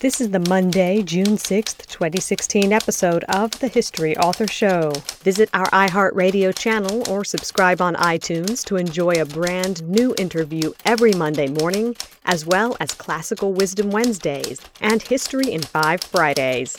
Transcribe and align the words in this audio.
This 0.00 0.18
is 0.18 0.30
the 0.30 0.40
Monday, 0.48 1.02
June 1.02 1.36
6th, 1.36 1.86
2016 1.88 2.72
episode 2.72 3.22
of 3.24 3.50
The 3.60 3.68
History 3.68 4.16
Author 4.16 4.46
Show. 4.46 4.92
Visit 5.22 5.50
our 5.52 5.66
iHeartRadio 5.66 6.58
channel 6.58 7.06
or 7.10 7.22
subscribe 7.22 7.82
on 7.82 7.96
iTunes 7.96 8.64
to 8.64 8.76
enjoy 8.76 9.10
a 9.20 9.26
brand 9.26 9.86
new 9.86 10.14
interview 10.16 10.72
every 10.86 11.12
Monday 11.12 11.48
morning, 11.48 11.96
as 12.24 12.46
well 12.46 12.78
as 12.80 12.92
Classical 12.92 13.52
Wisdom 13.52 13.90
Wednesdays 13.90 14.62
and 14.80 15.02
History 15.02 15.52
in 15.52 15.60
Five 15.60 16.00
Fridays. 16.00 16.74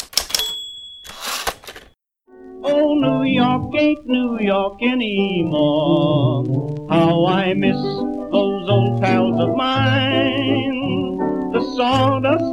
Oh, 2.64 2.96
New 2.96 3.22
York 3.22 3.76
ain't 3.78 4.08
New 4.08 4.40
York 4.40 4.82
anymore. 4.82 6.44
How 6.90 7.28
I 7.28 7.54
miss 7.54 7.78
those 7.78 8.68
old 8.68 9.00
pals 9.00 9.40
of 9.40 9.56
mine. 9.56 11.52
The 11.52 11.62
sawdust 11.76 12.51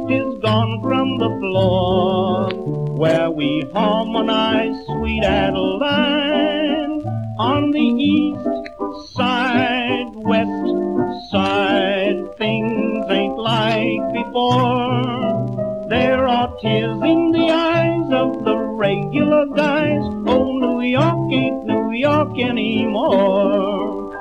gone 0.49 0.81
from 0.81 1.17
the 1.19 1.29
floor 1.39 2.49
where 2.97 3.29
we 3.29 3.63
harmonize 3.71 4.75
sweet 4.87 5.23
Adeline 5.23 7.03
on 7.37 7.69
the 7.69 7.89
east 8.11 9.13
side, 9.15 10.09
west 10.31 10.65
side. 11.29 12.17
Things 12.39 13.05
ain't 13.09 13.37
like 13.37 14.01
before. 14.11 15.85
There 15.87 16.27
are 16.27 16.49
tears 16.61 16.99
in 17.13 17.31
the 17.31 17.51
eyes 17.51 18.09
of 18.11 18.43
the 18.43 18.57
regular 18.57 19.45
guys. 19.55 20.01
Oh, 20.33 20.51
New 20.57 20.81
York 20.81 21.31
ain't 21.31 21.65
New 21.67 21.91
York 21.91 22.39
anymore. 22.39 24.17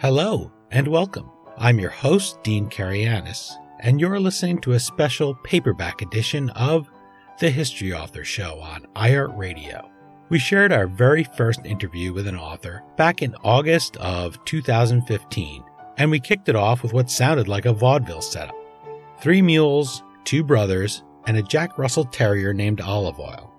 Hello 0.00 0.50
and 0.72 0.88
welcome. 0.88 1.30
I'm 1.56 1.78
your 1.78 1.90
host, 1.90 2.42
Dean 2.42 2.68
Karayanis, 2.68 3.52
and 3.80 4.00
you're 4.00 4.18
listening 4.18 4.58
to 4.58 4.72
a 4.72 4.80
special 4.80 5.34
paperback 5.36 6.02
edition 6.02 6.50
of 6.50 6.90
The 7.38 7.50
History 7.50 7.92
Author 7.92 8.24
Show 8.24 8.58
on 8.60 8.86
iHeartRadio. 8.96 9.88
We 10.30 10.38
shared 10.38 10.72
our 10.72 10.86
very 10.86 11.24
first 11.24 11.64
interview 11.64 12.12
with 12.12 12.26
an 12.26 12.36
author 12.36 12.82
back 12.96 13.22
in 13.22 13.36
August 13.44 13.96
of 13.98 14.44
2015, 14.44 15.64
and 15.96 16.10
we 16.10 16.20
kicked 16.20 16.48
it 16.48 16.56
off 16.56 16.82
with 16.82 16.92
what 16.92 17.10
sounded 17.10 17.48
like 17.48 17.66
a 17.66 17.72
vaudeville 17.72 18.20
setup. 18.20 18.56
Three 19.20 19.40
mules, 19.40 20.02
two 20.24 20.42
brothers, 20.42 21.04
and 21.26 21.36
a 21.36 21.42
Jack 21.42 21.78
Russell 21.78 22.04
Terrier 22.04 22.52
named 22.52 22.80
Olive 22.80 23.20
Oil. 23.20 23.52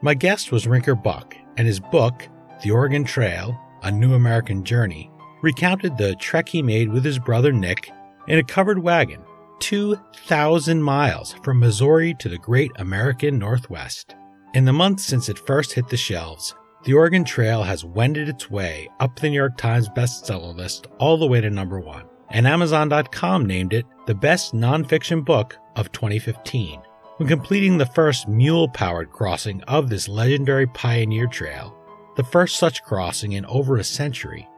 My 0.00 0.14
guest 0.14 0.52
was 0.52 0.66
Rinker 0.66 1.00
Buck, 1.00 1.36
and 1.56 1.66
his 1.66 1.80
book, 1.80 2.28
The 2.62 2.70
Oregon 2.70 3.04
Trail 3.04 3.58
A 3.82 3.90
New 3.90 4.14
American 4.14 4.64
Journey, 4.64 5.10
recounted 5.42 5.96
the 5.96 6.14
trek 6.16 6.48
he 6.48 6.62
made 6.62 6.90
with 6.90 7.04
his 7.04 7.18
brother 7.18 7.52
Nick 7.52 7.90
in 8.28 8.38
a 8.38 8.44
covered 8.44 8.78
wagon, 8.78 9.22
2,000 9.60 10.82
miles 10.82 11.34
from 11.42 11.60
Missouri 11.60 12.14
to 12.14 12.28
the 12.28 12.38
great 12.38 12.70
American 12.76 13.38
Northwest. 13.38 14.14
In 14.54 14.64
the 14.64 14.72
months 14.72 15.04
since 15.04 15.28
it 15.28 15.38
first 15.38 15.72
hit 15.72 15.88
the 15.88 15.96
shelves, 15.96 16.54
The 16.84 16.94
Oregon 16.94 17.24
Trail 17.24 17.62
has 17.62 17.84
wended 17.84 18.28
its 18.28 18.50
way 18.50 18.88
up 19.00 19.18
the 19.18 19.28
New 19.28 19.36
York 19.36 19.56
Times 19.56 19.88
bestseller 19.88 20.54
list 20.54 20.86
all 20.98 21.18
the 21.18 21.26
way 21.26 21.40
to 21.40 21.50
number 21.50 21.80
one, 21.80 22.04
and 22.30 22.46
Amazon.com 22.46 23.46
named 23.46 23.72
it 23.72 23.86
the 24.06 24.14
best 24.14 24.54
nonfiction 24.54 25.24
book 25.24 25.56
of 25.76 25.92
2015. 25.92 26.80
When 27.18 27.28
completing 27.28 27.78
the 27.78 27.86
first 27.86 28.28
mule 28.28 28.68
powered 28.68 29.10
crossing 29.10 29.62
of 29.64 29.88
this 29.88 30.08
legendary 30.08 30.66
pioneer 30.68 31.26
trail, 31.26 31.76
the 32.16 32.24
first 32.24 32.56
such 32.56 32.84
crossing 32.84 33.32
in 33.32 33.44
over 33.46 33.76
a 33.76 33.84
century, 33.84 34.48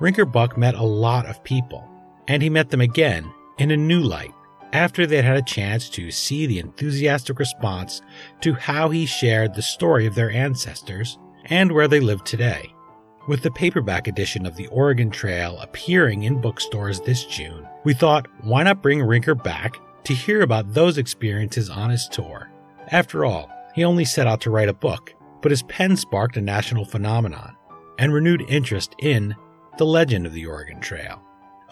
Rinker 0.00 0.30
Buck 0.30 0.56
met 0.56 0.74
a 0.74 0.82
lot 0.82 1.26
of 1.26 1.42
people, 1.44 1.88
and 2.28 2.42
he 2.42 2.50
met 2.50 2.70
them 2.70 2.80
again 2.80 3.32
in 3.58 3.70
a 3.70 3.76
new 3.76 4.00
light 4.00 4.32
after 4.72 5.06
they'd 5.06 5.24
had 5.24 5.36
a 5.36 5.42
chance 5.42 5.88
to 5.88 6.10
see 6.10 6.46
the 6.46 6.58
enthusiastic 6.58 7.38
response 7.38 8.02
to 8.40 8.54
how 8.54 8.88
he 8.88 9.06
shared 9.06 9.54
the 9.54 9.62
story 9.62 10.04
of 10.04 10.14
their 10.16 10.32
ancestors 10.32 11.18
and 11.44 11.70
where 11.70 11.86
they 11.86 12.00
live 12.00 12.24
today. 12.24 12.74
With 13.28 13.42
the 13.42 13.52
paperback 13.52 14.08
edition 14.08 14.44
of 14.44 14.56
the 14.56 14.66
Oregon 14.66 15.10
Trail 15.10 15.58
appearing 15.60 16.24
in 16.24 16.40
bookstores 16.40 17.00
this 17.00 17.24
June, 17.24 17.66
we 17.84 17.94
thought, 17.94 18.26
why 18.42 18.64
not 18.64 18.82
bring 18.82 18.98
Rinker 18.98 19.40
back 19.40 19.76
to 20.04 20.12
hear 20.12 20.42
about 20.42 20.74
those 20.74 20.98
experiences 20.98 21.70
on 21.70 21.90
his 21.90 22.08
tour? 22.08 22.50
After 22.88 23.24
all, 23.24 23.50
he 23.74 23.84
only 23.84 24.04
set 24.04 24.26
out 24.26 24.40
to 24.42 24.50
write 24.50 24.68
a 24.68 24.74
book, 24.74 25.14
but 25.40 25.50
his 25.50 25.62
pen 25.62 25.96
sparked 25.96 26.36
a 26.36 26.40
national 26.40 26.84
phenomenon 26.84 27.56
and 27.98 28.12
renewed 28.12 28.44
interest 28.48 28.94
in 28.98 29.34
the 29.78 29.86
legend 29.86 30.26
of 30.26 30.32
the 30.32 30.46
Oregon 30.46 30.80
Trail. 30.80 31.22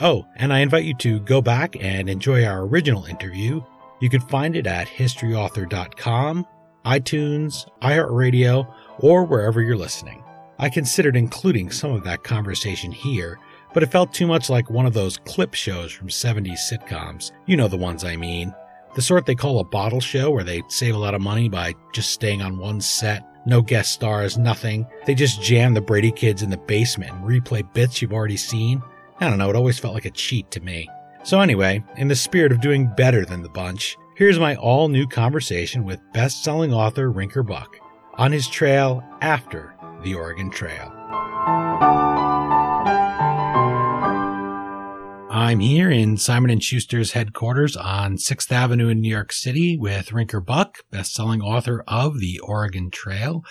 Oh, 0.00 0.26
and 0.36 0.53
I 0.53 0.60
invite 0.60 0.84
you 0.84 0.94
to 0.94 1.20
go 1.20 1.41
back 1.41 1.76
and 1.80 2.08
enjoy 2.08 2.44
our 2.44 2.62
original 2.62 3.04
interview. 3.04 3.62
You 4.00 4.08
can 4.08 4.20
find 4.20 4.56
it 4.56 4.66
at 4.66 4.88
historyauthor.com, 4.88 6.47
iTunes, 6.84 7.69
iHeartRadio, 7.82 8.75
or 8.98 9.25
wherever 9.25 9.60
you're 9.60 9.76
listening. 9.76 10.25
I 10.58 10.69
considered 10.69 11.16
including 11.16 11.70
some 11.70 11.92
of 11.92 12.04
that 12.04 12.25
conversation 12.25 12.91
here, 12.91 13.38
but 13.75 13.82
it 13.82 13.92
felt 13.92 14.12
too 14.12 14.26
much 14.26 14.50
like 14.50 14.70
one 14.70 14.86
of 14.86 14.94
those 14.94 15.19
clip 15.19 15.54
shows 15.54 15.92
from 15.92 16.09
70s 16.09 16.59
sitcoms. 16.59 17.32
You 17.47 17.56
know 17.56 17.69
the 17.69 17.76
ones 17.76 18.04
I 18.04 18.16
mean. 18.16 18.54
The 18.94 19.03
sort 19.03 19.24
they 19.24 19.34
call 19.34 19.60
a 19.60 19.64
bottle 19.64 20.00
show 20.00 20.30
where 20.30 20.44
they 20.44 20.62
save 20.69 20.94
a 20.94 20.98
lot 20.98 21.14
of 21.14 21.22
money 21.22 21.48
by 21.48 21.74
just 21.94 22.10
staying 22.10 22.42
on 22.42 22.59
one 22.59 22.80
set. 22.80 23.24
No 23.47 23.62
guest 23.62 23.92
stars, 23.92 24.36
nothing. 24.36 24.86
They 25.06 25.14
just 25.14 25.42
jam 25.42 25.74
the 25.74 25.80
Brady 25.80 26.12
kids 26.12 26.42
in 26.42 26.50
the 26.50 26.59
basement 26.59 27.12
and 27.12 27.24
replay 27.24 27.70
bits 27.72 28.03
you've 28.03 28.12
already 28.12 28.36
seen. 28.36 28.82
I 29.22 29.28
don't 29.28 29.38
know, 29.38 29.50
it 29.50 29.55
always 29.55 29.78
felt 29.78 29.94
like 29.94 30.05
a 30.05 30.10
cheat 30.10 30.50
to 30.50 30.60
me. 30.60 30.88
So, 31.22 31.41
anyway, 31.41 31.84
in 31.97 32.09
the 32.09 32.16
spirit 32.16 32.50
of 32.50 32.60
doing 32.60 32.93
better 32.97 33.25
than 33.25 33.41
the 33.41 33.49
bunch, 33.49 33.97
here's 34.16 34.41
my 34.41 34.56
all 34.56 34.88
new 34.88 35.06
conversation 35.06 35.84
with 35.84 36.00
best 36.12 36.43
selling 36.43 36.75
author 36.75 37.09
Rinker 37.09 37.47
Buck 37.47 37.77
on 38.15 38.33
his 38.33 38.49
trail 38.49 39.00
after 39.21 39.77
the 40.03 40.16
Oregon 40.16 40.50
Trail. 40.50 40.93
I'm 45.31 45.60
here 45.60 45.93
in 45.93 46.16
Simon 46.16 46.59
& 46.59 46.60
Schuster's 46.60 47.12
headquarters 47.12 47.77
on 47.77 48.16
6th 48.16 48.50
Avenue 48.50 48.89
in 48.89 49.00
New 49.00 49.09
York 49.09 49.33
City 49.33 49.78
with 49.78 50.09
Rinker 50.09 50.44
Buck, 50.44 50.78
best-selling 50.91 51.41
author 51.41 51.84
of 51.87 52.19
The 52.19 52.41
Oregon 52.41 52.91
Trail. 52.91 53.44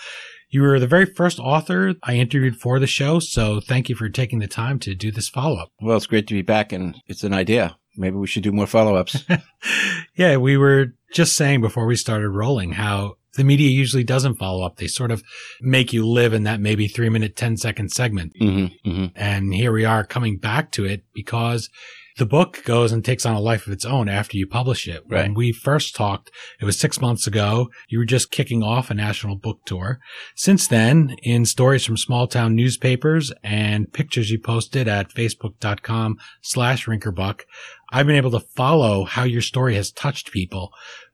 You 0.52 0.60
were 0.60 0.78
the 0.78 0.86
very 0.86 1.06
first 1.06 1.38
author 1.38 1.94
I 2.02 2.16
interviewed 2.16 2.60
for 2.60 2.78
the 2.78 2.86
show, 2.86 3.20
so 3.20 3.58
thank 3.58 3.88
you 3.88 3.94
for 3.94 4.10
taking 4.10 4.38
the 4.40 4.46
time 4.46 4.78
to 4.80 4.94
do 4.94 5.10
this 5.10 5.30
follow-up. 5.30 5.70
Well, 5.80 5.96
it's 5.96 6.06
great 6.06 6.26
to 6.26 6.34
be 6.34 6.42
back, 6.42 6.72
and 6.72 6.94
it's 7.06 7.24
an 7.24 7.32
idea. 7.32 7.78
Maybe 7.96 8.16
we 8.16 8.26
should 8.26 8.42
do 8.42 8.52
more 8.52 8.66
follow-ups. 8.66 9.24
yeah, 10.14 10.36
we 10.36 10.58
were 10.58 10.88
just 11.14 11.36
saying 11.36 11.62
before 11.62 11.86
we 11.86 11.96
started 11.96 12.28
rolling 12.28 12.72
how 12.72 13.14
the 13.34 13.44
media 13.44 13.70
usually 13.70 14.04
doesn't 14.04 14.34
follow 14.34 14.62
up. 14.62 14.76
They 14.76 14.88
sort 14.88 15.10
of 15.10 15.22
make 15.62 15.94
you 15.94 16.06
live 16.06 16.34
in 16.34 16.42
that 16.42 16.60
maybe 16.60 16.86
three 16.86 17.08
minute, 17.08 17.34
10 17.34 17.56
second 17.56 17.90
segment. 17.90 18.34
Mm-hmm, 18.38 18.90
mm-hmm. 18.90 19.06
And 19.16 19.54
here 19.54 19.72
we 19.72 19.86
are 19.86 20.04
coming 20.04 20.36
back 20.36 20.70
to 20.72 20.84
it 20.84 21.04
because 21.14 21.70
the 22.18 22.26
book 22.26 22.62
goes 22.64 22.92
and 22.92 23.04
takes 23.04 23.24
on 23.24 23.34
a 23.34 23.40
life 23.40 23.66
of 23.66 23.72
its 23.72 23.84
own 23.84 24.08
after 24.08 24.36
you 24.36 24.46
publish 24.46 24.86
it. 24.86 25.02
Right. 25.08 25.22
When 25.22 25.34
we 25.34 25.52
first 25.52 25.94
talked, 25.94 26.30
it 26.60 26.64
was 26.64 26.78
six 26.78 27.00
months 27.00 27.26
ago. 27.26 27.70
You 27.88 27.98
were 27.98 28.04
just 28.04 28.30
kicking 28.30 28.62
off 28.62 28.90
a 28.90 28.94
national 28.94 29.36
book 29.36 29.60
tour. 29.64 29.98
Since 30.34 30.68
then, 30.68 31.16
in 31.22 31.44
stories 31.44 31.84
from 31.84 31.96
small 31.96 32.26
town 32.26 32.54
newspapers 32.54 33.32
and 33.42 33.92
pictures 33.92 34.30
you 34.30 34.38
posted 34.38 34.88
at 34.88 35.10
facebook.com 35.10 36.18
slash 36.42 36.86
rinkerbuck, 36.86 37.42
I've 37.90 38.06
been 38.06 38.16
able 38.16 38.30
to 38.30 38.40
follow 38.40 39.04
how 39.04 39.24
your 39.24 39.42
story 39.42 39.74
has 39.74 39.92
touched 39.92 40.32
people. 40.32 40.72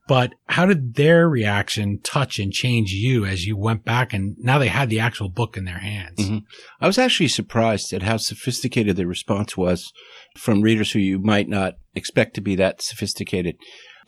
But 0.09 0.33
how 0.47 0.65
did 0.65 0.95
their 0.95 1.29
reaction 1.29 2.01
touch 2.03 2.39
and 2.39 2.51
change 2.51 2.93
you 2.93 3.27
as 3.27 3.45
you 3.45 3.59
went 3.59 3.85
back 3.85 4.15
and 4.15 4.37
now 4.39 4.59
they 4.59 4.69
had 4.69 4.89
the 4.89 5.01
actual 5.01 5.29
book 5.29 5.59
in 5.59 5.67
their 5.67 5.81
hands? 5.81 6.19
Mm-hmm. 6.19 6.39
I 6.81 6.87
was 6.87 6.97
actually 6.97 7.29
surprised 7.29 7.93
at 7.93 8.03
how 8.03 8.17
sophisticated 8.17 8.97
the 8.97 9.07
response 9.07 9.55
was 9.55 9.93
from 10.35 10.63
readers 10.63 10.93
who 10.93 10.99
you 10.99 11.19
might 11.19 11.47
not 11.47 11.75
expect 11.95 12.35
to 12.37 12.41
be 12.41 12.57
that 12.57 12.81
sophisticated. 12.81 13.57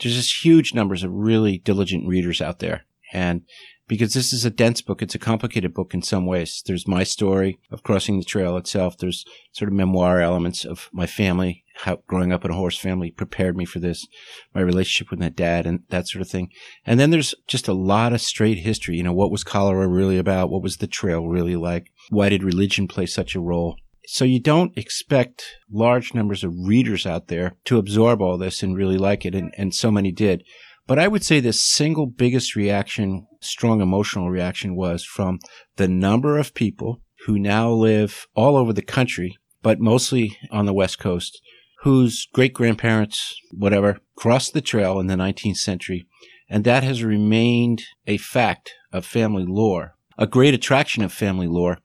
There's 0.00 0.16
just 0.16 0.42
huge 0.42 0.72
numbers 0.72 1.04
of 1.04 1.12
really 1.12 1.58
diligent 1.58 2.08
readers 2.08 2.40
out 2.40 2.60
there. 2.60 2.86
And 3.12 3.42
because 3.86 4.14
this 4.14 4.32
is 4.32 4.46
a 4.46 4.50
dense 4.50 4.80
book, 4.80 5.02
it's 5.02 5.14
a 5.14 5.18
complicated 5.18 5.74
book 5.74 5.92
in 5.92 6.00
some 6.00 6.24
ways. 6.24 6.62
There's 6.64 6.88
my 6.88 7.02
story 7.02 7.58
of 7.70 7.82
crossing 7.82 8.18
the 8.18 8.24
trail 8.24 8.56
itself. 8.56 8.96
There's 8.96 9.26
sort 9.52 9.68
of 9.68 9.74
memoir 9.74 10.22
elements 10.22 10.64
of 10.64 10.88
my 10.92 11.06
family, 11.06 11.64
how 11.82 12.02
growing 12.06 12.32
up 12.32 12.44
in 12.44 12.50
a 12.50 12.56
horse 12.56 12.78
family 12.78 13.10
prepared 13.10 13.56
me 13.56 13.64
for 13.64 13.78
this, 13.78 14.06
my 14.54 14.60
relationship 14.60 15.10
with 15.10 15.20
my 15.20 15.28
dad 15.28 15.66
and 15.66 15.80
that 15.88 16.08
sort 16.08 16.22
of 16.22 16.28
thing. 16.28 16.50
And 16.84 17.00
then 17.00 17.10
there's 17.10 17.34
just 17.46 17.68
a 17.68 17.72
lot 17.72 18.12
of 18.12 18.20
straight 18.20 18.58
history. 18.58 18.96
You 18.96 19.02
know, 19.02 19.12
what 19.12 19.30
was 19.30 19.44
cholera 19.44 19.88
really 19.88 20.18
about? 20.18 20.50
What 20.50 20.62
was 20.62 20.76
the 20.76 20.86
trail 20.86 21.26
really 21.26 21.56
like? 21.56 21.90
Why 22.10 22.28
did 22.28 22.42
religion 22.42 22.88
play 22.88 23.06
such 23.06 23.34
a 23.34 23.40
role? 23.40 23.76
So 24.06 24.24
you 24.24 24.40
don't 24.40 24.76
expect 24.76 25.56
large 25.70 26.14
numbers 26.14 26.42
of 26.42 26.54
readers 26.66 27.06
out 27.06 27.28
there 27.28 27.56
to 27.64 27.78
absorb 27.78 28.20
all 28.20 28.38
this 28.38 28.62
and 28.62 28.76
really 28.76 28.98
like 28.98 29.24
it. 29.24 29.34
And, 29.34 29.54
and 29.56 29.74
so 29.74 29.90
many 29.90 30.10
did. 30.10 30.42
But 30.86 30.98
I 30.98 31.06
would 31.06 31.24
say 31.24 31.38
the 31.38 31.52
single 31.52 32.06
biggest 32.06 32.56
reaction, 32.56 33.26
strong 33.40 33.80
emotional 33.80 34.28
reaction 34.28 34.74
was 34.74 35.04
from 35.04 35.38
the 35.76 35.86
number 35.86 36.36
of 36.36 36.54
people 36.54 37.00
who 37.26 37.38
now 37.38 37.70
live 37.70 38.26
all 38.34 38.56
over 38.56 38.72
the 38.72 38.82
country, 38.82 39.36
but 39.62 39.78
mostly 39.78 40.36
on 40.50 40.66
the 40.66 40.74
West 40.74 40.98
Coast 40.98 41.40
whose 41.82 42.26
great 42.32 42.52
grandparents, 42.52 43.40
whatever, 43.52 44.00
crossed 44.16 44.52
the 44.52 44.60
trail 44.60 45.00
in 45.00 45.06
the 45.06 45.14
19th 45.14 45.56
century. 45.56 46.06
And 46.48 46.64
that 46.64 46.82
has 46.82 47.04
remained 47.04 47.84
a 48.06 48.16
fact 48.18 48.74
of 48.92 49.06
family 49.06 49.44
lore, 49.46 49.94
a 50.18 50.26
great 50.26 50.52
attraction 50.52 51.02
of 51.02 51.12
family 51.12 51.46
lore. 51.46 51.78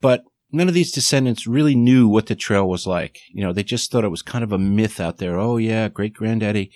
But 0.00 0.24
none 0.50 0.68
of 0.68 0.74
these 0.74 0.92
descendants 0.92 1.46
really 1.46 1.74
knew 1.74 2.08
what 2.08 2.26
the 2.26 2.34
trail 2.34 2.68
was 2.68 2.86
like. 2.86 3.18
You 3.30 3.42
know, 3.42 3.52
they 3.52 3.64
just 3.64 3.90
thought 3.90 4.04
it 4.04 4.10
was 4.10 4.22
kind 4.22 4.44
of 4.44 4.52
a 4.52 4.58
myth 4.58 5.00
out 5.00 5.18
there. 5.18 5.38
Oh, 5.38 5.56
yeah, 5.56 5.88
great 5.88 6.14
granddaddy 6.14 6.70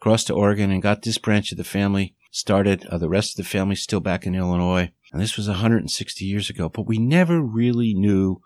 crossed 0.00 0.26
to 0.28 0.34
Oregon 0.34 0.70
and 0.70 0.82
got 0.82 1.02
this 1.02 1.18
branch 1.18 1.52
of 1.52 1.58
the 1.58 1.64
family 1.64 2.14
started. 2.30 2.86
Uh, 2.86 2.98
the 2.98 3.08
rest 3.08 3.32
of 3.32 3.44
the 3.44 3.48
family's 3.48 3.82
still 3.82 4.00
back 4.00 4.26
in 4.26 4.34
Illinois. 4.34 4.90
And 5.12 5.22
this 5.22 5.36
was 5.36 5.48
160 5.48 6.24
years 6.24 6.50
ago, 6.50 6.68
but 6.68 6.86
we 6.86 6.98
never 6.98 7.40
really 7.40 7.94
knew 7.94 8.40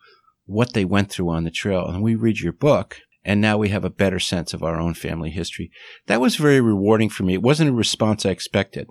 what 0.45 0.73
they 0.73 0.85
went 0.85 1.11
through 1.11 1.31
on 1.31 1.45
the 1.45 1.51
trail. 1.51 1.87
And 1.87 2.03
we 2.03 2.15
read 2.15 2.41
your 2.41 2.53
book, 2.53 3.01
and 3.25 3.41
now 3.41 3.59
we 3.59 3.69
have 3.69 3.85
a 3.85 3.91
better 3.91 4.19
sense 4.19 4.55
of 4.55 4.63
our 4.63 4.81
own 4.81 4.95
family 4.95 5.31
history. 5.31 5.71
That 6.07 6.21
was 6.21 6.37
very 6.37 6.61
rewarding 6.61 7.11
for 7.11 7.23
me. 7.23 7.35
It 7.35 7.43
wasn't 7.43 7.71
a 7.71 7.75
response 7.75 8.25
I 8.25 8.31
expected. 8.31 8.89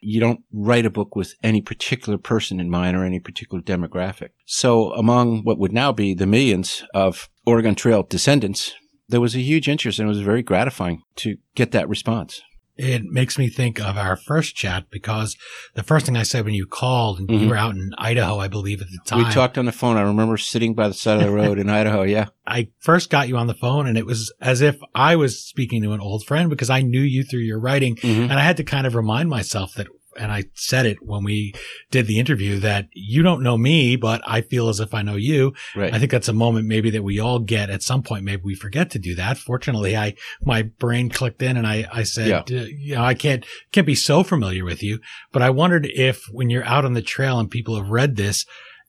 You 0.00 0.20
don't 0.20 0.40
write 0.52 0.86
a 0.86 0.90
book 0.90 1.16
with 1.16 1.34
any 1.42 1.60
particular 1.60 2.18
person 2.18 2.60
in 2.60 2.70
mind 2.70 2.96
or 2.96 3.04
any 3.04 3.18
particular 3.18 3.62
demographic. 3.62 4.28
So 4.46 4.92
among 4.92 5.42
what 5.42 5.58
would 5.58 5.72
now 5.72 5.92
be 5.92 6.14
the 6.14 6.26
millions 6.26 6.84
of 6.94 7.28
Oregon 7.46 7.74
Trail 7.74 8.04
descendants, 8.04 8.74
there 9.08 9.20
was 9.20 9.34
a 9.34 9.40
huge 9.40 9.68
interest 9.68 9.98
and 9.98 10.06
it 10.06 10.10
was 10.10 10.20
very 10.20 10.42
gratifying 10.42 11.02
to 11.16 11.36
get 11.54 11.72
that 11.72 11.88
response 11.88 12.42
it 12.78 13.02
makes 13.04 13.36
me 13.36 13.48
think 13.48 13.80
of 13.80 13.98
our 13.98 14.16
first 14.16 14.54
chat 14.54 14.84
because 14.88 15.36
the 15.74 15.82
first 15.82 16.06
thing 16.06 16.16
I 16.16 16.22
said 16.22 16.44
when 16.44 16.54
you 16.54 16.64
called 16.64 17.18
and 17.18 17.28
mm-hmm. 17.28 17.42
you 17.42 17.48
were 17.50 17.56
out 17.56 17.74
in 17.74 17.90
Idaho, 17.98 18.38
I 18.38 18.46
believe 18.46 18.80
at 18.80 18.86
the 18.86 18.98
time. 19.04 19.26
We 19.26 19.32
talked 19.32 19.58
on 19.58 19.64
the 19.64 19.72
phone. 19.72 19.96
I 19.96 20.02
remember 20.02 20.36
sitting 20.36 20.74
by 20.74 20.86
the 20.86 20.94
side 20.94 21.18
of 21.20 21.26
the 21.26 21.32
road 21.32 21.58
in 21.58 21.68
Idaho. 21.68 22.02
Yeah. 22.02 22.26
I 22.46 22.68
first 22.78 23.10
got 23.10 23.28
you 23.28 23.36
on 23.36 23.48
the 23.48 23.54
phone 23.54 23.88
and 23.88 23.98
it 23.98 24.06
was 24.06 24.32
as 24.40 24.60
if 24.60 24.76
I 24.94 25.16
was 25.16 25.44
speaking 25.44 25.82
to 25.82 25.92
an 25.92 26.00
old 26.00 26.24
friend 26.24 26.48
because 26.48 26.70
I 26.70 26.82
knew 26.82 27.02
you 27.02 27.24
through 27.24 27.40
your 27.40 27.60
writing 27.60 27.96
mm-hmm. 27.96 28.22
and 28.22 28.34
I 28.34 28.42
had 28.42 28.56
to 28.58 28.64
kind 28.64 28.86
of 28.86 28.94
remind 28.94 29.28
myself 29.28 29.74
that 29.74 29.88
and 30.18 30.32
I 30.32 30.44
said 30.54 30.86
it 30.86 30.98
when 31.00 31.24
we 31.24 31.54
did 31.90 32.06
the 32.06 32.18
interview 32.18 32.58
that 32.60 32.86
you 32.92 33.22
don't 33.22 33.42
know 33.42 33.56
me, 33.56 33.96
but 33.96 34.20
I 34.26 34.40
feel 34.40 34.68
as 34.68 34.80
if 34.80 34.94
I 34.94 35.02
know 35.02 35.16
you. 35.16 35.54
Right. 35.74 35.92
I 35.92 35.98
think 35.98 36.10
that's 36.10 36.28
a 36.28 36.32
moment 36.32 36.66
maybe 36.66 36.90
that 36.90 37.02
we 37.02 37.18
all 37.18 37.38
get 37.38 37.70
at 37.70 37.82
some 37.82 38.02
point. 38.02 38.24
Maybe 38.24 38.42
we 38.44 38.54
forget 38.54 38.90
to 38.90 38.98
do 38.98 39.14
that. 39.14 39.38
Fortunately, 39.38 39.96
I, 39.96 40.14
my 40.42 40.62
brain 40.62 41.10
clicked 41.10 41.42
in 41.42 41.56
and 41.56 41.66
I, 41.66 41.88
I 41.92 42.02
said, 42.02 42.50
yeah. 42.50 42.60
uh, 42.60 42.64
you 42.64 42.94
know, 42.94 43.04
I 43.04 43.14
can't, 43.14 43.44
can't 43.72 43.86
be 43.86 43.94
so 43.94 44.22
familiar 44.22 44.64
with 44.64 44.82
you, 44.82 45.00
but 45.32 45.42
I 45.42 45.50
wondered 45.50 45.86
if 45.86 46.22
when 46.32 46.50
you're 46.50 46.64
out 46.64 46.84
on 46.84 46.94
the 46.94 47.02
trail 47.02 47.38
and 47.38 47.50
people 47.50 47.76
have 47.76 47.90
read 47.90 48.16
this, 48.16 48.44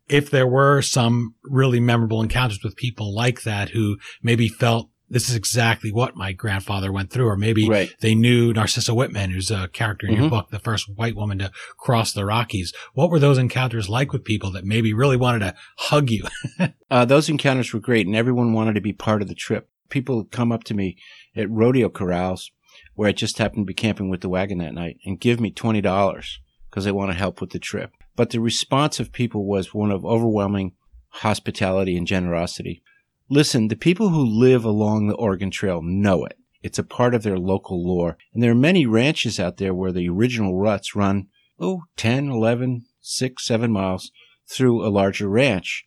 if 0.08 0.31
there 0.31 0.48
were 0.48 0.81
some 0.81 1.36
really 1.44 1.80
memorable 1.80 2.22
encounters 2.22 2.60
with 2.64 2.76
people 2.76 3.14
like 3.14 3.44
that 3.44 3.70
who 3.70 3.98
maybe 4.24 4.50
felt 4.50 4.90
this 5.09 5.29
is 5.29 5.35
exactly 5.35 5.91
what 5.91 6.15
my 6.15 6.31
grandfather 6.31 6.91
went 6.91 7.09
through. 7.09 7.27
Or 7.27 7.35
maybe 7.35 7.67
right. 7.67 7.94
they 8.00 8.15
knew 8.15 8.53
Narcissa 8.53 8.94
Whitman, 8.94 9.31
who's 9.31 9.51
a 9.51 9.67
character 9.69 10.07
in 10.07 10.13
mm-hmm. 10.13 10.23
your 10.23 10.29
book, 10.29 10.50
the 10.50 10.59
first 10.59 10.89
white 10.95 11.15
woman 11.15 11.39
to 11.39 11.51
cross 11.77 12.13
the 12.13 12.25
Rockies. 12.25 12.73
What 12.94 13.09
were 13.09 13.19
those 13.19 13.38
encounters 13.38 13.89
like 13.89 14.13
with 14.13 14.23
people 14.23 14.51
that 14.51 14.65
maybe 14.65 14.94
really 14.94 15.17
wanted 15.17 15.39
to 15.39 15.56
hug 15.77 16.09
you? 16.09 16.25
uh, 16.91 17.06
those 17.06 17.29
encounters 17.29 17.73
were 17.73 17.79
great 17.79 18.07
and 18.07 18.15
everyone 18.15 18.53
wanted 18.53 18.75
to 18.75 18.81
be 18.81 18.94
part 18.94 19.21
of 19.21 19.27
the 19.27 19.35
trip. 19.35 19.69
People 19.89 20.25
come 20.25 20.51
up 20.51 20.63
to 20.65 20.73
me 20.73 20.97
at 21.35 21.50
rodeo 21.50 21.89
corrals 21.89 22.51
where 22.95 23.09
I 23.09 23.13
just 23.13 23.38
happened 23.38 23.63
to 23.63 23.67
be 23.67 23.73
camping 23.73 24.09
with 24.09 24.21
the 24.21 24.29
wagon 24.29 24.59
that 24.59 24.73
night 24.73 24.97
and 25.06 25.19
give 25.19 25.39
me 25.39 25.51
$20 25.51 26.38
because 26.69 26.85
they 26.85 26.91
want 26.91 27.11
to 27.11 27.17
help 27.17 27.41
with 27.41 27.51
the 27.51 27.59
trip. 27.59 27.91
But 28.15 28.29
the 28.29 28.39
response 28.39 29.00
of 29.00 29.11
people 29.11 29.45
was 29.45 29.73
one 29.73 29.91
of 29.91 30.06
overwhelming 30.06 30.73
hospitality 31.09 31.97
and 31.97 32.06
generosity. 32.06 32.83
Listen, 33.31 33.68
the 33.68 33.76
people 33.76 34.10
who 34.10 34.26
live 34.26 34.66
along 34.66 35.08
the 35.08 35.16
Oregon 35.16 35.52
Trail 35.52 35.81
know 35.84 36.26
it. 36.26 36.38
It's 36.64 36.80
a 36.80 36.84
part 36.84 37.14
of 37.14 37.22
their 37.22 37.38
local 37.38 37.86
lore. 37.86 38.18
And 38.34 38.42
there 38.42 38.52
are 38.52 38.56
many 38.56 38.88
ranches 38.88 39.40
out 39.40 39.58
there 39.58 39.74
where 39.74 39.92
the 39.92 40.10
original 40.10 40.58
ruts 40.58 40.96
run, 40.96 41.28
oh, 41.60 41.84
10, 41.96 42.30
11, 42.30 42.86
6, 43.00 43.46
7 43.46 43.72
miles 43.72 44.12
through 44.50 44.84
a 44.84 44.90
larger 44.90 45.30
ranch. 45.30 45.86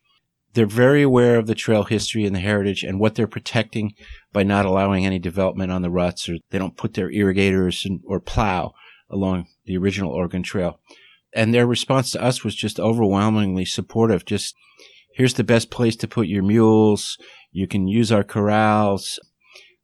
They're 0.55 0.67
very 0.67 1.03
aware 1.03 1.37
of 1.37 1.49
the 1.49 1.55
trail 1.56 1.83
history 1.83 2.25
and 2.25 2.37
the 2.37 2.41
heritage 2.41 2.85
and 2.85 3.00
what 3.00 3.17
they're 3.17 3.27
protecting 3.27 3.94
by 4.33 4.44
not 4.44 4.65
allowing 4.65 5.05
any 5.05 5.19
development 5.19 5.73
on 5.73 5.83
the 5.83 5.91
ruts 5.91 6.29
or 6.29 6.37
they 6.50 6.59
don't 6.59 6.77
put 6.77 6.94
their 6.94 7.11
irrigators 7.11 7.85
or 8.05 8.21
plow 8.21 8.73
along 9.11 9.47
the 9.65 9.77
original 9.77 10.12
Oregon 10.12 10.44
Trail. 10.44 10.79
And 11.35 11.53
their 11.53 11.67
response 11.67 12.12
to 12.12 12.23
us 12.23 12.44
was 12.44 12.55
just 12.55 12.79
overwhelmingly 12.79 13.65
supportive. 13.65 14.25
Just 14.25 14.55
here's 15.14 15.35
the 15.35 15.44
best 15.44 15.70
place 15.70 15.97
to 15.97 16.09
put 16.09 16.29
your 16.29 16.43
mules. 16.43 17.19
You 17.50 17.67
can 17.67 17.87
use 17.87 18.11
our 18.11 18.25
corrals. 18.25 19.19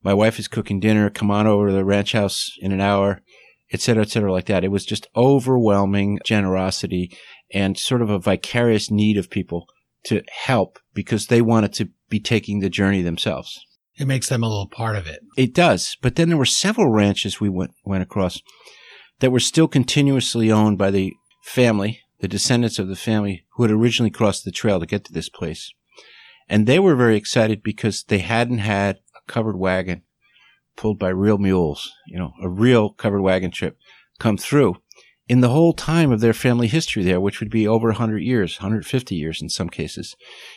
My 0.02 0.14
wife 0.14 0.38
is 0.38 0.48
cooking 0.48 0.80
dinner. 0.80 1.10
Come 1.10 1.30
on 1.30 1.46
over 1.46 1.68
to 1.68 1.72
the 1.72 1.84
ranch 1.84 2.12
house 2.12 2.52
in 2.60 2.72
an 2.72 2.80
hour, 2.80 3.20
et 3.72 3.80
cetera, 3.80 4.02
et 4.02 4.10
cetera, 4.10 4.32
like 4.32 4.46
that. 4.46 4.64
It 4.64 4.70
was 4.70 4.86
just 4.86 5.08
overwhelming 5.16 6.20
generosity 6.24 7.16
and 7.52 7.78
sort 7.78 8.02
of 8.02 8.10
a 8.10 8.18
vicarious 8.18 8.90
need 8.90 9.16
of 9.16 9.30
people 9.30 9.66
to 10.04 10.22
help 10.44 10.78
because 10.94 11.26
they 11.26 11.42
wanted 11.42 11.72
to 11.74 11.88
be 12.08 12.20
taking 12.20 12.60
the 12.60 12.70
journey 12.70 13.02
themselves. 13.02 13.60
It 13.96 14.06
makes 14.06 14.28
them 14.28 14.44
a 14.44 14.48
little 14.48 14.68
part 14.68 14.96
of 14.96 15.06
it. 15.06 15.20
It 15.36 15.52
does. 15.54 15.96
But 16.00 16.14
then 16.14 16.28
there 16.28 16.38
were 16.38 16.44
several 16.44 16.88
ranches 16.88 17.40
we 17.40 17.48
went, 17.48 17.72
went 17.84 18.02
across 18.02 18.40
that 19.18 19.32
were 19.32 19.40
still 19.40 19.66
continuously 19.66 20.52
owned 20.52 20.78
by 20.78 20.92
the 20.92 21.12
family 21.42 22.00
the 22.20 22.28
descendants 22.28 22.78
of 22.78 22.88
the 22.88 22.96
family 22.96 23.44
who 23.50 23.62
had 23.62 23.72
originally 23.72 24.10
crossed 24.10 24.44
the 24.44 24.50
trail 24.50 24.80
to 24.80 24.86
get 24.86 25.04
to 25.04 25.12
this 25.12 25.28
place. 25.28 25.72
And 26.48 26.66
they 26.66 26.78
were 26.78 26.96
very 26.96 27.16
excited 27.16 27.62
because 27.62 28.04
they 28.04 28.18
hadn't 28.18 28.58
had 28.58 28.96
a 29.16 29.30
covered 29.30 29.56
wagon 29.56 30.02
pulled 30.76 30.98
by 30.98 31.08
real 31.08 31.38
mules, 31.38 31.92
you 32.06 32.18
know, 32.18 32.32
a 32.42 32.48
real 32.48 32.90
covered 32.90 33.20
wagon 33.20 33.50
trip 33.50 33.78
come 34.18 34.36
through 34.36 34.76
in 35.28 35.40
the 35.40 35.50
whole 35.50 35.74
time 35.74 36.10
of 36.10 36.20
their 36.20 36.32
family 36.32 36.66
history 36.66 37.02
there, 37.02 37.20
which 37.20 37.40
would 37.40 37.50
be 37.50 37.68
over 37.68 37.88
100 37.88 38.18
years, 38.18 38.58
150 38.58 39.14
years 39.14 39.42
in 39.42 39.48
some 39.48 39.68
cases. 39.68 40.16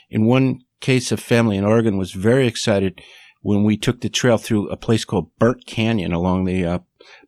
In 0.09 0.25
one 0.25 0.61
case, 0.79 1.11
a 1.11 1.17
family 1.17 1.57
in 1.57 1.65
Oregon 1.65 1.97
was 1.97 2.13
very 2.13 2.47
excited 2.47 3.01
when 3.41 3.63
we 3.63 3.75
took 3.75 4.01
the 4.01 4.09
trail 4.09 4.37
through 4.37 4.69
a 4.69 4.77
place 4.77 5.03
called 5.03 5.35
Burnt 5.37 5.65
Canyon 5.65 6.13
along 6.13 6.45
the 6.45 6.65
uh, 6.65 6.79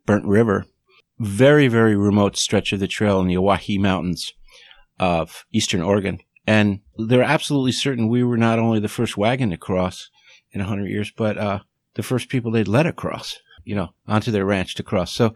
Burnt 0.06 0.26
River 0.26 0.66
very, 1.20 1.68
very 1.68 1.96
remote 1.96 2.38
stretch 2.38 2.74
of 2.74 2.80
the 2.80 2.88
trail 2.88 3.20
in 3.20 3.28
the 3.28 3.38
Owyhee 3.38 3.78
Mountains 3.78 4.34
of 5.00 5.46
eastern 5.52 5.82
Oregon. 5.82 6.20
And 6.46 6.82
they're 6.98 7.24
absolutely 7.24 7.72
certain 7.72 8.10
we 8.10 8.24
were 8.24 8.38
not 8.38 8.60
only 8.60 8.80
the 8.80 8.90
first 8.90 9.18
wagon 9.18 9.50
to 9.52 9.58
cross 9.58 10.10
in 10.52 10.62
a 10.62 10.66
hundred 10.66 10.90
years, 10.90 11.12
but 11.16 11.38
uh, 11.38 11.60
the 11.96 12.04
first 12.04 12.30
people 12.30 12.52
they'd 12.52 12.68
let 12.68 12.86
across, 12.86 13.38
you 13.64 13.76
know, 13.76 13.90
onto 14.08 14.32
their 14.32 14.46
ranch 14.46 14.76
to 14.76 14.84
cross. 14.84 15.14
So 15.14 15.34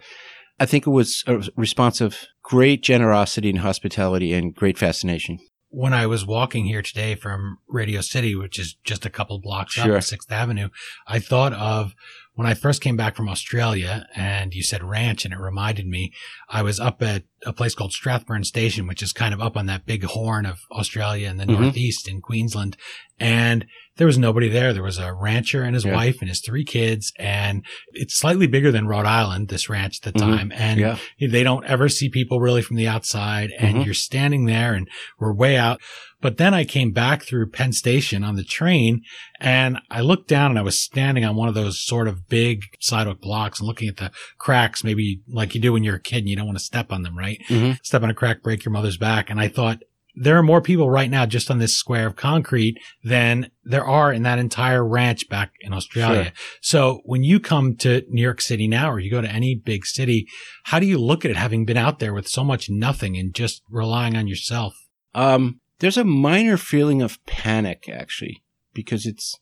I 0.60 0.66
think 0.66 0.88
it 0.88 0.92
was 0.92 1.24
a 1.28 1.44
response 1.56 2.02
of 2.02 2.18
great 2.44 2.82
generosity 2.82 3.50
and 3.50 3.60
hospitality 3.60 4.34
and 4.34 4.54
great 4.54 4.78
fascination. 4.78 5.40
When 5.70 5.94
I 5.94 6.08
was 6.08 6.26
walking 6.26 6.66
here 6.66 6.82
today 6.82 7.16
from 7.16 7.58
Radio 7.68 8.02
City, 8.02 8.36
which 8.36 8.58
is 8.58 8.78
just 8.84 9.06
a 9.06 9.10
couple 9.10 9.40
blocks 9.40 9.74
sure. 9.74 9.98
up 9.98 10.04
Sixth 10.04 10.32
Avenue, 10.32 10.70
I 11.08 11.20
thought 11.20 11.54
of 11.54 11.94
when 12.38 12.46
I 12.46 12.54
first 12.54 12.82
came 12.82 12.96
back 12.96 13.16
from 13.16 13.30
Australia 13.30 14.06
and 14.16 14.54
you 14.54 14.62
said 14.62 14.84
ranch 14.84 15.26
and 15.26 15.34
it 15.34 15.40
reminded 15.40 15.88
me, 15.88 16.14
I 16.48 16.62
was 16.62 16.80
up 16.80 17.02
at 17.02 17.24
a 17.44 17.52
place 17.52 17.74
called 17.74 17.94
Strathburn 17.94 18.46
Station, 18.46 18.86
which 18.86 19.02
is 19.02 19.12
kind 19.12 19.34
of 19.34 19.42
up 19.42 19.58
on 19.58 19.66
that 19.66 19.88
big 19.88 20.04
horn 20.04 20.46
of 20.46 20.60
Australia 20.72 21.30
in 21.30 21.38
the 21.38 21.46
mm-hmm. 21.46 21.64
Northeast 21.64 22.08
in 22.08 22.22
Queensland. 22.22 22.78
And 23.20 23.66
there 23.96 24.06
was 24.06 24.20
nobody 24.20 24.50
there. 24.50 24.72
There 24.72 24.84
was 24.84 25.00
a 25.00 25.16
rancher 25.16 25.64
and 25.64 25.74
his 25.74 25.84
yeah. 25.84 25.96
wife 25.96 26.18
and 26.20 26.30
his 26.30 26.40
three 26.46 26.64
kids. 26.64 27.12
And 27.18 27.66
it's 27.94 28.16
slightly 28.16 28.46
bigger 28.46 28.72
than 28.72 28.88
Rhode 28.88 29.08
Island, 29.08 29.48
this 29.48 29.68
ranch 29.68 30.00
at 30.06 30.14
the 30.14 30.20
mm-hmm. 30.20 30.30
time. 30.30 30.52
And 30.54 30.80
yeah. 30.80 30.98
they 31.20 31.42
don't 31.42 31.66
ever 31.66 31.90
see 31.90 32.08
people 32.08 32.40
really 32.40 32.62
from 32.62 32.76
the 32.76 32.88
outside. 32.88 33.52
And 33.58 33.78
mm-hmm. 33.78 33.86
you're 33.86 33.96
standing 33.96 34.46
there 34.46 34.76
and 34.76 34.88
we're 35.20 35.34
way 35.34 35.58
out. 35.58 35.82
But 36.20 36.38
then 36.38 36.54
I 36.54 36.64
came 36.64 36.92
back 36.92 37.24
through 37.24 37.52
Penn 37.52 37.74
Station 37.74 38.24
on 38.24 38.36
the 38.36 38.44
train 38.44 39.02
and 39.40 39.80
I 39.92 40.02
looked 40.02 40.28
down 40.28 40.52
and 40.52 40.60
I 40.60 40.64
was 40.64 40.82
standing 40.82 41.24
on 41.24 41.36
one 41.36 41.48
of 41.48 41.54
those 41.54 41.80
sort 41.80 42.08
of 42.08 42.28
big 42.28 42.64
sidewalk 42.80 43.22
blocks 43.22 43.60
and 43.60 43.68
looking 43.68 43.88
at 43.88 43.98
the 43.98 44.12
cracks, 44.38 44.84
maybe 44.84 45.22
like 45.28 45.54
you 45.54 45.62
do 45.62 45.74
when 45.74 45.84
you're 45.84 45.98
a 45.98 46.02
kid 46.02 46.20
and 46.20 46.30
you 46.30 46.36
don't 46.36 46.48
want 46.48 46.58
to 46.58 46.64
step 46.64 46.92
on 46.92 47.04
them, 47.04 47.18
right? 47.18 47.40
Mm-hmm. 47.50 47.74
Step 47.84 48.02
on 48.02 48.10
a 48.10 48.16
crack, 48.16 48.42
break 48.42 48.66
your 48.66 48.72
mother's 48.72 48.98
back. 48.98 49.30
And 49.30 49.40
I 49.40 49.48
thought, 49.48 49.80
there 50.20 50.36
are 50.36 50.44
more 50.44 50.62
people 50.62 50.90
right 50.90 51.12
now 51.12 51.28
just 51.28 51.52
on 51.52 51.60
this 51.60 51.76
square 51.76 52.08
of 52.08 52.16
concrete 52.16 52.80
than 53.04 53.52
there 53.64 53.86
are 53.86 54.12
in 54.12 54.24
that 54.24 54.40
entire 54.40 54.84
ranch 54.84 55.30
back 55.30 55.52
in 55.62 55.74
Australia. 55.74 56.24
Sure. 56.24 56.34
So 56.60 57.02
when 57.06 57.24
you 57.24 57.40
come 57.40 57.76
to 57.78 58.02
New 58.10 58.24
York 58.24 58.42
City 58.42 58.68
now, 58.68 58.90
or 58.90 59.00
you 59.00 59.12
go 59.12 59.22
to 59.22 59.32
any 59.32 59.54
big 59.54 59.86
city, 59.86 60.28
how 60.66 60.80
do 60.80 60.88
you 60.88 60.98
look 60.98 61.24
at 61.24 61.30
it 61.30 61.38
having 61.38 61.66
been 61.66 61.78
out 61.78 62.00
there 62.00 62.16
with 62.16 62.28
so 62.28 62.44
much 62.44 62.68
nothing 62.68 63.16
and 63.16 63.32
just 63.34 63.62
relying 63.70 64.18
on 64.18 64.28
yourself? 64.28 64.76
Um, 65.14 65.60
there's 65.80 65.98
a 65.98 66.04
minor 66.04 66.58
feeling 66.58 67.02
of 67.02 67.24
panic 67.26 67.90
actually 67.90 68.44
because 68.74 69.06
it's 69.06 69.40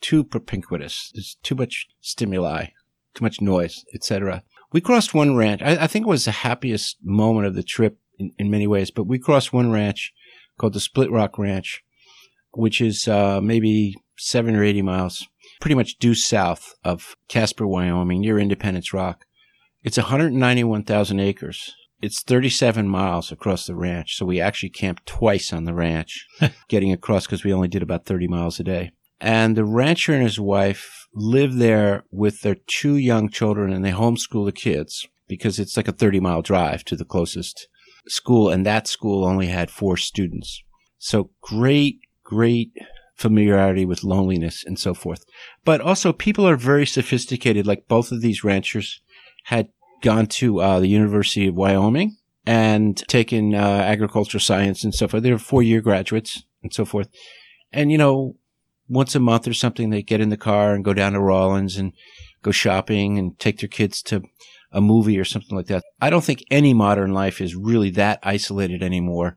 too 0.00 0.24
propinquitous. 0.24 1.10
There's 1.14 1.36
too 1.42 1.54
much 1.54 1.86
stimuli, 2.00 2.66
too 3.14 3.24
much 3.24 3.40
noise, 3.40 3.84
etc. 3.94 4.42
We 4.72 4.80
crossed 4.80 5.14
one 5.14 5.36
ranch. 5.36 5.62
I, 5.62 5.84
I, 5.84 5.86
think 5.86 6.06
it 6.06 6.10
was 6.10 6.24
the 6.24 6.32
happiest 6.32 6.96
moment 7.02 7.46
of 7.46 7.54
the 7.54 7.62
trip 7.62 7.98
in, 8.18 8.32
in, 8.38 8.50
many 8.50 8.66
ways, 8.66 8.90
but 8.90 9.04
we 9.04 9.18
crossed 9.18 9.52
one 9.52 9.70
ranch 9.70 10.12
called 10.58 10.72
the 10.72 10.80
Split 10.80 11.10
Rock 11.10 11.38
Ranch, 11.38 11.84
which 12.52 12.80
is 12.80 13.06
uh, 13.06 13.40
maybe 13.40 13.94
seven 14.16 14.56
or 14.56 14.64
80 14.64 14.82
miles 14.82 15.28
pretty 15.60 15.74
much 15.74 15.98
due 15.98 16.14
south 16.14 16.74
of 16.84 17.16
Casper, 17.28 17.66
Wyoming, 17.66 18.20
near 18.20 18.38
Independence 18.38 18.92
Rock. 18.92 19.26
It's 19.82 19.96
191,000 19.96 21.20
acres. 21.20 21.74
It's 22.02 22.20
37 22.22 22.88
miles 22.88 23.30
across 23.30 23.64
the 23.64 23.76
ranch. 23.76 24.16
So 24.16 24.26
we 24.26 24.40
actually 24.40 24.70
camped 24.70 25.06
twice 25.06 25.52
on 25.52 25.64
the 25.64 25.72
ranch, 25.72 26.26
getting 26.68 26.92
across 26.92 27.26
because 27.26 27.44
we 27.44 27.52
only 27.52 27.68
did 27.68 27.82
about 27.82 28.06
30 28.06 28.26
miles 28.26 28.58
a 28.58 28.64
day. 28.64 28.90
And 29.20 29.56
the 29.56 29.64
rancher 29.64 30.12
and 30.12 30.24
his 30.24 30.40
wife 30.40 31.06
live 31.14 31.54
there 31.54 32.04
with 32.10 32.40
their 32.40 32.56
two 32.66 32.96
young 32.96 33.28
children 33.28 33.72
and 33.72 33.84
they 33.84 33.92
homeschool 33.92 34.44
the 34.44 34.52
kids 34.52 35.06
because 35.28 35.60
it's 35.60 35.76
like 35.76 35.86
a 35.86 35.92
30 35.92 36.18
mile 36.18 36.42
drive 36.42 36.84
to 36.86 36.96
the 36.96 37.04
closest 37.04 37.68
school. 38.08 38.50
And 38.50 38.66
that 38.66 38.88
school 38.88 39.24
only 39.24 39.46
had 39.46 39.70
four 39.70 39.96
students. 39.96 40.60
So 40.98 41.30
great, 41.40 42.00
great 42.24 42.72
familiarity 43.14 43.84
with 43.84 44.02
loneliness 44.02 44.64
and 44.66 44.76
so 44.76 44.92
forth. 44.92 45.24
But 45.64 45.80
also 45.80 46.12
people 46.12 46.48
are 46.48 46.56
very 46.56 46.86
sophisticated. 46.86 47.64
Like 47.64 47.86
both 47.86 48.10
of 48.10 48.22
these 48.22 48.42
ranchers 48.42 49.00
had 49.44 49.68
gone 50.02 50.26
to 50.26 50.60
uh, 50.60 50.80
the 50.80 50.88
University 50.88 51.48
of 51.48 51.54
Wyoming 51.54 52.16
and 52.44 52.96
taken 53.08 53.54
uh, 53.54 53.58
agricultural 53.58 54.40
science 54.40 54.84
and 54.84 54.94
so 54.94 55.08
forth. 55.08 55.22
They're 55.22 55.38
four 55.38 55.62
year 55.62 55.80
graduates 55.80 56.44
and 56.62 56.72
so 56.72 56.84
forth. 56.84 57.08
And, 57.72 57.90
you 57.90 57.98
know, 57.98 58.36
once 58.88 59.14
a 59.14 59.20
month 59.20 59.48
or 59.48 59.54
something, 59.54 59.90
they 59.90 60.02
get 60.02 60.20
in 60.20 60.28
the 60.28 60.36
car 60.36 60.74
and 60.74 60.84
go 60.84 60.92
down 60.92 61.12
to 61.12 61.20
Rawlins 61.20 61.76
and 61.76 61.92
go 62.42 62.50
shopping 62.50 63.18
and 63.18 63.38
take 63.38 63.60
their 63.60 63.68
kids 63.68 64.02
to 64.02 64.22
a 64.72 64.80
movie 64.80 65.18
or 65.18 65.24
something 65.24 65.56
like 65.56 65.66
that. 65.66 65.84
I 66.00 66.10
don't 66.10 66.24
think 66.24 66.44
any 66.50 66.74
modern 66.74 67.12
life 67.12 67.40
is 67.40 67.54
really 67.54 67.90
that 67.90 68.18
isolated 68.22 68.82
anymore, 68.82 69.36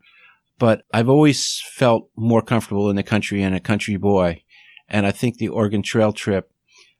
but 0.57 0.83
I've 0.93 1.09
always 1.09 1.61
felt 1.73 2.09
more 2.15 2.41
comfortable 2.41 2.89
in 2.89 2.95
the 2.95 3.03
country 3.03 3.41
and 3.41 3.55
a 3.55 3.59
country 3.59 3.97
boy. 3.97 4.43
And 4.89 5.05
I 5.05 5.11
think 5.11 5.37
the 5.37 5.49
Oregon 5.49 5.83
Trail 5.83 6.13
trip 6.13 6.51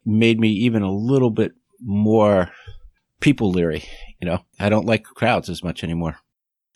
made 0.05 0.39
me 0.39 0.49
even 0.49 0.81
a 0.81 0.91
little 0.91 1.31
bit 1.31 1.53
more 1.81 2.51
people 3.25 3.49
leery. 3.49 3.83
You 4.21 4.27
know, 4.29 4.45
I 4.59 4.69
don't 4.69 4.85
like 4.85 5.03
crowds 5.03 5.49
as 5.49 5.63
much 5.63 5.83
anymore. 5.83 6.17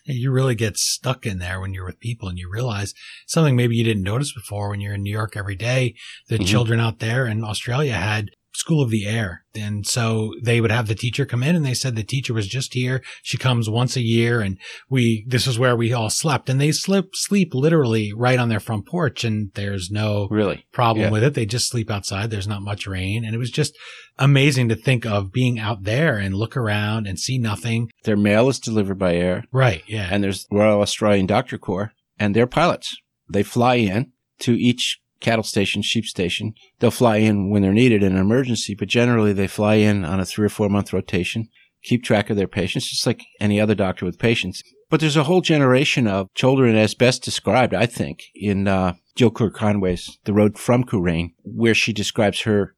You 0.04 0.32
really 0.32 0.56
get 0.56 0.76
stuck 0.76 1.24
in 1.24 1.38
there 1.38 1.60
when 1.60 1.72
you're 1.72 1.86
with 1.86 2.00
people 2.00 2.28
and 2.28 2.36
you 2.36 2.50
realize 2.50 2.92
something 3.28 3.54
maybe 3.54 3.76
you 3.76 3.84
didn't 3.84 4.02
notice 4.02 4.34
before 4.34 4.68
when 4.68 4.80
you're 4.80 4.94
in 4.94 5.04
New 5.04 5.12
York 5.12 5.36
every 5.36 5.54
day. 5.54 5.94
The 6.28 6.36
mm-hmm. 6.36 6.44
children 6.44 6.80
out 6.80 6.98
there 6.98 7.24
in 7.24 7.44
Australia 7.44 7.92
had 7.92 8.30
School 8.60 8.82
of 8.82 8.90
the 8.90 9.06
Air. 9.06 9.42
And 9.54 9.86
so 9.86 10.32
they 10.42 10.60
would 10.60 10.70
have 10.70 10.86
the 10.86 10.94
teacher 10.94 11.24
come 11.24 11.42
in 11.42 11.56
and 11.56 11.64
they 11.64 11.74
said 11.74 11.96
the 11.96 12.04
teacher 12.04 12.34
was 12.34 12.46
just 12.46 12.74
here. 12.74 13.02
She 13.22 13.38
comes 13.38 13.68
once 13.68 13.96
a 13.96 14.02
year 14.02 14.40
and 14.40 14.58
we, 14.88 15.24
this 15.26 15.46
is 15.46 15.58
where 15.58 15.74
we 15.74 15.92
all 15.92 16.10
slept 16.10 16.48
and 16.48 16.60
they 16.60 16.70
sleep, 16.70 17.06
sleep 17.14 17.54
literally 17.54 18.12
right 18.14 18.38
on 18.38 18.50
their 18.50 18.60
front 18.60 18.86
porch 18.86 19.24
and 19.24 19.50
there's 19.54 19.90
no 19.90 20.28
really 20.30 20.66
problem 20.72 21.06
yeah. 21.06 21.10
with 21.10 21.24
it. 21.24 21.34
They 21.34 21.46
just 21.46 21.70
sleep 21.70 21.90
outside. 21.90 22.30
There's 22.30 22.46
not 22.46 22.62
much 22.62 22.86
rain. 22.86 23.24
And 23.24 23.34
it 23.34 23.38
was 23.38 23.50
just 23.50 23.76
amazing 24.18 24.68
to 24.68 24.76
think 24.76 25.06
of 25.06 25.32
being 25.32 25.58
out 25.58 25.84
there 25.84 26.18
and 26.18 26.34
look 26.34 26.56
around 26.56 27.06
and 27.06 27.18
see 27.18 27.38
nothing. 27.38 27.90
Their 28.04 28.16
mail 28.16 28.48
is 28.48 28.60
delivered 28.60 28.98
by 28.98 29.16
air. 29.16 29.44
Right. 29.50 29.82
Yeah. 29.88 30.08
And 30.10 30.22
there's 30.22 30.46
Royal 30.52 30.82
Australian 30.82 31.26
Doctor 31.26 31.56
Corps 31.58 31.92
and 32.18 32.36
they're 32.36 32.46
pilots. 32.46 32.94
They 33.28 33.42
fly 33.42 33.76
in 33.76 34.12
to 34.40 34.52
each 34.52 35.00
cattle 35.20 35.42
station, 35.42 35.82
sheep 35.82 36.06
station. 36.06 36.54
They'll 36.78 36.90
fly 36.90 37.16
in 37.16 37.50
when 37.50 37.62
they're 37.62 37.72
needed 37.72 38.02
in 38.02 38.14
an 38.14 38.20
emergency, 38.20 38.74
but 38.74 38.88
generally 38.88 39.32
they 39.32 39.46
fly 39.46 39.74
in 39.74 40.04
on 40.04 40.20
a 40.20 40.24
three 40.24 40.46
or 40.46 40.50
four 40.50 40.68
month 40.68 40.92
rotation, 40.92 41.48
keep 41.82 42.02
track 42.02 42.30
of 42.30 42.36
their 42.36 42.48
patients, 42.48 42.90
just 42.90 43.06
like 43.06 43.24
any 43.40 43.60
other 43.60 43.74
doctor 43.74 44.04
with 44.04 44.18
patients. 44.18 44.62
But 44.88 45.00
there's 45.00 45.16
a 45.16 45.24
whole 45.24 45.40
generation 45.40 46.08
of 46.08 46.32
children, 46.34 46.74
as 46.76 46.94
best 46.94 47.22
described, 47.22 47.74
I 47.74 47.86
think, 47.86 48.24
in 48.34 48.66
uh, 48.66 48.94
Jill 49.14 49.30
Kerr 49.30 49.50
Conway's 49.50 50.18
The 50.24 50.32
Road 50.32 50.58
from 50.58 50.82
Coorain, 50.82 51.32
where 51.44 51.74
she 51.74 51.92
describes 51.92 52.40
her 52.40 52.74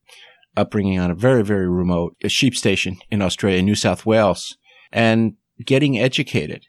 upbringing 0.54 0.99
on 0.99 1.11
a 1.11 1.14
very, 1.14 1.42
very 1.42 1.68
remote 1.68 2.14
sheep 2.26 2.54
station 2.54 2.99
in 3.11 3.22
Australia, 3.22 3.62
New 3.62 3.75
South 3.75 4.04
Wales, 4.04 4.58
and 4.92 5.34
getting 5.64 5.99
educated 5.99 6.66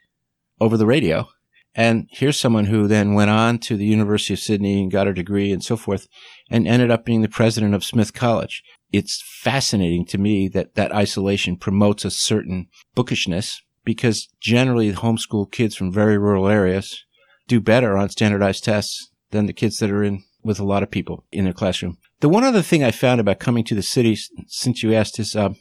over 0.61 0.77
the 0.77 0.85
radio 0.85 1.27
and 1.75 2.07
here's 2.11 2.39
someone 2.39 2.65
who 2.65 2.87
then 2.87 3.13
went 3.13 3.31
on 3.31 3.57
to 3.59 3.75
the 3.75 3.85
University 3.85 4.33
of 4.33 4.39
Sydney 4.39 4.81
and 4.81 4.91
got 4.91 5.07
a 5.07 5.13
degree 5.13 5.51
and 5.51 5.63
so 5.63 5.75
forth 5.75 6.07
and 6.49 6.67
ended 6.67 6.91
up 6.91 7.03
being 7.03 7.21
the 7.21 7.29
president 7.29 7.73
of 7.73 7.83
Smith 7.83 8.13
College. 8.13 8.63
It's 8.91 9.23
fascinating 9.41 10.05
to 10.07 10.19
me 10.19 10.47
that 10.49 10.75
that 10.75 10.93
isolation 10.93 11.57
promotes 11.57 12.05
a 12.05 12.11
certain 12.11 12.67
bookishness 12.93 13.61
because 13.83 14.29
generally 14.39 14.93
homeschool 14.93 15.51
kids 15.51 15.75
from 15.75 15.91
very 15.91 16.17
rural 16.17 16.47
areas 16.47 17.03
do 17.47 17.59
better 17.59 17.97
on 17.97 18.09
standardized 18.09 18.63
tests 18.63 19.09
than 19.31 19.47
the 19.47 19.53
kids 19.53 19.77
that 19.77 19.89
are 19.89 20.03
in 20.03 20.23
with 20.43 20.59
a 20.59 20.65
lot 20.65 20.83
of 20.83 20.91
people 20.91 21.25
in 21.31 21.45
their 21.45 21.53
classroom. 21.53 21.97
The 22.19 22.29
one 22.29 22.43
other 22.43 22.61
thing 22.61 22.83
I 22.83 22.91
found 22.91 23.19
about 23.19 23.39
coming 23.39 23.63
to 23.65 23.75
the 23.75 23.81
city, 23.81 24.17
since 24.47 24.83
you 24.83 24.93
asked, 24.93 25.19
is, 25.19 25.35
um, 25.35 25.55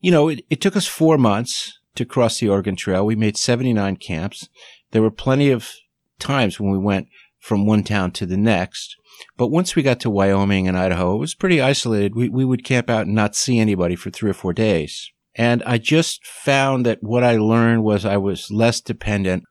you 0.00 0.10
know, 0.10 0.28
it, 0.28 0.44
it 0.48 0.60
took 0.60 0.76
us 0.76 0.86
four 0.86 1.18
months 1.18 1.78
to 1.96 2.04
cross 2.04 2.38
the 2.38 2.48
Oregon 2.48 2.76
Trail. 2.76 3.04
We 3.04 3.16
made 3.16 3.36
79 3.36 3.96
camps. 3.96 4.48
There 4.90 5.02
were 5.02 5.10
plenty 5.10 5.50
of 5.50 5.70
times 6.18 6.58
when 6.58 6.70
we 6.70 6.78
went 6.78 7.08
from 7.38 7.66
one 7.66 7.84
town 7.84 8.10
to 8.12 8.26
the 8.26 8.36
next. 8.36 8.96
But 9.36 9.48
once 9.48 9.74
we 9.74 9.82
got 9.82 10.00
to 10.00 10.10
Wyoming 10.10 10.68
and 10.68 10.78
Idaho, 10.78 11.14
it 11.14 11.18
was 11.18 11.34
pretty 11.34 11.60
isolated. 11.60 12.14
We, 12.14 12.28
we 12.28 12.44
would 12.44 12.64
camp 12.64 12.88
out 12.90 13.06
and 13.06 13.14
not 13.14 13.34
see 13.34 13.58
anybody 13.58 13.96
for 13.96 14.10
three 14.10 14.30
or 14.30 14.34
four 14.34 14.52
days. 14.52 15.10
And 15.34 15.62
I 15.64 15.78
just 15.78 16.26
found 16.26 16.84
that 16.86 17.02
what 17.02 17.22
I 17.22 17.36
learned 17.36 17.84
was 17.84 18.04
I 18.04 18.16
was 18.16 18.50
less 18.50 18.80
dependent 18.80 19.44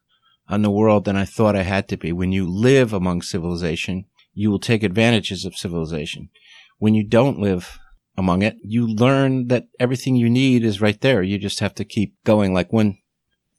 on 0.49 0.61
the 0.61 0.71
world 0.71 1.05
than 1.05 1.15
I 1.15 1.25
thought 1.25 1.55
I 1.55 1.63
had 1.63 1.87
to 1.89 1.97
be. 1.97 2.11
When 2.11 2.31
you 2.31 2.49
live 2.49 2.93
among 2.93 3.21
civilization, 3.21 4.05
you 4.33 4.51
will 4.51 4.59
take 4.59 4.83
advantages 4.83 5.45
of 5.45 5.55
civilization. 5.55 6.29
When 6.77 6.93
you 6.93 7.03
don't 7.03 7.39
live 7.39 7.79
among 8.17 8.41
it, 8.41 8.55
you 8.63 8.87
learn 8.87 9.47
that 9.47 9.67
everything 9.79 10.15
you 10.15 10.29
need 10.29 10.63
is 10.63 10.81
right 10.81 10.99
there. 11.01 11.23
You 11.23 11.37
just 11.37 11.59
have 11.59 11.75
to 11.75 11.85
keep 11.85 12.15
going. 12.23 12.53
Like 12.53 12.71
one 12.71 12.97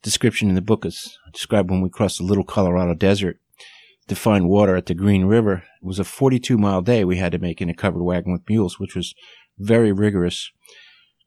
description 0.02 0.48
in 0.48 0.54
the 0.54 0.62
book 0.62 0.84
is 0.84 1.18
described 1.32 1.70
when 1.70 1.80
we 1.80 1.90
crossed 1.90 2.18
the 2.18 2.24
Little 2.24 2.44
Colorado 2.44 2.94
Desert 2.94 3.38
to 4.06 4.16
find 4.16 4.48
water 4.48 4.76
at 4.76 4.86
the 4.86 4.94
Green 4.94 5.24
River. 5.24 5.64
It 5.82 5.86
was 5.86 5.98
a 5.98 6.04
42 6.04 6.58
mile 6.58 6.82
day 6.82 7.04
we 7.04 7.16
had 7.16 7.32
to 7.32 7.38
make 7.38 7.60
in 7.60 7.70
a 7.70 7.74
covered 7.74 8.02
wagon 8.02 8.32
with 8.32 8.48
mules, 8.48 8.78
which 8.78 8.94
was 8.94 9.14
very 9.58 9.92
rigorous 9.92 10.50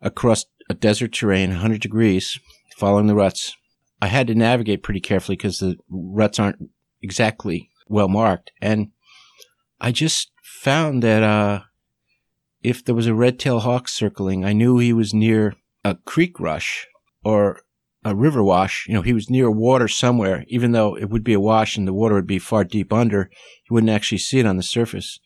across 0.01 0.45
a 0.69 0.73
desert 0.73 1.13
terrain, 1.13 1.51
100 1.51 1.81
degrees, 1.81 2.39
following 2.75 3.07
the 3.07 3.15
ruts. 3.15 3.55
I 4.01 4.07
had 4.07 4.27
to 4.27 4.35
navigate 4.35 4.83
pretty 4.83 4.99
carefully 4.99 5.35
because 5.35 5.59
the 5.59 5.77
ruts 5.89 6.39
aren't 6.39 6.69
exactly 7.01 7.69
well 7.87 8.07
marked. 8.07 8.51
And 8.61 8.91
I 9.79 9.91
just 9.91 10.31
found 10.43 11.03
that, 11.03 11.21
uh, 11.21 11.61
if 12.63 12.83
there 12.83 12.95
was 12.95 13.07
a 13.07 13.13
red-tailed 13.13 13.63
hawk 13.63 13.87
circling, 13.87 14.45
I 14.45 14.53
knew 14.53 14.77
he 14.77 14.93
was 14.93 15.13
near 15.13 15.55
a 15.83 15.95
creek 15.95 16.39
rush 16.39 16.87
or 17.23 17.61
a 18.03 18.15
river 18.15 18.43
wash. 18.43 18.85
You 18.87 18.95
know, 18.95 19.01
he 19.01 19.13
was 19.13 19.29
near 19.29 19.49
water 19.51 19.87
somewhere, 19.87 20.45
even 20.47 20.71
though 20.71 20.95
it 20.97 21.09
would 21.09 21.23
be 21.23 21.33
a 21.33 21.39
wash 21.39 21.77
and 21.77 21.87
the 21.87 21.93
water 21.93 22.15
would 22.15 22.27
be 22.27 22.39
far 22.39 22.63
deep 22.63 22.91
under. 22.91 23.29
You 23.69 23.73
wouldn't 23.73 23.91
actually 23.91 24.17
see 24.17 24.39
it 24.39 24.45
on 24.45 24.57
the 24.57 24.63
surface. 24.63 25.19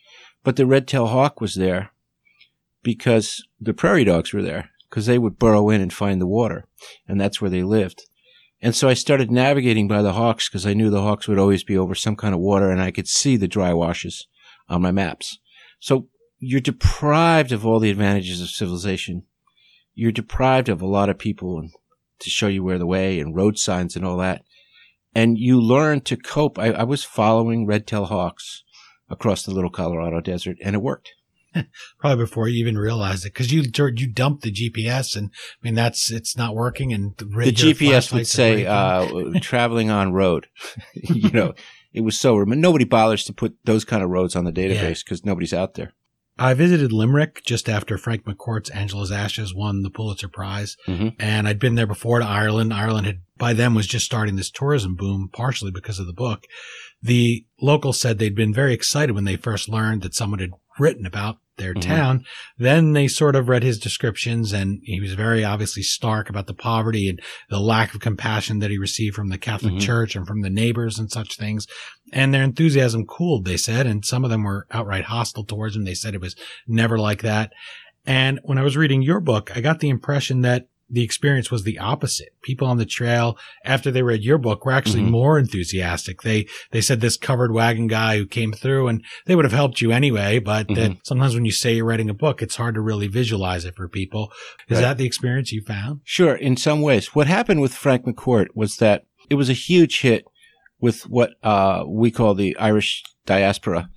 But 0.44 0.58
the 0.58 0.66
red-tailed 0.66 1.10
hawk 1.10 1.42
was 1.42 1.56
there 1.56 1.92
because 2.84 3.44
the 3.60 3.74
prairie 3.74 4.04
dogs 4.04 4.34
were 4.34 4.44
there 4.44 4.70
because 4.90 5.06
they 5.06 5.18
would 5.18 5.40
burrow 5.40 5.70
in 5.70 5.82
and 5.82 5.92
find 5.92 6.22
the 6.22 6.28
water. 6.28 6.68
And 7.08 7.20
that's 7.20 7.42
where 7.42 7.50
they 7.50 7.64
lived. 7.64 8.04
And 8.62 8.76
so 8.76 8.88
I 8.88 8.94
started 8.94 9.32
navigating 9.32 9.88
by 9.88 10.02
the 10.02 10.14
hawks 10.14 10.48
because 10.48 10.66
I 10.66 10.74
knew 10.74 10.90
the 10.90 11.02
hawks 11.02 11.28
would 11.28 11.40
always 11.40 11.64
be 11.64 11.78
over 11.78 11.96
some 11.96 12.16
kind 12.16 12.34
of 12.34 12.40
water 12.40 12.70
and 12.70 12.82
I 12.82 12.92
could 12.92 13.08
see 13.08 13.38
the 13.38 13.48
dry 13.48 13.74
washes 13.74 14.28
on 14.70 14.82
my 14.82 14.92
maps. 14.92 15.40
So 15.80 16.08
you're 16.40 16.62
deprived 16.62 17.52
of 17.52 17.66
all 17.66 17.80
the 17.80 17.90
advantages 17.90 18.42
of 18.42 18.50
civilization. 18.50 19.24
You're 19.94 20.12
deprived 20.12 20.70
of 20.70 20.82
a 20.82 20.88
lot 20.88 21.10
of 21.10 21.18
people 21.18 21.60
and 21.60 21.72
to 22.20 22.30
show 22.30 22.48
you 22.48 22.64
where 22.64 22.78
the 22.78 22.86
way 22.86 23.20
and 23.20 23.36
road 23.36 23.58
signs 23.58 23.96
and 23.96 24.06
all 24.06 24.18
that. 24.18 24.44
And 25.14 25.38
you 25.38 25.62
learn 25.62 26.02
to 26.02 26.18
cope. 26.18 26.60
I, 26.60 26.72
I 26.72 26.84
was 26.84 27.04
following 27.04 27.66
red-tailed 27.66 28.10
hawks 28.10 28.64
across 29.10 29.44
the 29.44 29.52
little 29.52 29.70
Colorado 29.70 30.20
desert 30.20 30.58
and 30.62 30.76
it 30.76 30.82
worked. 30.82 31.14
Probably 32.00 32.24
before 32.24 32.48
you 32.48 32.60
even 32.60 32.78
realized 32.78 33.26
it, 33.26 33.34
because 33.34 33.52
you 33.52 33.64
you 33.96 34.08
dumped 34.08 34.44
the 34.44 34.52
GPS, 34.52 35.16
and 35.16 35.32
I 35.34 35.60
mean 35.64 35.74
that's 35.74 36.12
it's 36.12 36.36
not 36.36 36.56
working. 36.56 36.94
And 36.94 37.16
the, 37.18 37.26
the 37.26 37.52
GPS 37.52 38.12
would 38.14 38.28
say 38.28 38.66
uh, 38.66 39.40
traveling 39.42 39.90
on 39.90 40.12
road. 40.12 40.48
you 40.94 41.32
know, 41.32 41.54
it 41.94 42.02
was 42.02 42.20
so 42.20 42.36
remote. 42.36 42.58
Nobody 42.58 42.86
bothers 42.86 43.24
to 43.26 43.34
put 43.34 43.56
those 43.64 43.86
kind 43.86 44.04
of 44.04 44.10
roads 44.10 44.36
on 44.36 44.44
the 44.44 44.52
database 44.52 45.04
because 45.04 45.22
yeah. 45.22 45.30
nobody's 45.30 45.54
out 45.54 45.76
there. 45.76 45.94
I 46.38 46.54
visited 46.54 46.92
Limerick 46.92 47.44
just 47.46 47.70
after 47.70 47.98
Frank 47.98 48.26
McCourt's 48.26 48.70
Angela's 48.70 49.12
Ashes 49.12 49.56
won 49.56 49.84
the 49.84 49.90
Pulitzer 49.90 50.28
Prize. 50.28 50.76
Mm-hmm. 50.88 51.10
And 51.20 51.48
I'd 51.48 51.60
been 51.60 51.76
there 51.76 51.88
before 51.88 52.20
to 52.20 52.26
Ireland. 52.26 52.74
Ireland 52.74 53.08
had 53.08 53.22
by 53.38 53.54
then 53.54 53.74
was 53.74 53.88
just 53.88 54.06
starting 54.06 54.36
this 54.36 54.52
tourism 54.52 54.96
boom, 54.96 55.30
partially 55.32 55.72
because 55.72 56.00
of 56.00 56.08
the 56.08 56.14
book. 56.14 56.46
The 57.02 57.46
locals 57.62 58.00
said 58.00 58.18
they'd 58.18 58.36
been 58.36 58.54
very 58.54 58.74
excited 58.74 59.14
when 59.14 59.26
they 59.26 59.36
first 59.36 59.70
learned 59.70 60.02
that 60.02 60.16
someone 60.16 60.40
had 60.40 60.52
written 60.80 61.06
about 61.06 61.38
their 61.58 61.74
mm-hmm. 61.74 61.90
town. 61.90 62.26
Then 62.58 62.94
they 62.94 63.08
sort 63.08 63.36
of 63.36 63.50
read 63.50 63.64
his 63.64 63.80
descriptions 63.80 64.54
and 64.54 64.80
he 64.84 65.00
was 65.00 65.14
very 65.14 65.44
obviously 65.44 65.84
stark 65.84 66.30
about 66.30 66.48
the 66.48 66.54
poverty 66.54 67.10
and 67.10 67.20
the 67.50 67.60
lack 67.60 67.94
of 67.94 68.02
compassion 68.02 68.60
that 68.60 68.72
he 68.72 68.78
received 68.78 69.16
from 69.16 69.30
the 69.30 69.38
Catholic 69.38 69.74
mm-hmm. 69.74 69.80
Church 69.80 70.16
and 70.16 70.28
from 70.28 70.42
the 70.42 70.50
neighbors 70.50 71.00
and 71.00 71.12
such 71.12 71.38
things. 71.38 71.68
and 72.14 72.34
their 72.34 72.44
enthusiasm 72.44 73.06
cooled, 73.06 73.46
they 73.46 73.58
said, 73.58 73.88
and 73.88 74.06
some 74.06 74.24
of 74.24 74.30
them 74.30 74.44
were 74.44 74.68
outright 74.72 75.06
hostile 75.06 75.44
towards 75.44 75.76
him. 75.76 75.84
They 75.86 75.96
said 75.96 76.14
it 76.14 76.22
was 76.22 76.36
never 76.68 76.98
like 76.98 77.22
that. 77.24 77.52
And 78.06 78.40
when 78.44 78.58
I 78.58 78.64
was 78.64 78.78
reading 78.78 79.02
your 79.02 79.20
book, 79.20 79.56
I 79.56 79.62
got 79.62 79.80
the 79.80 79.90
impression 79.90 80.42
that 80.42 80.68
the 80.90 81.04
experience 81.04 81.50
was 81.50 81.64
the 81.64 81.80
opposite. 81.80 82.30
People 82.44 82.68
on 82.68 82.78
the 82.78 82.86
trail 82.86 83.38
after 83.64 83.90
they 83.90 84.04
read 84.04 84.24
your 84.24 84.38
book 84.38 84.66
were 84.66 84.72
actually 84.72 85.02
mm-hmm. 85.02 85.12
more 85.12 85.40
enthusiastic. 85.40 86.22
They 86.22 86.48
they 86.72 86.82
said 86.82 87.02
this 87.02 87.18
covered 87.18 87.54
wagon 87.54 87.88
guy 87.88 88.18
who 88.18 88.28
came 88.28 88.54
through 88.54 88.88
and 88.88 89.04
they 89.26 89.36
would 89.36 89.46
have 89.46 89.52
helped 89.52 89.82
you 89.82 89.92
anyway, 89.92 90.40
but 90.40 90.68
mm-hmm. 90.68 90.76
that 90.76 90.98
sometimes 91.06 91.34
when 91.34 91.46
you 91.46 91.52
say 91.52 91.74
you're 91.74 91.86
writing 91.86 92.10
a 92.10 92.14
book, 92.14 92.42
it's 92.42 92.56
hard 92.56 92.76
to 92.76 92.82
really 92.82 93.08
visualize 93.08 93.66
it 93.66 93.76
for 93.76 93.88
people. 93.88 94.32
Is 94.68 94.76
right. 94.76 94.82
that 94.82 94.98
the 94.98 95.06
experience 95.06 95.52
you 95.52 95.64
found? 95.64 96.02
Sure, 96.04 96.36
in 96.36 96.56
some 96.56 96.82
ways. 96.82 97.16
What 97.16 97.28
happened 97.28 97.62
with 97.62 97.74
Frank 97.74 98.06
McCourt 98.06 98.48
was 98.54 98.78
that 98.78 99.06
it 99.30 99.36
was 99.36 99.50
a 99.50 99.54
huge 99.54 100.02
hit 100.02 100.26
with 100.80 101.10
what 101.10 101.32
uh, 101.42 101.84
we 101.88 102.12
call 102.12 102.36
the 102.36 102.56
Irish 102.58 103.04
diaspora. 103.26 103.90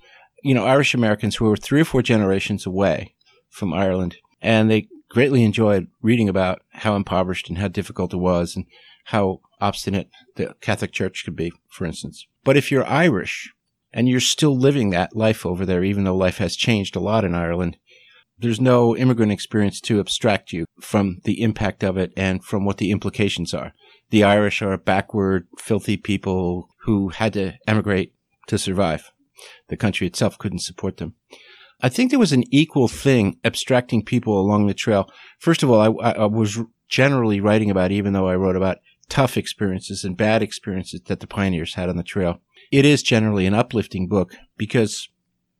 You 0.43 0.55
know, 0.55 0.65
Irish 0.65 0.93
Americans 0.93 1.35
who 1.35 1.45
were 1.45 1.57
three 1.57 1.81
or 1.81 1.85
four 1.85 2.01
generations 2.01 2.65
away 2.65 3.15
from 3.49 3.73
Ireland, 3.73 4.15
and 4.41 4.71
they 4.71 4.87
greatly 5.09 5.43
enjoyed 5.43 5.87
reading 6.01 6.29
about 6.29 6.61
how 6.69 6.95
impoverished 6.95 7.49
and 7.49 7.57
how 7.57 7.67
difficult 7.67 8.13
it 8.13 8.17
was 8.17 8.55
and 8.55 8.65
how 9.05 9.41
obstinate 9.59 10.09
the 10.35 10.55
Catholic 10.61 10.91
Church 10.91 11.23
could 11.25 11.35
be, 11.35 11.51
for 11.69 11.85
instance. 11.85 12.27
But 12.43 12.57
if 12.57 12.71
you're 12.71 12.85
Irish 12.85 13.51
and 13.91 14.07
you're 14.07 14.19
still 14.19 14.55
living 14.55 14.91
that 14.91 15.15
life 15.15 15.45
over 15.45 15.65
there, 15.65 15.83
even 15.83 16.03
though 16.03 16.15
life 16.15 16.37
has 16.37 16.55
changed 16.55 16.95
a 16.95 16.99
lot 16.99 17.25
in 17.25 17.33
Ireland, 17.33 17.77
there's 18.37 18.61
no 18.61 18.95
immigrant 18.95 19.31
experience 19.31 19.81
to 19.81 19.99
abstract 19.99 20.53
you 20.53 20.65
from 20.79 21.19
the 21.25 21.41
impact 21.41 21.83
of 21.83 21.97
it 21.97 22.13
and 22.15 22.43
from 22.43 22.63
what 22.63 22.77
the 22.77 22.91
implications 22.91 23.53
are. 23.53 23.73
The 24.11 24.23
Irish 24.23 24.61
are 24.61 24.77
backward, 24.77 25.47
filthy 25.57 25.97
people 25.97 26.69
who 26.83 27.09
had 27.09 27.33
to 27.33 27.55
emigrate 27.67 28.13
to 28.47 28.57
survive. 28.57 29.11
The 29.67 29.77
country 29.77 30.07
itself 30.07 30.37
couldn't 30.37 30.59
support 30.59 30.97
them. 30.97 31.15
I 31.81 31.89
think 31.89 32.09
there 32.09 32.19
was 32.19 32.33
an 32.33 32.43
equal 32.51 32.87
thing 32.87 33.37
abstracting 33.43 34.03
people 34.03 34.39
along 34.39 34.67
the 34.67 34.73
trail. 34.73 35.09
First 35.39 35.63
of 35.63 35.69
all, 35.69 35.79
I, 36.01 36.11
I, 36.11 36.25
was 36.25 36.59
generally 36.89 37.39
writing 37.39 37.71
about, 37.71 37.91
even 37.91 38.11
though 38.11 38.27
I 38.27 38.35
wrote 38.35 38.57
about 38.57 38.79
tough 39.07 39.37
experiences 39.37 40.03
and 40.03 40.17
bad 40.17 40.41
experiences 40.41 41.01
that 41.05 41.21
the 41.21 41.27
pioneers 41.27 41.75
had 41.75 41.89
on 41.89 41.95
the 41.95 42.03
trail. 42.03 42.41
It 42.71 42.85
is 42.85 43.01
generally 43.01 43.45
an 43.45 43.53
uplifting 43.53 44.07
book 44.07 44.35
because 44.57 45.09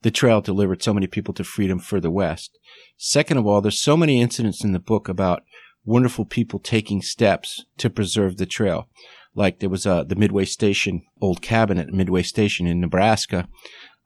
the 0.01 0.11
trail 0.11 0.41
delivered 0.41 0.83
so 0.83 0.93
many 0.93 1.07
people 1.07 1.33
to 1.35 1.43
freedom 1.43 1.79
further 1.79 2.11
west. 2.11 2.57
Second 2.97 3.37
of 3.37 3.47
all, 3.47 3.61
there's 3.61 3.81
so 3.81 3.97
many 3.97 4.21
incidents 4.21 4.63
in 4.63 4.73
the 4.73 4.79
book 4.79 5.09
about 5.09 5.43
wonderful 5.85 6.25
people 6.25 6.59
taking 6.59 7.01
steps 7.01 7.65
to 7.77 7.89
preserve 7.89 8.37
the 8.37 8.45
trail. 8.45 8.87
Like 9.35 9.59
there 9.59 9.69
was 9.69 9.85
uh, 9.85 10.03
the 10.03 10.15
Midway 10.15 10.45
Station 10.45 11.03
old 11.21 11.41
cabin 11.41 11.79
at 11.79 11.93
Midway 11.93 12.23
Station 12.23 12.67
in 12.67 12.79
Nebraska, 12.79 13.47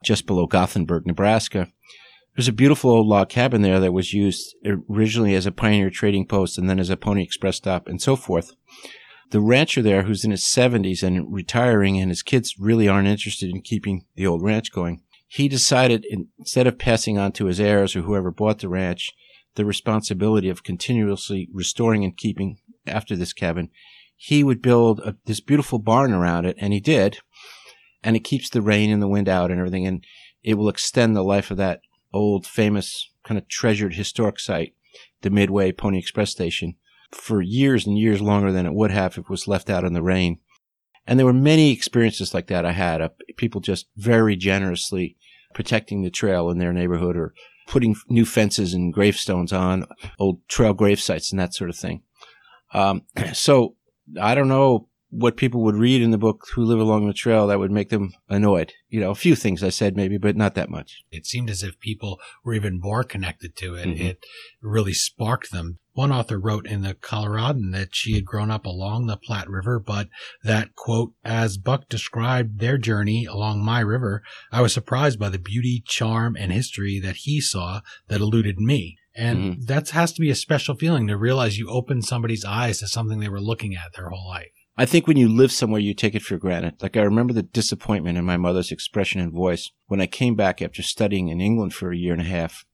just 0.02 0.26
below 0.26 0.46
Gothenburg, 0.46 1.06
Nebraska, 1.06 1.68
there's 2.36 2.48
a 2.48 2.52
beautiful 2.52 2.90
old 2.90 3.06
log 3.06 3.28
cabin 3.28 3.62
there 3.62 3.80
that 3.80 3.92
was 3.92 4.12
used 4.12 4.56
originally 4.88 5.34
as 5.34 5.46
a 5.46 5.52
pioneer 5.52 5.90
trading 5.90 6.26
post 6.26 6.58
and 6.58 6.68
then 6.68 6.80
as 6.80 6.90
a 6.90 6.96
pony 6.96 7.22
express 7.22 7.56
stop 7.56 7.86
and 7.86 8.02
so 8.02 8.16
forth. 8.16 8.52
The 9.30 9.40
rancher 9.40 9.82
there, 9.82 10.02
who's 10.02 10.24
in 10.24 10.30
his 10.30 10.42
70s 10.42 11.02
and 11.02 11.32
retiring, 11.32 11.98
and 11.98 12.10
his 12.10 12.22
kids 12.22 12.58
really 12.58 12.88
aren't 12.88 13.08
interested 13.08 13.50
in 13.50 13.62
keeping 13.62 14.04
the 14.16 14.26
old 14.26 14.42
ranch 14.42 14.70
going, 14.72 15.02
he 15.26 15.48
decided 15.48 16.06
instead 16.38 16.66
of 16.66 16.78
passing 16.78 17.18
on 17.18 17.32
to 17.32 17.46
his 17.46 17.58
heirs 17.58 17.96
or 17.96 18.02
whoever 18.02 18.30
bought 18.30 18.60
the 18.60 18.68
ranch 18.68 19.12
the 19.54 19.64
responsibility 19.64 20.48
of 20.48 20.64
continuously 20.64 21.48
restoring 21.52 22.04
and 22.04 22.16
keeping 22.16 22.58
after 22.86 23.16
this 23.16 23.32
cabin, 23.32 23.70
he 24.16 24.44
would 24.44 24.60
build 24.60 25.00
a, 25.00 25.16
this 25.26 25.40
beautiful 25.40 25.78
barn 25.78 26.12
around 26.12 26.44
it, 26.44 26.56
and 26.58 26.72
he 26.72 26.80
did. 26.80 27.18
And 28.02 28.16
it 28.16 28.20
keeps 28.20 28.50
the 28.50 28.62
rain 28.62 28.90
and 28.90 29.02
the 29.02 29.08
wind 29.08 29.28
out 29.28 29.50
and 29.50 29.58
everything, 29.58 29.86
and 29.86 30.04
it 30.42 30.54
will 30.54 30.68
extend 30.68 31.16
the 31.16 31.22
life 31.22 31.50
of 31.50 31.56
that 31.56 31.80
old, 32.14 32.46
famous, 32.46 33.10
kind 33.24 33.36
of 33.36 33.48
treasured 33.48 33.94
historic 33.94 34.38
site, 34.38 34.74
the 35.22 35.30
Midway 35.30 35.72
Pony 35.72 35.98
Express 35.98 36.30
station, 36.30 36.76
for 37.10 37.42
years 37.42 37.86
and 37.86 37.98
years 37.98 38.20
longer 38.22 38.52
than 38.52 38.66
it 38.66 38.74
would 38.74 38.90
have 38.90 39.12
if 39.12 39.18
it 39.18 39.30
was 39.30 39.48
left 39.48 39.68
out 39.68 39.84
in 39.84 39.92
the 39.92 40.02
rain. 40.02 40.38
And 41.06 41.18
there 41.18 41.26
were 41.26 41.32
many 41.34 41.70
experiences 41.70 42.32
like 42.32 42.46
that 42.46 42.64
I 42.64 42.72
had 42.72 43.00
of 43.00 43.12
people 43.36 43.60
just 43.60 43.88
very 43.96 44.36
generously 44.36 45.16
protecting 45.52 46.02
the 46.02 46.10
trail 46.10 46.50
in 46.50 46.58
their 46.58 46.72
neighborhood 46.72 47.16
or 47.16 47.34
putting 47.66 47.96
new 48.08 48.24
fences 48.24 48.74
and 48.74 48.92
gravestones 48.92 49.52
on 49.52 49.86
old 50.18 50.46
trail 50.48 50.74
grave 50.74 51.00
sites 51.00 51.30
and 51.30 51.38
that 51.38 51.54
sort 51.54 51.70
of 51.70 51.76
thing. 51.76 52.02
Um, 52.72 53.02
so 53.32 53.76
I 54.20 54.34
don't 54.34 54.48
know 54.48 54.88
what 55.16 55.36
people 55.36 55.62
would 55.62 55.76
read 55.76 56.02
in 56.02 56.10
the 56.10 56.18
book 56.18 56.46
who 56.54 56.64
live 56.64 56.80
along 56.80 57.06
the 57.06 57.12
trail 57.12 57.46
that 57.46 57.58
would 57.58 57.70
make 57.70 57.90
them 57.90 58.12
annoyed. 58.28 58.72
You 58.88 59.00
know, 59.00 59.10
a 59.10 59.14
few 59.14 59.36
things 59.36 59.62
I 59.62 59.68
said 59.68 59.96
maybe, 59.96 60.18
but 60.18 60.36
not 60.36 60.54
that 60.56 60.70
much. 60.70 61.04
It 61.10 61.24
seemed 61.24 61.50
as 61.50 61.62
if 61.62 61.78
people 61.78 62.18
were 62.44 62.54
even 62.54 62.80
more 62.80 63.04
connected 63.04 63.56
to 63.56 63.74
it. 63.76 63.86
Mm-hmm. 63.86 64.06
It 64.06 64.18
really 64.60 64.92
sparked 64.92 65.52
them. 65.52 65.78
One 65.92 66.10
author 66.10 66.40
wrote 66.40 66.66
in 66.66 66.82
the 66.82 66.94
Coloradan 66.94 67.70
that 67.70 67.94
she 67.94 68.14
had 68.14 68.24
grown 68.24 68.50
up 68.50 68.66
along 68.66 69.06
the 69.06 69.16
Platte 69.16 69.48
River, 69.48 69.78
but 69.78 70.08
that, 70.42 70.74
quote, 70.74 71.12
as 71.24 71.56
Buck 71.56 71.88
described 71.88 72.58
their 72.58 72.76
journey 72.76 73.26
along 73.26 73.64
my 73.64 73.78
river, 73.78 74.22
I 74.50 74.60
was 74.60 74.72
surprised 74.72 75.20
by 75.20 75.28
the 75.28 75.38
beauty, 75.38 75.84
charm, 75.86 76.36
and 76.36 76.52
history 76.52 76.98
that 76.98 77.18
he 77.18 77.40
saw 77.40 77.80
that 78.08 78.20
eluded 78.20 78.58
me. 78.58 78.96
And 79.14 79.38
mm-hmm. 79.38 79.64
that 79.66 79.90
has 79.90 80.12
to 80.14 80.20
be 80.20 80.30
a 80.30 80.34
special 80.34 80.74
feeling 80.74 81.06
to 81.06 81.16
realize 81.16 81.58
you 81.58 81.68
opened 81.70 82.04
somebody's 82.04 82.44
eyes 82.44 82.80
to 82.80 82.88
something 82.88 83.20
they 83.20 83.28
were 83.28 83.40
looking 83.40 83.76
at 83.76 83.92
their 83.94 84.08
whole 84.08 84.28
life. 84.28 84.50
I 84.76 84.86
think 84.86 85.06
when 85.06 85.16
you 85.16 85.28
live 85.28 85.52
somewhere, 85.52 85.80
you 85.80 85.94
take 85.94 86.14
it 86.14 86.22
for 86.22 86.36
granted. 86.36 86.82
Like 86.82 86.96
I 86.96 87.02
remember 87.02 87.32
the 87.32 87.42
disappointment 87.42 88.18
in 88.18 88.24
my 88.24 88.36
mother's 88.36 88.72
expression 88.72 89.20
and 89.20 89.32
voice 89.32 89.70
when 89.86 90.00
I 90.00 90.06
came 90.06 90.34
back 90.34 90.60
after 90.60 90.82
studying 90.82 91.28
in 91.28 91.40
England 91.40 91.74
for 91.74 91.92
a 91.92 91.96
year 91.96 92.12
and 92.12 92.22
a 92.22 92.24
half 92.24 92.64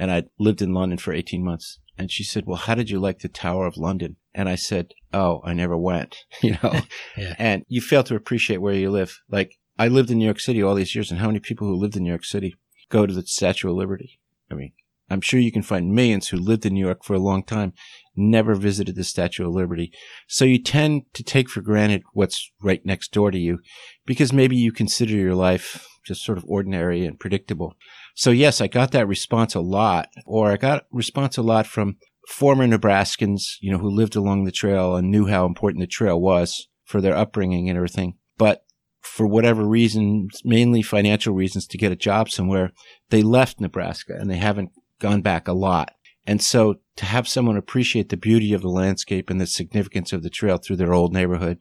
and 0.00 0.10
I'd 0.10 0.30
lived 0.38 0.62
in 0.62 0.72
London 0.72 0.98
for 0.98 1.12
18 1.12 1.44
months. 1.44 1.78
And 1.98 2.10
she 2.10 2.24
said, 2.24 2.46
well, 2.46 2.56
how 2.56 2.74
did 2.74 2.88
you 2.88 2.98
like 2.98 3.18
the 3.18 3.28
Tower 3.28 3.66
of 3.66 3.76
London? 3.76 4.16
And 4.34 4.48
I 4.48 4.54
said, 4.54 4.94
oh, 5.12 5.42
I 5.44 5.52
never 5.52 5.76
went, 5.76 6.16
you 6.42 6.56
know, 6.62 6.80
yeah. 7.16 7.34
and 7.38 7.64
you 7.68 7.80
fail 7.80 8.02
to 8.04 8.14
appreciate 8.14 8.62
where 8.62 8.74
you 8.74 8.90
live. 8.90 9.20
Like 9.28 9.58
I 9.78 9.88
lived 9.88 10.10
in 10.10 10.18
New 10.18 10.24
York 10.24 10.40
City 10.40 10.62
all 10.62 10.74
these 10.74 10.94
years 10.94 11.10
and 11.10 11.20
how 11.20 11.26
many 11.26 11.40
people 11.40 11.66
who 11.66 11.74
lived 11.74 11.96
in 11.96 12.04
New 12.04 12.08
York 12.08 12.24
City 12.24 12.54
go 12.88 13.06
to 13.06 13.12
the 13.12 13.26
Statue 13.26 13.70
of 13.70 13.76
Liberty? 13.76 14.20
I 14.50 14.54
mean, 14.54 14.72
I'm 15.10 15.20
sure 15.20 15.40
you 15.40 15.52
can 15.52 15.62
find 15.62 15.92
millions 15.92 16.28
who 16.28 16.36
lived 16.36 16.64
in 16.64 16.74
New 16.74 16.84
York 16.84 17.04
for 17.04 17.14
a 17.14 17.18
long 17.18 17.42
time, 17.42 17.72
never 18.16 18.54
visited 18.54 18.94
the 18.94 19.04
Statue 19.04 19.46
of 19.46 19.54
Liberty. 19.54 19.92
So 20.28 20.44
you 20.44 20.62
tend 20.62 21.02
to 21.14 21.22
take 21.22 21.50
for 21.50 21.60
granted 21.60 22.02
what's 22.12 22.50
right 22.62 22.84
next 22.84 23.12
door 23.12 23.30
to 23.30 23.38
you 23.38 23.58
because 24.06 24.32
maybe 24.32 24.56
you 24.56 24.72
consider 24.72 25.14
your 25.14 25.34
life 25.34 25.86
just 26.06 26.24
sort 26.24 26.38
of 26.38 26.44
ordinary 26.46 27.04
and 27.04 27.18
predictable. 27.18 27.74
So 28.14 28.30
yes, 28.30 28.60
I 28.60 28.68
got 28.68 28.92
that 28.92 29.08
response 29.08 29.54
a 29.54 29.60
lot, 29.60 30.08
or 30.26 30.50
I 30.52 30.56
got 30.56 30.86
response 30.90 31.36
a 31.36 31.42
lot 31.42 31.66
from 31.66 31.96
former 32.28 32.66
Nebraskans, 32.66 33.56
you 33.60 33.70
know, 33.70 33.78
who 33.78 33.90
lived 33.90 34.16
along 34.16 34.44
the 34.44 34.52
trail 34.52 34.96
and 34.96 35.10
knew 35.10 35.26
how 35.26 35.46
important 35.46 35.80
the 35.80 35.86
trail 35.86 36.20
was 36.20 36.68
for 36.84 37.00
their 37.00 37.16
upbringing 37.16 37.68
and 37.68 37.76
everything. 37.76 38.14
But 38.38 38.64
for 39.00 39.26
whatever 39.26 39.64
reasons, 39.64 40.40
mainly 40.44 40.82
financial 40.82 41.34
reasons 41.34 41.66
to 41.66 41.78
get 41.78 41.92
a 41.92 41.96
job 41.96 42.30
somewhere, 42.30 42.72
they 43.10 43.22
left 43.22 43.60
Nebraska 43.60 44.14
and 44.18 44.30
they 44.30 44.36
haven't 44.36 44.70
gone 45.00 45.22
back 45.22 45.48
a 45.48 45.52
lot. 45.52 45.92
And 46.26 46.40
so 46.40 46.76
to 46.96 47.06
have 47.06 47.26
someone 47.26 47.56
appreciate 47.56 48.10
the 48.10 48.16
beauty 48.16 48.52
of 48.52 48.62
the 48.62 48.68
landscape 48.68 49.30
and 49.30 49.40
the 49.40 49.46
significance 49.46 50.12
of 50.12 50.22
the 50.22 50.30
trail 50.30 50.58
through 50.58 50.76
their 50.76 50.92
old 50.92 51.12
neighborhood, 51.12 51.60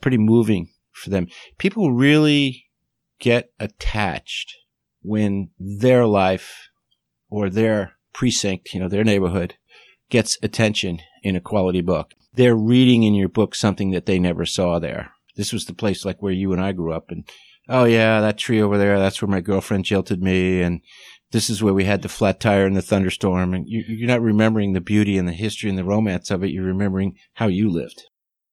pretty 0.00 0.18
moving 0.18 0.70
for 0.90 1.10
them. 1.10 1.28
People 1.58 1.92
really 1.92 2.66
get 3.20 3.50
attached 3.60 4.54
when 5.02 5.50
their 5.58 6.06
life 6.06 6.70
or 7.28 7.48
their 7.48 7.92
precinct, 8.12 8.74
you 8.74 8.80
know, 8.80 8.88
their 8.88 9.04
neighborhood 9.04 9.54
gets 10.08 10.36
attention 10.42 11.00
in 11.22 11.36
a 11.36 11.40
quality 11.40 11.80
book. 11.80 12.12
They're 12.34 12.56
reading 12.56 13.02
in 13.02 13.14
your 13.14 13.28
book 13.28 13.54
something 13.54 13.90
that 13.90 14.06
they 14.06 14.18
never 14.18 14.44
saw 14.44 14.78
there. 14.78 15.12
This 15.36 15.52
was 15.52 15.66
the 15.66 15.74
place 15.74 16.04
like 16.04 16.20
where 16.20 16.32
you 16.32 16.52
and 16.52 16.60
I 16.60 16.72
grew 16.72 16.92
up 16.92 17.10
and 17.10 17.28
oh 17.68 17.84
yeah, 17.84 18.20
that 18.20 18.38
tree 18.38 18.60
over 18.60 18.76
there, 18.76 18.98
that's 18.98 19.22
where 19.22 19.30
my 19.30 19.40
girlfriend 19.40 19.84
jilted 19.84 20.22
me 20.22 20.60
and 20.60 20.80
this 21.32 21.48
is 21.48 21.62
where 21.62 21.74
we 21.74 21.84
had 21.84 22.02
the 22.02 22.08
flat 22.08 22.40
tire 22.40 22.66
and 22.66 22.76
the 22.76 22.82
thunderstorm. 22.82 23.54
And 23.54 23.64
you, 23.68 24.04
are 24.04 24.08
not 24.08 24.22
remembering 24.22 24.72
the 24.72 24.80
beauty 24.80 25.16
and 25.16 25.28
the 25.28 25.32
history 25.32 25.70
and 25.70 25.78
the 25.78 25.84
romance 25.84 26.30
of 26.30 26.42
it. 26.42 26.50
You're 26.50 26.64
remembering 26.64 27.16
how 27.34 27.46
you 27.46 27.70
lived. 27.70 28.02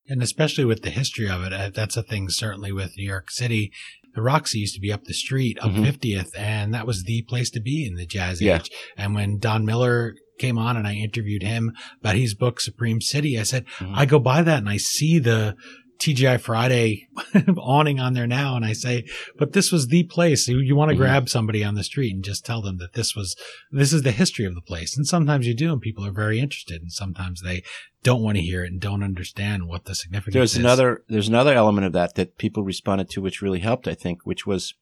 And 0.08 0.22
especially 0.22 0.64
with 0.64 0.82
the 0.82 0.90
history 0.90 1.28
of 1.28 1.42
it, 1.42 1.52
uh, 1.52 1.70
that's 1.74 1.96
a 1.96 2.02
thing 2.02 2.30
certainly 2.30 2.72
with 2.72 2.96
New 2.96 3.06
York 3.06 3.30
City. 3.30 3.72
The 4.14 4.22
Roxy 4.22 4.60
used 4.60 4.74
to 4.74 4.80
be 4.80 4.92
up 4.92 5.04
the 5.04 5.12
street, 5.12 5.58
up 5.60 5.70
mm-hmm. 5.70 5.84
50th, 5.84 6.30
and 6.36 6.72
that 6.72 6.86
was 6.86 7.04
the 7.04 7.22
place 7.28 7.50
to 7.50 7.60
be 7.60 7.86
in 7.86 7.96
the 7.96 8.06
jazz 8.06 8.40
yeah. 8.40 8.56
age. 8.56 8.70
And 8.96 9.14
when 9.14 9.38
Don 9.38 9.66
Miller 9.66 10.14
came 10.38 10.56
on 10.56 10.76
and 10.76 10.86
I 10.86 10.94
interviewed 10.94 11.42
him 11.42 11.72
about 12.00 12.16
his 12.16 12.34
book, 12.34 12.60
Supreme 12.60 13.00
City, 13.00 13.38
I 13.38 13.42
said, 13.42 13.66
mm-hmm. 13.78 13.94
I 13.94 14.06
go 14.06 14.18
by 14.18 14.42
that 14.42 14.58
and 14.58 14.68
I 14.68 14.78
see 14.78 15.18
the, 15.18 15.56
TGI 15.98 16.40
Friday 16.40 17.08
awning 17.58 17.98
on 17.98 18.12
there 18.12 18.26
now. 18.26 18.54
And 18.54 18.64
I 18.64 18.72
say, 18.72 19.04
but 19.36 19.52
this 19.52 19.72
was 19.72 19.88
the 19.88 20.04
place. 20.04 20.46
You, 20.46 20.58
you 20.58 20.76
want 20.76 20.90
to 20.90 20.94
mm-hmm. 20.94 21.02
grab 21.02 21.28
somebody 21.28 21.64
on 21.64 21.74
the 21.74 21.82
street 21.82 22.14
and 22.14 22.22
just 22.22 22.46
tell 22.46 22.62
them 22.62 22.78
that 22.78 22.92
this 22.92 23.16
was, 23.16 23.36
this 23.70 23.92
is 23.92 24.02
the 24.02 24.12
history 24.12 24.44
of 24.44 24.54
the 24.54 24.60
place. 24.60 24.96
And 24.96 25.06
sometimes 25.06 25.46
you 25.46 25.54
do, 25.54 25.72
and 25.72 25.80
people 25.80 26.06
are 26.06 26.12
very 26.12 26.38
interested. 26.38 26.80
And 26.80 26.92
sometimes 26.92 27.42
they 27.42 27.62
don't 28.02 28.22
want 28.22 28.36
to 28.36 28.42
hear 28.42 28.64
it 28.64 28.70
and 28.70 28.80
don't 28.80 29.02
understand 29.02 29.66
what 29.66 29.86
the 29.86 29.94
significance 29.94 30.34
there's 30.34 30.50
is. 30.50 30.54
There's 30.54 30.64
another, 30.64 31.04
there's 31.08 31.28
another 31.28 31.54
element 31.54 31.86
of 31.86 31.92
that 31.94 32.14
that 32.14 32.38
people 32.38 32.62
responded 32.62 33.10
to, 33.10 33.20
which 33.20 33.42
really 33.42 33.60
helped, 33.60 33.88
I 33.88 33.94
think, 33.94 34.24
which 34.24 34.46
was, 34.46 34.74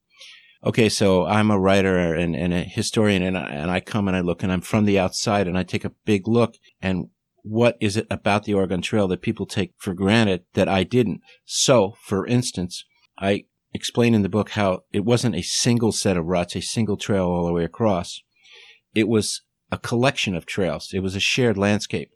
okay, 0.64 0.90
so 0.90 1.24
I'm 1.24 1.50
a 1.50 1.59
writer 1.59 2.14
and, 2.14 2.37
and 2.37 2.52
a 2.52 2.62
historian 2.62 3.22
and 3.22 3.38
I, 3.38 3.46
and 3.46 3.70
I 3.70 3.81
come 3.81 4.07
and 4.07 4.16
I 4.16 4.20
look 4.20 4.42
and 4.42 4.52
I'm 4.52 4.61
from 4.61 4.85
the 4.85 4.98
outside 4.98 5.48
and 5.48 5.57
I 5.57 5.62
take 5.62 5.85
a 5.85 5.92
big 6.05 6.29
look 6.29 6.57
and 6.83 7.09
what 7.48 7.76
is 7.80 7.96
it 7.96 8.09
about 8.11 8.42
the 8.42 8.54
Oregon 8.54 8.82
Trail 8.82 9.06
that 9.06 9.22
people 9.22 9.46
take 9.46 9.72
for 9.78 9.94
granted 9.94 10.42
that 10.54 10.68
I 10.68 10.82
didn't? 10.82 11.20
So, 11.44 11.94
for 12.00 12.26
instance, 12.26 12.85
I 13.20 13.44
explain 13.72 14.14
in 14.14 14.22
the 14.22 14.28
book 14.28 14.50
how 14.50 14.82
it 14.92 15.04
wasn't 15.04 15.37
a 15.37 15.42
single 15.42 15.92
set 15.92 16.16
of 16.16 16.26
ruts, 16.26 16.56
a 16.56 16.61
single 16.61 16.96
trail 16.96 17.26
all 17.26 17.46
the 17.46 17.52
way 17.52 17.62
across. 17.62 18.20
It 18.96 19.06
was 19.06 19.42
a 19.70 19.78
collection 19.78 20.35
of 20.35 20.44
trails. 20.44 20.90
It 20.92 21.00
was 21.00 21.14
a 21.14 21.20
shared 21.20 21.56
landscape. 21.56 22.11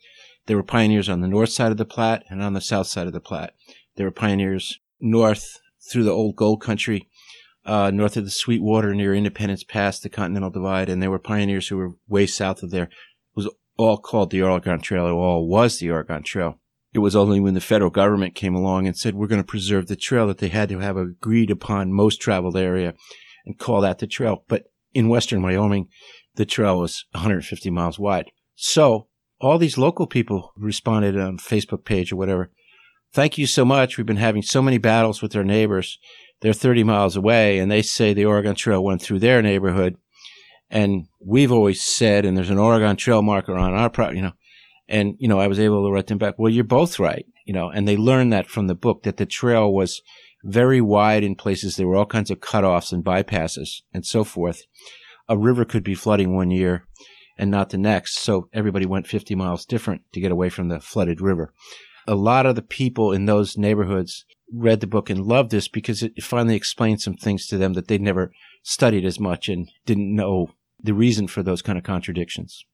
There 0.46 0.56
were 0.56 0.64
pioneers 0.64 1.08
on 1.08 1.20
the 1.20 1.28
north 1.28 1.50
side 1.50 1.70
of 1.70 1.78
the 1.78 1.84
Platte 1.84 2.24
and 2.28 2.42
on 2.42 2.54
the 2.54 2.60
south 2.60 2.88
side 2.88 3.06
of 3.06 3.12
the 3.12 3.20
Platte. 3.20 3.54
There 3.94 4.06
were 4.06 4.12
pioneers 4.12 4.80
north 5.00 5.60
through 5.92 6.04
the 6.04 6.10
old 6.10 6.34
gold 6.34 6.60
country, 6.60 7.08
uh, 7.64 7.92
north 7.92 8.16
of 8.16 8.24
the 8.24 8.30
Sweetwater 8.30 8.96
near 8.96 9.14
Independence 9.14 9.62
Pass, 9.62 10.00
the 10.00 10.08
Continental 10.08 10.50
Divide, 10.50 10.88
and 10.88 11.00
there 11.00 11.10
were 11.10 11.20
pioneers 11.20 11.68
who 11.68 11.76
were 11.76 11.92
way 12.08 12.26
south 12.26 12.64
of 12.64 12.72
there. 12.72 12.88
All 13.80 13.96
called 13.96 14.30
the 14.30 14.42
Oregon 14.42 14.78
Trail. 14.78 15.06
It 15.06 15.12
all 15.12 15.48
was 15.48 15.78
the 15.78 15.90
Oregon 15.90 16.22
Trail. 16.22 16.60
It 16.92 16.98
was 16.98 17.16
only 17.16 17.40
when 17.40 17.54
the 17.54 17.62
federal 17.62 17.90
government 17.90 18.34
came 18.34 18.54
along 18.54 18.86
and 18.86 18.94
said, 18.94 19.14
we're 19.14 19.26
going 19.26 19.40
to 19.40 19.46
preserve 19.46 19.86
the 19.86 19.96
trail 19.96 20.26
that 20.26 20.36
they 20.36 20.48
had 20.48 20.68
to 20.68 20.80
have 20.80 20.98
agreed 20.98 21.50
upon 21.50 21.90
most 21.90 22.20
traveled 22.20 22.58
area 22.58 22.92
and 23.46 23.58
call 23.58 23.80
that 23.80 23.98
the 23.98 24.06
trail. 24.06 24.44
But 24.48 24.64
in 24.92 25.08
western 25.08 25.40
Wyoming, 25.40 25.88
the 26.34 26.44
trail 26.44 26.78
was 26.78 27.06
150 27.12 27.70
miles 27.70 27.98
wide. 27.98 28.30
So 28.54 29.08
all 29.40 29.56
these 29.56 29.78
local 29.78 30.06
people 30.06 30.52
responded 30.58 31.18
on 31.18 31.38
Facebook 31.38 31.86
page 31.86 32.12
or 32.12 32.16
whatever. 32.16 32.50
Thank 33.14 33.38
you 33.38 33.46
so 33.46 33.64
much. 33.64 33.96
We've 33.96 34.04
been 34.04 34.16
having 34.16 34.42
so 34.42 34.60
many 34.60 34.76
battles 34.76 35.22
with 35.22 35.34
our 35.34 35.42
neighbors. 35.42 35.98
They're 36.42 36.52
30 36.52 36.84
miles 36.84 37.16
away 37.16 37.58
and 37.58 37.70
they 37.70 37.80
say 37.80 38.12
the 38.12 38.26
Oregon 38.26 38.54
Trail 38.54 38.84
went 38.84 39.00
through 39.00 39.20
their 39.20 39.40
neighborhood 39.40 39.96
and 40.70 41.06
we've 41.18 41.52
always 41.52 41.82
said, 41.82 42.24
and 42.24 42.36
there's 42.36 42.50
an 42.50 42.58
Oregon 42.58 42.96
Trail 42.96 43.22
marker 43.22 43.56
on 43.56 43.74
our 43.74 43.90
property, 43.90 44.18
you 44.18 44.22
know, 44.22 44.32
and, 44.88 45.14
you 45.18 45.28
know, 45.28 45.38
I 45.38 45.46
was 45.46 45.60
able 45.60 45.84
to 45.84 45.92
write 45.92 46.08
them 46.08 46.18
back, 46.18 46.34
well, 46.38 46.52
you're 46.52 46.64
both 46.64 46.98
right, 46.98 47.26
you 47.44 47.52
know, 47.54 47.70
and 47.70 47.86
they 47.86 47.96
learned 47.96 48.32
that 48.32 48.48
from 48.48 48.66
the 48.66 48.74
book 48.74 49.02
that 49.04 49.16
the 49.16 49.26
trail 49.26 49.72
was 49.72 50.02
very 50.42 50.80
wide 50.80 51.22
in 51.22 51.34
places. 51.34 51.76
There 51.76 51.86
were 51.86 51.96
all 51.96 52.06
kinds 52.06 52.30
of 52.30 52.40
cutoffs 52.40 52.92
and 52.92 53.04
bypasses 53.04 53.82
and 53.92 54.04
so 54.04 54.24
forth. 54.24 54.62
A 55.28 55.38
river 55.38 55.64
could 55.64 55.84
be 55.84 55.94
flooding 55.94 56.34
one 56.34 56.50
year 56.50 56.86
and 57.36 57.50
not 57.50 57.70
the 57.70 57.78
next. 57.78 58.18
So 58.18 58.48
everybody 58.52 58.86
went 58.86 59.06
50 59.06 59.34
miles 59.34 59.64
different 59.64 60.02
to 60.12 60.20
get 60.20 60.32
away 60.32 60.48
from 60.48 60.68
the 60.68 60.80
flooded 60.80 61.20
river. 61.20 61.52
A 62.06 62.14
lot 62.14 62.46
of 62.46 62.56
the 62.56 62.62
people 62.62 63.12
in 63.12 63.26
those 63.26 63.56
neighborhoods 63.56 64.24
read 64.52 64.80
the 64.80 64.86
book 64.86 65.08
and 65.08 65.24
loved 65.24 65.50
this 65.50 65.68
because 65.68 66.02
it 66.02 66.22
finally 66.22 66.56
explained 66.56 67.00
some 67.00 67.14
things 67.14 67.46
to 67.46 67.56
them 67.56 67.74
that 67.74 67.88
they'd 67.88 68.02
never 68.02 68.32
studied 68.62 69.04
as 69.04 69.20
much 69.20 69.48
and 69.48 69.70
didn't 69.86 70.14
know 70.14 70.50
the 70.82 70.94
reason 70.94 71.26
for 71.26 71.42
those 71.42 71.62
kind 71.62 71.78
of 71.78 71.84
contradictions. 71.84 72.64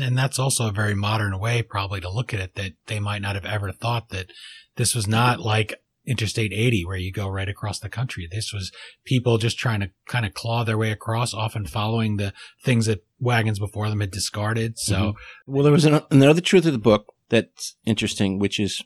And 0.00 0.18
that's 0.18 0.38
also 0.38 0.68
a 0.68 0.72
very 0.72 0.94
modern 0.94 1.38
way 1.38 1.62
probably 1.62 2.00
to 2.00 2.10
look 2.10 2.34
at 2.34 2.40
it 2.40 2.54
that 2.56 2.72
they 2.86 3.00
might 3.00 3.22
not 3.22 3.34
have 3.34 3.46
ever 3.46 3.72
thought 3.72 4.10
that 4.10 4.30
this 4.76 4.94
was 4.94 5.06
not 5.06 5.40
like 5.40 5.80
Interstate 6.06 6.52
80 6.54 6.86
where 6.86 6.96
you 6.96 7.12
go 7.12 7.28
right 7.28 7.48
across 7.48 7.80
the 7.80 7.90
country. 7.90 8.26
This 8.30 8.52
was 8.52 8.72
people 9.04 9.36
just 9.36 9.58
trying 9.58 9.80
to 9.80 9.90
kind 10.06 10.24
of 10.24 10.32
claw 10.32 10.64
their 10.64 10.78
way 10.78 10.90
across, 10.90 11.34
often 11.34 11.66
following 11.66 12.16
the 12.16 12.32
things 12.62 12.86
that 12.86 13.04
wagons 13.20 13.58
before 13.58 13.90
them 13.90 14.00
had 14.00 14.10
discarded. 14.10 14.78
So, 14.78 14.96
mm-hmm. 14.96 15.52
well, 15.52 15.64
there 15.64 15.72
was 15.72 15.84
an, 15.84 16.00
another 16.10 16.40
truth 16.40 16.64
of 16.64 16.72
the 16.72 16.78
book 16.78 17.12
that's 17.28 17.76
interesting, 17.84 18.38
which 18.38 18.58
is, 18.58 18.82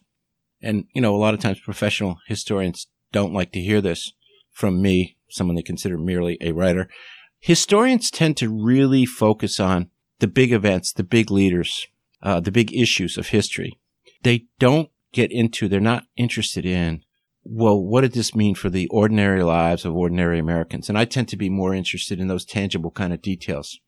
and 0.61 0.87
you 0.95 1.01
know, 1.01 1.15
a 1.15 1.19
lot 1.19 1.35
of 1.35 1.39
times 1.39 1.61
professional 1.61 2.19
historians 2.27 2.89
don't 3.13 3.35
like 3.35 3.53
to 3.53 3.61
hear 3.61 3.81
this 3.81 4.13
from 4.51 4.83
me, 4.83 5.17
someone 5.31 5.55
they 5.55 5.63
consider 5.63 5.97
merely 5.97 6.39
a 6.41 6.51
writer, 6.51 6.89
historians 7.43 8.11
tend 8.11 8.37
to 8.39 8.49
really 8.49 9.05
focus 9.05 9.61
on 9.61 9.91
the 10.21 10.29
big 10.29 10.53
events, 10.53 10.93
the 10.93 11.03
big 11.03 11.31
leaders, 11.31 11.89
uh, 12.23 12.41
the 12.41 12.53
big 12.53 12.73
issues 12.73 13.19
of 13.19 13.29
history. 13.29 13.79
They 14.23 14.47
don't 14.61 14.89
get 15.13 15.33
into, 15.33 15.69
they're 15.69 15.81
not 15.81 16.05
interested 16.17 16.65
in, 16.65 17.03
well, 17.45 17.83
what 17.83 18.03
did 18.03 18.13
this 18.13 18.37
mean 18.37 18.55
for 18.55 18.71
the 18.71 18.87
ordinary 18.89 19.43
lives 19.43 19.85
of 19.85 19.97
ordinary 19.97 20.39
Americans? 20.39 20.89
And 20.89 20.97
I 20.97 21.05
tend 21.05 21.29
to 21.29 21.37
be 21.37 21.51
more 21.51 21.75
interested 21.75 22.21
in 22.21 22.29
those 22.29 22.45
tangible 22.45 22.93
kind 22.93 23.13
of 23.13 23.21
details. 23.21 23.81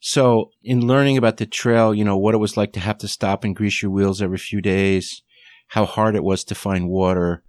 So 0.00 0.50
in 0.62 0.86
learning 0.86 1.16
about 1.16 1.38
the 1.38 1.46
trail, 1.46 1.94
you 1.94 2.04
know, 2.04 2.18
what 2.18 2.34
it 2.34 2.38
was 2.38 2.58
like 2.58 2.74
to 2.74 2.80
have 2.80 2.98
to 2.98 3.08
stop 3.08 3.42
and 3.42 3.56
grease 3.56 3.80
your 3.80 3.90
wheels 3.90 4.20
every 4.20 4.36
few 4.36 4.60
days, 4.60 5.22
how 5.68 5.86
hard 5.86 6.14
it 6.14 6.22
was 6.22 6.44
to 6.44 6.54
find 6.54 6.90
water, 6.90 7.42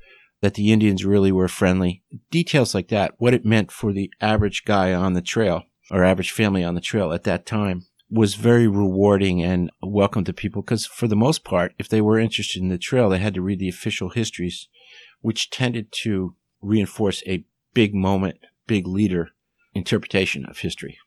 that 0.45 0.53
the 0.53 0.71
Indians 0.71 1.03
really 1.03 1.31
were 1.31 1.47
friendly. 1.47 2.03
Details 2.29 2.75
like 2.75 2.89
that, 2.89 3.15
what 3.17 3.34
it 3.34 3.43
meant 3.43 3.71
for 3.71 3.91
the 3.91 4.13
average 4.21 4.63
guy 4.63 4.93
on 4.93 5.13
the 5.13 5.21
trail 5.21 5.63
or 5.89 6.03
average 6.03 6.29
family 6.29 6.63
on 6.63 6.75
the 6.75 6.81
trail 6.81 7.12
at 7.12 7.23
that 7.23 7.47
time 7.47 7.88
was 8.12 8.36
very 8.36 8.67
rewarding 8.67 9.41
and 9.41 9.71
welcome 9.81 10.23
to 10.23 10.31
people 10.31 10.62
because 10.62 10.86
for 10.86 11.08
the 11.08 11.15
most 11.15 11.43
part, 11.43 11.73
if 11.79 11.89
they 11.89 11.99
were 11.99 12.19
interested 12.19 12.62
in 12.62 12.69
the 12.69 12.77
trail, 12.77 13.10
they 13.10 13.17
had 13.17 13.34
to 13.34 13.41
read 13.41 13.58
the 13.58 13.67
official 13.67 14.10
histories, 14.10 14.67
which 15.21 15.49
tended 15.49 15.91
to 15.91 16.36
reinforce 16.62 17.23
a 17.25 17.43
big 17.73 17.95
moment, 17.95 18.38
big 18.67 18.86
leader 18.86 19.29
interpretation 19.73 20.45
of 20.45 20.60
history. 20.60 20.99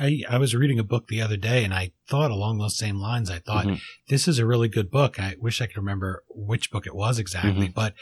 I, 0.00 0.22
I 0.30 0.38
was 0.38 0.54
reading 0.54 0.78
a 0.78 0.84
book 0.84 1.08
the 1.08 1.20
other 1.20 1.36
day 1.36 1.64
and 1.64 1.74
I 1.74 1.90
thought 2.08 2.30
along 2.30 2.58
those 2.58 2.78
same 2.78 2.98
lines. 3.00 3.28
I 3.28 3.40
thought 3.40 3.66
mm-hmm. 3.66 3.76
this 4.08 4.28
is 4.28 4.38
a 4.38 4.46
really 4.46 4.68
good 4.68 4.88
book. 4.88 5.18
I 5.18 5.34
wish 5.40 5.60
I 5.60 5.66
could 5.66 5.78
remember 5.78 6.22
which 6.28 6.70
book 6.70 6.86
it 6.86 6.94
was 6.94 7.18
exactly, 7.18 7.66
mm-hmm. 7.66 7.74
but 7.74 7.94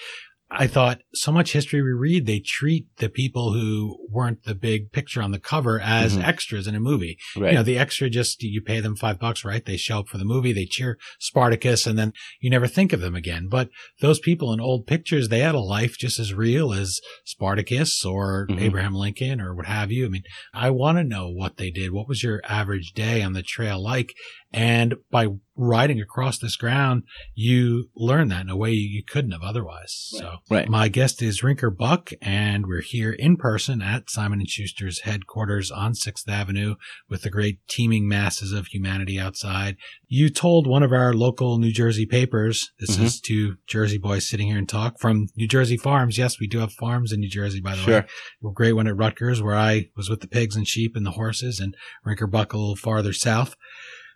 I 0.55 0.67
thought 0.67 1.01
so 1.15 1.33
much 1.33 1.53
history 1.53 1.83
we 1.83 1.93
read, 1.93 2.27
they 2.27 2.41
treat 2.41 2.87
the 2.99 3.09
people 3.09 3.53
who 3.53 3.97
weren't 4.11 4.45
the 4.45 4.55
big 4.55 4.93
picture 4.93 5.23
on 5.23 5.31
the 5.31 5.39
cover 5.39 5.81
as 5.81 6.13
mm-hmm. 6.13 6.29
extras 6.29 6.67
in 6.67 6.75
a 6.75 6.81
movie. 6.81 7.19
Right. 7.37 7.53
You 7.53 7.59
know, 7.59 7.63
the 7.63 7.79
extra 7.79 8.11
just, 8.11 8.43
you 8.43 8.61
pay 8.61 8.81
them 8.81 8.95
five 8.95 9.19
bucks, 9.19 9.45
right? 9.45 9.65
They 9.65 9.77
show 9.77 10.01
up 10.01 10.09
for 10.09 10.19
the 10.19 10.25
movie, 10.25 10.53
they 10.53 10.67
cheer 10.67 10.99
Spartacus, 11.19 11.87
and 11.87 11.99
then 11.99 12.13
you 12.41 12.51
never 12.51 12.67
think 12.67 12.93
of 12.93 13.01
them 13.01 13.15
again. 13.15 13.49
But 13.49 13.71
those 14.01 14.19
people 14.19 14.53
in 14.53 14.61
old 14.61 14.87
pictures, 14.87 15.29
they 15.29 15.41
had 15.41 15.55
a 15.55 15.61
life 15.61 15.97
just 15.99 16.19
as 16.19 16.35
real 16.35 16.73
as 16.73 17.01
Spartacus 17.25 18.05
or 18.05 18.47
mm-hmm. 18.49 18.59
Abraham 18.59 18.95
Lincoln 18.95 19.41
or 19.41 19.55
what 19.55 19.67
have 19.67 19.91
you. 19.91 20.07
I 20.07 20.09
mean, 20.09 20.25
I 20.53 20.71
want 20.71 20.99
to 20.99 21.05
know 21.05 21.31
what 21.31 21.57
they 21.57 21.71
did. 21.71 21.93
What 21.93 22.09
was 22.09 22.23
your 22.23 22.43
average 22.45 22.93
day 22.93 23.23
on 23.23 23.33
the 23.33 23.43
trail 23.43 23.83
like? 23.83 24.13
And 24.53 24.95
by 25.11 25.29
riding 25.57 26.01
across 26.01 26.39
this 26.39 26.57
ground, 26.57 27.03
you 27.35 27.91
learn 27.95 28.29
that 28.29 28.43
in 28.43 28.51
a 28.51 28.57
way 28.57 28.73
you 28.73 29.03
couldn't 29.05 29.33
have 29.33 29.43
otherwise. 29.43 29.93
So 29.95 30.37
right. 30.51 30.69
my 30.69 30.89
guest 30.89 31.21
is 31.23 31.43
Rinker 31.43 31.75
Buck 31.77 32.11
and 32.23 32.67
we're 32.67 32.81
here 32.81 33.13
in 33.13 33.37
person 33.37 33.83
at 33.83 34.09
Simon 34.09 34.41
and 34.41 34.49
Schuster's 34.49 35.01
headquarters 35.01 35.71
on 35.71 35.93
6th 35.93 36.29
Avenue 36.29 36.77
with 37.09 37.23
the 37.23 37.31
great 37.31 37.59
teeming 37.69 38.09
masses 38.09 38.53
of 38.53 38.69
humanity 38.69 39.19
outside. 39.19 39.77
You 40.09 40.31
told 40.31 40.67
one 40.67 40.83
of 40.83 40.93
our 40.93 41.13
local 41.13 41.59
New 41.59 41.73
Jersey 41.73 42.07
papers, 42.07 42.71
this 42.79 42.93
mm-hmm. 42.93 43.05
is 43.05 43.21
two 43.21 43.57
Jersey 43.67 43.99
boys 43.99 44.29
sitting 44.29 44.49
here 44.49 44.59
and 44.59 44.69
talk 44.69 44.99
from 44.99 45.29
New 45.37 45.49
Jersey 45.49 45.77
farms. 45.77 46.19
Yes, 46.19 46.41
we 46.41 46.47
do 46.47 46.59
have 46.59 46.73
farms 46.73 47.13
in 47.13 47.21
New 47.21 47.31
Jersey, 47.31 47.61
by 47.61 47.73
the 47.73 47.83
sure. 47.83 48.01
way. 48.01 48.07
We're 48.41 48.53
great 48.53 48.73
one 48.73 48.87
at 48.87 48.97
Rutgers 48.97 49.43
where 49.43 49.57
I 49.57 49.89
was 49.97 50.09
with 50.09 50.21
the 50.21 50.29
pigs 50.29 50.57
and 50.57 50.67
sheep 50.67 50.97
and 50.97 51.07
the 51.07 51.13
horses 51.13 51.61
and 51.61 51.75
Rinker 52.07 52.31
Buck 52.31 52.53
a 52.53 52.59
little 52.59 52.77
farther 52.77 53.13
south. 53.13 53.55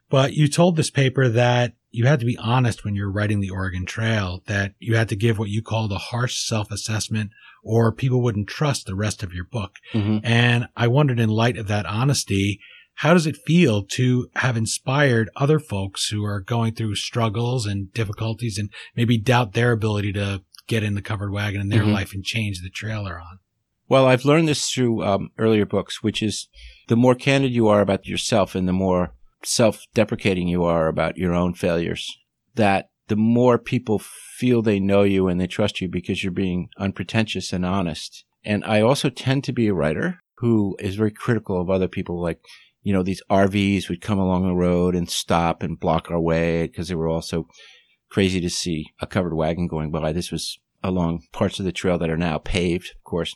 But 0.08 0.34
you 0.34 0.48
told 0.48 0.76
this 0.76 0.90
paper 0.90 1.28
that 1.28 1.74
you 1.90 2.06
had 2.06 2.20
to 2.20 2.26
be 2.26 2.38
honest 2.38 2.84
when 2.84 2.94
you're 2.94 3.10
writing 3.10 3.40
the 3.40 3.50
Oregon 3.50 3.86
Trail, 3.86 4.42
that 4.46 4.74
you 4.78 4.96
had 4.96 5.08
to 5.08 5.16
give 5.16 5.38
what 5.38 5.48
you 5.48 5.62
called 5.62 5.92
a 5.92 5.98
harsh 5.98 6.46
self 6.46 6.70
assessment 6.70 7.30
or 7.64 7.90
people 7.90 8.22
wouldn't 8.22 8.48
trust 8.48 8.86
the 8.86 8.94
rest 8.94 9.22
of 9.22 9.32
your 9.32 9.44
book. 9.44 9.76
Mm-hmm. 9.92 10.18
And 10.24 10.68
I 10.76 10.86
wondered 10.86 11.18
in 11.18 11.30
light 11.30 11.56
of 11.56 11.66
that 11.66 11.86
honesty, 11.86 12.60
how 12.96 13.12
does 13.12 13.26
it 13.26 13.36
feel 13.36 13.82
to 13.82 14.30
have 14.36 14.56
inspired 14.56 15.30
other 15.36 15.58
folks 15.58 16.08
who 16.08 16.24
are 16.24 16.40
going 16.40 16.74
through 16.74 16.94
struggles 16.94 17.66
and 17.66 17.92
difficulties 17.92 18.56
and 18.56 18.70
maybe 18.94 19.18
doubt 19.18 19.52
their 19.52 19.72
ability 19.72 20.12
to 20.12 20.42
get 20.66 20.82
in 20.82 20.94
the 20.94 21.02
covered 21.02 21.32
wagon 21.32 21.60
in 21.60 21.68
their 21.68 21.82
mm-hmm. 21.82 21.92
life 21.92 22.14
and 22.14 22.24
change 22.24 22.62
the 22.62 22.70
trail 22.70 23.04
they're 23.04 23.18
on? 23.18 23.38
Well, 23.88 24.06
I've 24.06 24.24
learned 24.24 24.48
this 24.48 24.70
through 24.70 25.04
um, 25.04 25.30
earlier 25.38 25.66
books, 25.66 26.02
which 26.02 26.22
is 26.22 26.48
the 26.88 26.96
more 26.96 27.14
candid 27.14 27.52
you 27.52 27.68
are 27.68 27.80
about 27.80 28.06
yourself 28.06 28.54
and 28.54 28.66
the 28.66 28.72
more 28.72 29.12
self 29.46 29.86
deprecating 29.94 30.48
you 30.48 30.64
are 30.64 30.88
about 30.88 31.16
your 31.16 31.32
own 31.32 31.54
failures, 31.54 32.18
that 32.54 32.90
the 33.08 33.16
more 33.16 33.58
people 33.58 34.00
feel 34.00 34.62
they 34.62 34.80
know 34.80 35.02
you 35.02 35.28
and 35.28 35.40
they 35.40 35.46
trust 35.46 35.80
you 35.80 35.88
because 35.88 36.22
you're 36.22 36.32
being 36.32 36.68
unpretentious 36.78 37.52
and 37.52 37.64
honest. 37.64 38.24
And 38.44 38.64
I 38.64 38.80
also 38.80 39.08
tend 39.08 39.44
to 39.44 39.52
be 39.52 39.68
a 39.68 39.74
writer 39.74 40.20
who 40.38 40.76
is 40.80 40.96
very 40.96 41.10
critical 41.10 41.60
of 41.60 41.70
other 41.70 41.88
people. 41.88 42.20
Like, 42.20 42.40
you 42.82 42.92
know, 42.92 43.02
these 43.02 43.22
RVs 43.30 43.88
would 43.88 44.00
come 44.00 44.18
along 44.18 44.46
the 44.46 44.54
road 44.54 44.94
and 44.94 45.08
stop 45.08 45.62
and 45.62 45.78
block 45.78 46.10
our 46.10 46.20
way 46.20 46.66
because 46.66 46.88
they 46.88 46.94
were 46.94 47.08
also 47.08 47.46
crazy 48.10 48.40
to 48.40 48.50
see 48.50 48.86
a 49.00 49.06
covered 49.06 49.34
wagon 49.34 49.66
going 49.66 49.90
by. 49.90 50.12
This 50.12 50.30
was 50.30 50.58
along 50.82 51.22
parts 51.32 51.58
of 51.58 51.64
the 51.64 51.72
trail 51.72 51.98
that 51.98 52.10
are 52.10 52.16
now 52.16 52.38
paved, 52.38 52.92
of 52.96 53.04
course. 53.04 53.34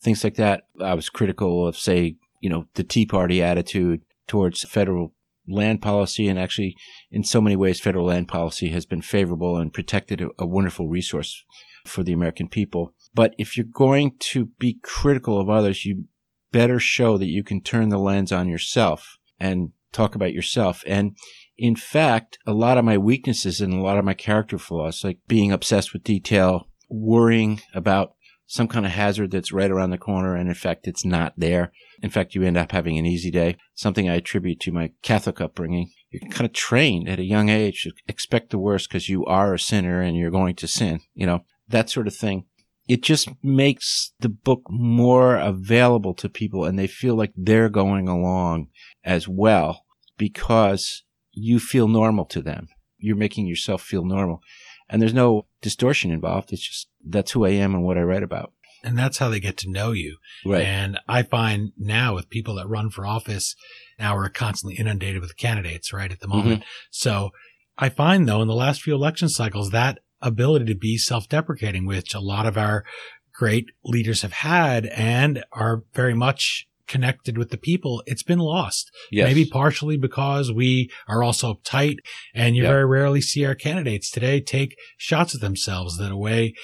Things 0.00 0.22
like 0.22 0.36
that. 0.36 0.62
I 0.80 0.94
was 0.94 1.10
critical 1.10 1.66
of, 1.66 1.76
say, 1.76 2.16
you 2.40 2.48
know, 2.48 2.66
the 2.74 2.84
Tea 2.84 3.06
Party 3.06 3.42
attitude 3.42 4.02
towards 4.28 4.62
federal 4.62 5.12
land 5.48 5.82
policy. 5.82 6.28
And 6.28 6.38
actually, 6.38 6.76
in 7.10 7.24
so 7.24 7.40
many 7.40 7.56
ways, 7.56 7.80
federal 7.80 8.06
land 8.06 8.28
policy 8.28 8.68
has 8.70 8.86
been 8.86 9.02
favorable 9.02 9.56
and 9.56 9.72
protected 9.72 10.20
a, 10.20 10.28
a 10.38 10.46
wonderful 10.46 10.88
resource 10.88 11.44
for 11.84 12.02
the 12.02 12.12
American 12.12 12.48
people. 12.48 12.94
But 13.14 13.34
if 13.38 13.56
you're 13.56 13.66
going 13.66 14.16
to 14.20 14.46
be 14.58 14.78
critical 14.82 15.40
of 15.40 15.48
others, 15.48 15.84
you 15.84 16.04
better 16.52 16.78
show 16.78 17.18
that 17.18 17.28
you 17.28 17.42
can 17.42 17.60
turn 17.60 17.88
the 17.88 17.98
lens 17.98 18.32
on 18.32 18.48
yourself 18.48 19.18
and 19.38 19.72
talk 19.92 20.14
about 20.14 20.32
yourself. 20.32 20.82
And 20.86 21.16
in 21.56 21.76
fact, 21.76 22.38
a 22.46 22.52
lot 22.52 22.78
of 22.78 22.84
my 22.84 22.98
weaknesses 22.98 23.60
and 23.60 23.74
a 23.74 23.82
lot 23.82 23.98
of 23.98 24.04
my 24.04 24.14
character 24.14 24.58
flaws, 24.58 25.02
like 25.02 25.18
being 25.26 25.52
obsessed 25.52 25.92
with 25.92 26.04
detail, 26.04 26.68
worrying 26.88 27.60
about 27.74 28.14
some 28.46 28.68
kind 28.68 28.86
of 28.86 28.92
hazard 28.92 29.30
that's 29.30 29.52
right 29.52 29.70
around 29.70 29.90
the 29.90 29.98
corner, 29.98 30.34
and 30.34 30.48
in 30.48 30.54
fact, 30.54 30.86
it's 30.86 31.04
not 31.04 31.34
there. 31.36 31.70
In 32.02 32.10
fact, 32.10 32.34
you 32.34 32.42
end 32.42 32.56
up 32.56 32.72
having 32.72 32.96
an 32.98 33.06
easy 33.06 33.30
day. 33.30 33.56
Something 33.74 34.08
I 34.08 34.16
attribute 34.16 34.60
to 34.60 34.72
my 34.72 34.92
Catholic 35.02 35.40
upbringing. 35.40 35.90
You're 36.10 36.30
kind 36.30 36.46
of 36.46 36.52
trained 36.52 37.08
at 37.08 37.18
a 37.18 37.24
young 37.24 37.48
age 37.48 37.82
to 37.82 37.92
expect 38.06 38.50
the 38.50 38.58
worst 38.58 38.88
because 38.88 39.08
you 39.08 39.24
are 39.26 39.54
a 39.54 39.58
sinner 39.58 40.00
and 40.00 40.16
you're 40.16 40.30
going 40.30 40.54
to 40.56 40.68
sin, 40.68 41.00
you 41.14 41.26
know, 41.26 41.44
that 41.68 41.90
sort 41.90 42.06
of 42.06 42.16
thing. 42.16 42.46
It 42.88 43.02
just 43.02 43.28
makes 43.42 44.12
the 44.20 44.30
book 44.30 44.62
more 44.70 45.36
available 45.36 46.14
to 46.14 46.28
people 46.30 46.64
and 46.64 46.78
they 46.78 46.86
feel 46.86 47.14
like 47.14 47.32
they're 47.36 47.68
going 47.68 48.08
along 48.08 48.68
as 49.04 49.28
well 49.28 49.84
because 50.16 51.04
you 51.32 51.58
feel 51.60 51.88
normal 51.88 52.24
to 52.26 52.40
them. 52.40 52.68
You're 52.96 53.16
making 53.16 53.46
yourself 53.46 53.82
feel 53.82 54.04
normal. 54.04 54.40
And 54.88 55.02
there's 55.02 55.14
no 55.14 55.46
distortion 55.60 56.10
involved. 56.10 56.52
It's 56.52 56.66
just 56.66 56.88
that's 57.04 57.32
who 57.32 57.44
I 57.44 57.50
am 57.50 57.74
and 57.74 57.84
what 57.84 57.98
I 57.98 58.02
write 58.02 58.22
about. 58.22 58.52
And 58.82 58.96
that's 58.96 59.18
how 59.18 59.28
they 59.28 59.40
get 59.40 59.56
to 59.58 59.70
know 59.70 59.92
you. 59.92 60.18
Right. 60.46 60.64
And 60.64 60.98
I 61.08 61.22
find 61.22 61.72
now 61.76 62.14
with 62.14 62.30
people 62.30 62.54
that 62.56 62.68
run 62.68 62.90
for 62.90 63.04
office, 63.06 63.56
now 63.98 64.14
we're 64.14 64.28
constantly 64.28 64.78
inundated 64.78 65.20
with 65.20 65.36
candidates, 65.36 65.92
right, 65.92 66.12
at 66.12 66.20
the 66.20 66.28
moment. 66.28 66.60
Mm-hmm. 66.60 66.68
So 66.90 67.30
I 67.76 67.88
find 67.88 68.28
though 68.28 68.42
in 68.42 68.48
the 68.48 68.54
last 68.54 68.82
few 68.82 68.94
election 68.94 69.28
cycles, 69.28 69.70
that 69.70 69.98
ability 70.20 70.66
to 70.66 70.74
be 70.74 70.96
self-deprecating, 70.96 71.86
which 71.86 72.14
a 72.14 72.20
lot 72.20 72.46
of 72.46 72.56
our 72.56 72.84
great 73.32 73.66
leaders 73.84 74.22
have 74.22 74.32
had 74.32 74.86
and 74.86 75.44
are 75.52 75.82
very 75.94 76.14
much 76.14 76.66
connected 76.88 77.36
with 77.36 77.50
the 77.50 77.58
people, 77.58 78.02
it's 78.06 78.22
been 78.22 78.38
lost. 78.38 78.90
Yes. 79.12 79.26
Maybe 79.28 79.44
partially 79.44 79.96
because 79.96 80.50
we 80.50 80.90
are 81.06 81.22
also 81.22 81.54
uptight 81.54 81.96
and 82.34 82.56
you 82.56 82.62
Yeah. 82.62 82.70
very 82.70 82.86
rarely 82.86 83.20
see 83.20 83.44
our 83.44 83.54
candidates 83.54 84.10
today 84.10 84.40
take 84.40 84.76
shots 84.96 85.34
at 85.34 85.40
themselves 85.40 85.98
that 85.98 86.10
a 86.10 86.16
way 86.16 86.54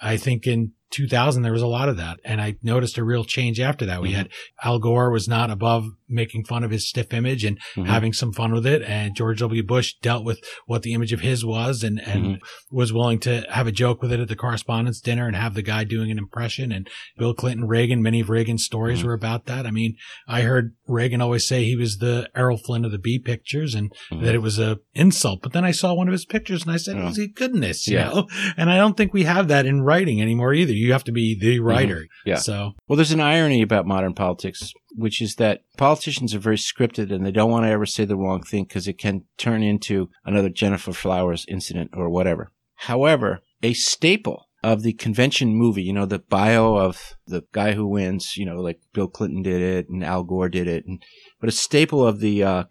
I 0.00 0.16
think 0.16 0.46
in 0.46 0.72
2000 0.90 1.42
there 1.42 1.52
was 1.52 1.62
a 1.62 1.66
lot 1.66 1.88
of 1.88 1.96
that 1.96 2.18
and 2.24 2.40
I 2.40 2.56
noticed 2.62 2.98
a 2.98 3.04
real 3.04 3.24
change 3.24 3.58
after 3.60 3.84
that. 3.86 4.00
We 4.02 4.10
Mhm. 4.10 4.14
had 4.14 4.28
Al 4.62 4.78
Gore 4.78 5.10
was 5.10 5.26
not 5.26 5.50
above 5.50 5.86
making 6.08 6.44
fun 6.44 6.62
of 6.62 6.70
his 6.70 6.88
stiff 6.88 7.12
image 7.12 7.44
and 7.44 7.58
Mhm. 7.76 7.86
having 7.86 8.12
some 8.12 8.32
fun 8.32 8.52
with 8.52 8.66
it 8.66 8.82
and 8.82 9.16
George 9.16 9.38
W. 9.40 9.62
Bush 9.62 9.94
dealt 10.02 10.24
with 10.24 10.40
what 10.66 10.82
the 10.82 10.92
image 10.92 11.12
of 11.12 11.20
his 11.20 11.44
was 11.44 11.82
and 11.82 12.00
and 12.00 12.24
Mhm. 12.24 12.38
was 12.70 12.92
willing 12.92 13.18
to 13.20 13.44
have 13.50 13.66
a 13.66 13.72
joke 13.72 14.02
with 14.02 14.12
it 14.12 14.20
at 14.20 14.28
the 14.28 14.36
correspondence 14.36 15.00
dinner 15.00 15.26
and 15.26 15.34
have 15.34 15.54
the 15.54 15.62
guy 15.62 15.84
doing 15.84 16.10
an 16.10 16.18
impression 16.18 16.70
and 16.70 16.88
Bill 17.18 17.34
Clinton, 17.34 17.66
Reagan, 17.66 18.02
many 18.02 18.20
of 18.20 18.28
Reagan's 18.30 18.64
stories 18.64 19.00
Mhm. 19.00 19.04
were 19.04 19.14
about 19.14 19.46
that. 19.46 19.66
I 19.66 19.70
mean, 19.70 19.96
I 20.28 20.42
heard 20.42 20.74
Reagan 20.86 21.20
always 21.20 21.46
say 21.46 21.64
he 21.64 21.76
was 21.76 21.98
the 21.98 22.28
Errol 22.36 22.58
Flynn 22.58 22.84
of 22.84 22.92
the 22.92 22.98
B 22.98 23.18
pictures 23.18 23.74
and 23.74 23.90
Mhm. 24.12 24.22
that 24.22 24.34
it 24.34 24.42
was 24.42 24.58
a 24.58 24.78
insult. 24.94 25.40
But 25.42 25.52
then 25.52 25.64
I 25.64 25.70
saw 25.70 25.94
one 25.94 26.08
of 26.08 26.12
his 26.12 26.26
pictures 26.26 26.62
and 26.62 26.72
I 26.72 26.76
said. 26.76 26.96
"Was 27.02 27.16
he 27.16 27.26
goodness?" 27.28 27.88
You 27.88 27.96
Yeah. 27.96 28.08
know, 28.10 28.28
and 28.56 28.70
I 28.70 28.76
don't 28.76 28.96
think 28.96 29.12
we 29.14 29.24
have 29.24 29.48
that 29.48 29.66
in 29.66 29.80
writing 29.80 30.20
anymore 30.20 30.52
either. 30.52 30.72
You 30.74 30.92
have 30.92 31.04
to 31.04 31.12
be 31.12 31.38
the 31.38 31.60
writer. 31.60 31.96
Mm-hmm. 31.96 32.28
Yeah. 32.30 32.36
So 32.36 32.72
Well, 32.88 32.96
there's 32.96 33.12
an 33.12 33.20
irony 33.20 33.62
about 33.62 33.86
modern 33.86 34.14
politics, 34.14 34.72
which 34.94 35.20
is 35.20 35.36
that 35.36 35.62
politicians 35.76 36.34
are 36.34 36.40
very 36.40 36.56
scripted 36.56 37.12
and 37.12 37.24
they 37.24 37.32
don't 37.32 37.50
want 37.50 37.64
to 37.64 37.70
ever 37.70 37.86
say 37.86 38.04
the 38.04 38.16
wrong 38.16 38.42
thing 38.42 38.64
because 38.64 38.88
it 38.88 38.98
can 38.98 39.24
turn 39.38 39.62
into 39.62 40.10
another 40.24 40.48
Gennifer 40.48 40.94
Flowers 40.94 41.44
incident 41.48 41.90
or 41.94 42.08
whatever. 42.08 42.52
However, 42.74 43.40
a 43.62 43.72
staple 43.72 44.46
of 44.62 44.82
the 44.82 44.94
convention 44.94 45.54
movie, 45.54 45.82
you 45.82 45.92
know, 45.92 46.06
the 46.06 46.18
bio 46.18 46.76
of 46.76 47.14
the 47.26 47.44
guy 47.52 47.72
who 47.72 47.86
wins, 47.86 48.36
you 48.36 48.46
know, 48.46 48.56
like 48.56 48.80
Bill 48.94 49.08
Clinton 49.08 49.42
did 49.42 49.60
it 49.60 49.88
and 49.88 50.02
Al 50.02 50.24
Gore 50.24 50.48
did 50.48 50.66
it, 50.66 50.86
and 50.86 51.02
but 51.38 51.48
a 51.48 51.52
staple 51.52 52.06
of 52.06 52.20
the 52.20 52.42
uh, 52.42 52.64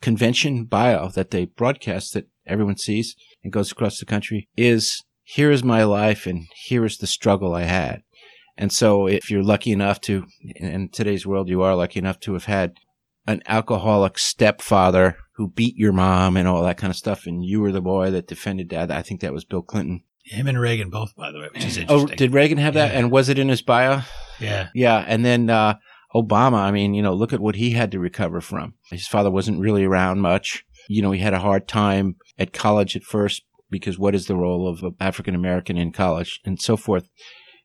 convention 0.00 0.64
bio 0.64 1.08
that 1.10 1.30
they 1.30 1.44
broadcast 1.44 2.12
that 2.14 2.26
everyone 2.46 2.76
sees 2.76 3.14
and 3.42 3.52
goes 3.52 3.70
across 3.70 3.98
the 3.98 4.04
country 4.04 4.48
is 4.56 5.02
here 5.24 5.50
is 5.50 5.64
my 5.64 5.84
life 5.84 6.26
and 6.26 6.46
here 6.54 6.84
is 6.84 6.98
the 6.98 7.06
struggle 7.06 7.54
I 7.54 7.62
had. 7.62 8.02
And 8.56 8.72
so 8.72 9.06
if 9.06 9.30
you're 9.30 9.42
lucky 9.42 9.72
enough 9.72 10.00
to, 10.02 10.26
in 10.56 10.88
today's 10.90 11.26
world, 11.26 11.48
you 11.48 11.62
are 11.62 11.74
lucky 11.74 11.98
enough 11.98 12.20
to 12.20 12.34
have 12.34 12.44
had 12.44 12.74
an 13.26 13.42
alcoholic 13.46 14.18
stepfather 14.18 15.16
who 15.36 15.48
beat 15.48 15.76
your 15.76 15.92
mom 15.92 16.36
and 16.36 16.46
all 16.46 16.62
that 16.64 16.76
kind 16.76 16.90
of 16.90 16.96
stuff. 16.96 17.26
And 17.26 17.44
you 17.44 17.60
were 17.60 17.72
the 17.72 17.80
boy 17.80 18.10
that 18.10 18.26
defended 18.26 18.68
dad. 18.68 18.90
I 18.90 19.02
think 19.02 19.20
that 19.20 19.32
was 19.32 19.44
Bill 19.44 19.62
Clinton. 19.62 20.02
him 20.24 20.46
and 20.46 20.60
Reagan 20.60 20.90
both, 20.90 21.16
by 21.16 21.30
the 21.32 21.38
way, 21.38 21.48
which 21.54 21.64
is 21.64 21.78
interesting. 21.78 22.10
Oh, 22.10 22.14
did 22.14 22.32
Reagan 22.34 22.58
have 22.58 22.74
that? 22.74 22.92
Yeah. 22.92 22.98
And 22.98 23.10
was 23.10 23.28
it 23.28 23.38
in 23.38 23.48
his 23.48 23.62
bio? 23.62 24.02
yeah. 24.38 24.68
Yeah. 24.74 25.04
And 25.06 25.24
then, 25.24 25.48
uh, 25.48 25.74
Obama, 26.14 26.58
I 26.58 26.72
mean, 26.72 26.92
you 26.92 27.00
know, 27.00 27.14
look 27.14 27.32
at 27.32 27.40
what 27.40 27.54
he 27.54 27.70
had 27.70 27.90
to 27.92 27.98
recover 27.98 28.42
from. 28.42 28.74
His 28.90 29.08
father 29.08 29.30
wasn't 29.30 29.60
really 29.60 29.84
around 29.84 30.20
much. 30.20 30.62
You 30.86 31.00
know, 31.00 31.10
he 31.10 31.20
had 31.20 31.32
a 31.32 31.38
hard 31.38 31.66
time 31.66 32.16
at 32.38 32.52
college 32.52 32.96
at 32.96 33.02
first 33.02 33.44
because 33.72 33.98
what 33.98 34.14
is 34.14 34.26
the 34.26 34.36
role 34.36 34.68
of 34.68 34.84
an 34.84 34.94
African 35.00 35.34
American 35.34 35.76
in 35.76 35.90
college 35.90 36.40
and 36.44 36.60
so 36.62 36.76
forth. 36.76 37.08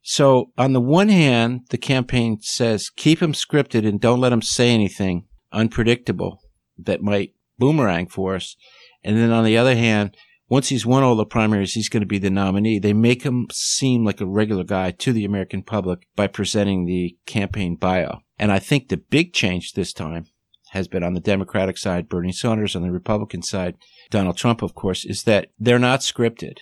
So 0.02 0.52
on 0.58 0.74
the 0.74 0.82
one 0.82 1.10
hand, 1.10 1.68
the 1.70 1.78
campaign 1.78 2.40
says 2.42 2.90
keep 2.90 3.22
him 3.22 3.34
scripted 3.34 3.88
and 3.88 4.02
don't 4.02 4.22
let 4.22 4.34
him 4.34 4.42
say 4.42 4.70
anything 4.70 5.28
unpredictable 5.52 6.42
that 6.80 7.02
might 7.02 7.34
boomerang 7.60 8.08
for 8.08 8.36
us. 8.36 8.56
And 9.04 9.18
then 9.18 9.32
on 9.32 9.44
the 9.44 9.58
other 9.58 9.76
hand, 9.76 10.16
once 10.50 10.70
he's 10.70 10.86
won 10.86 11.04
all 11.04 11.16
the 11.16 11.26
primaries, 11.26 11.74
he's 11.74 11.90
going 11.90 12.02
to 12.02 12.08
be 12.08 12.20
the 12.20 12.30
nominee. 12.30 12.80
They 12.80 12.94
make 12.94 13.24
him 13.24 13.48
seem 13.52 14.06
like 14.06 14.22
a 14.22 14.26
regular 14.26 14.64
guy 14.64 14.92
to 14.92 15.12
the 15.12 15.26
American 15.26 15.62
public 15.62 16.08
by 16.16 16.28
presenting 16.28 16.86
the 16.86 17.18
campaign 17.26 17.76
bio. 17.76 18.20
And 18.40 18.52
I 18.52 18.60
think 18.60 18.88
the 18.88 18.98
big 18.98 19.34
change 19.34 19.74
this 19.74 19.92
time 19.92 20.28
has 20.78 20.88
been 20.88 21.04
on 21.04 21.14
the 21.14 21.20
Democratic 21.20 21.78
side, 21.78 22.08
Bernie 22.08 22.32
Sanders, 22.32 22.76
on 22.76 22.84
the 22.84 22.92
Republican 22.92 23.42
side, 23.42 23.76
Donald 24.10 24.38
Trump, 24.38 24.62
of 24.62 24.76
course, 24.76 25.04
is 25.04 25.24
that 25.24 25.50
they're 25.60 25.80
not 25.80 26.00
scripted 26.00 26.60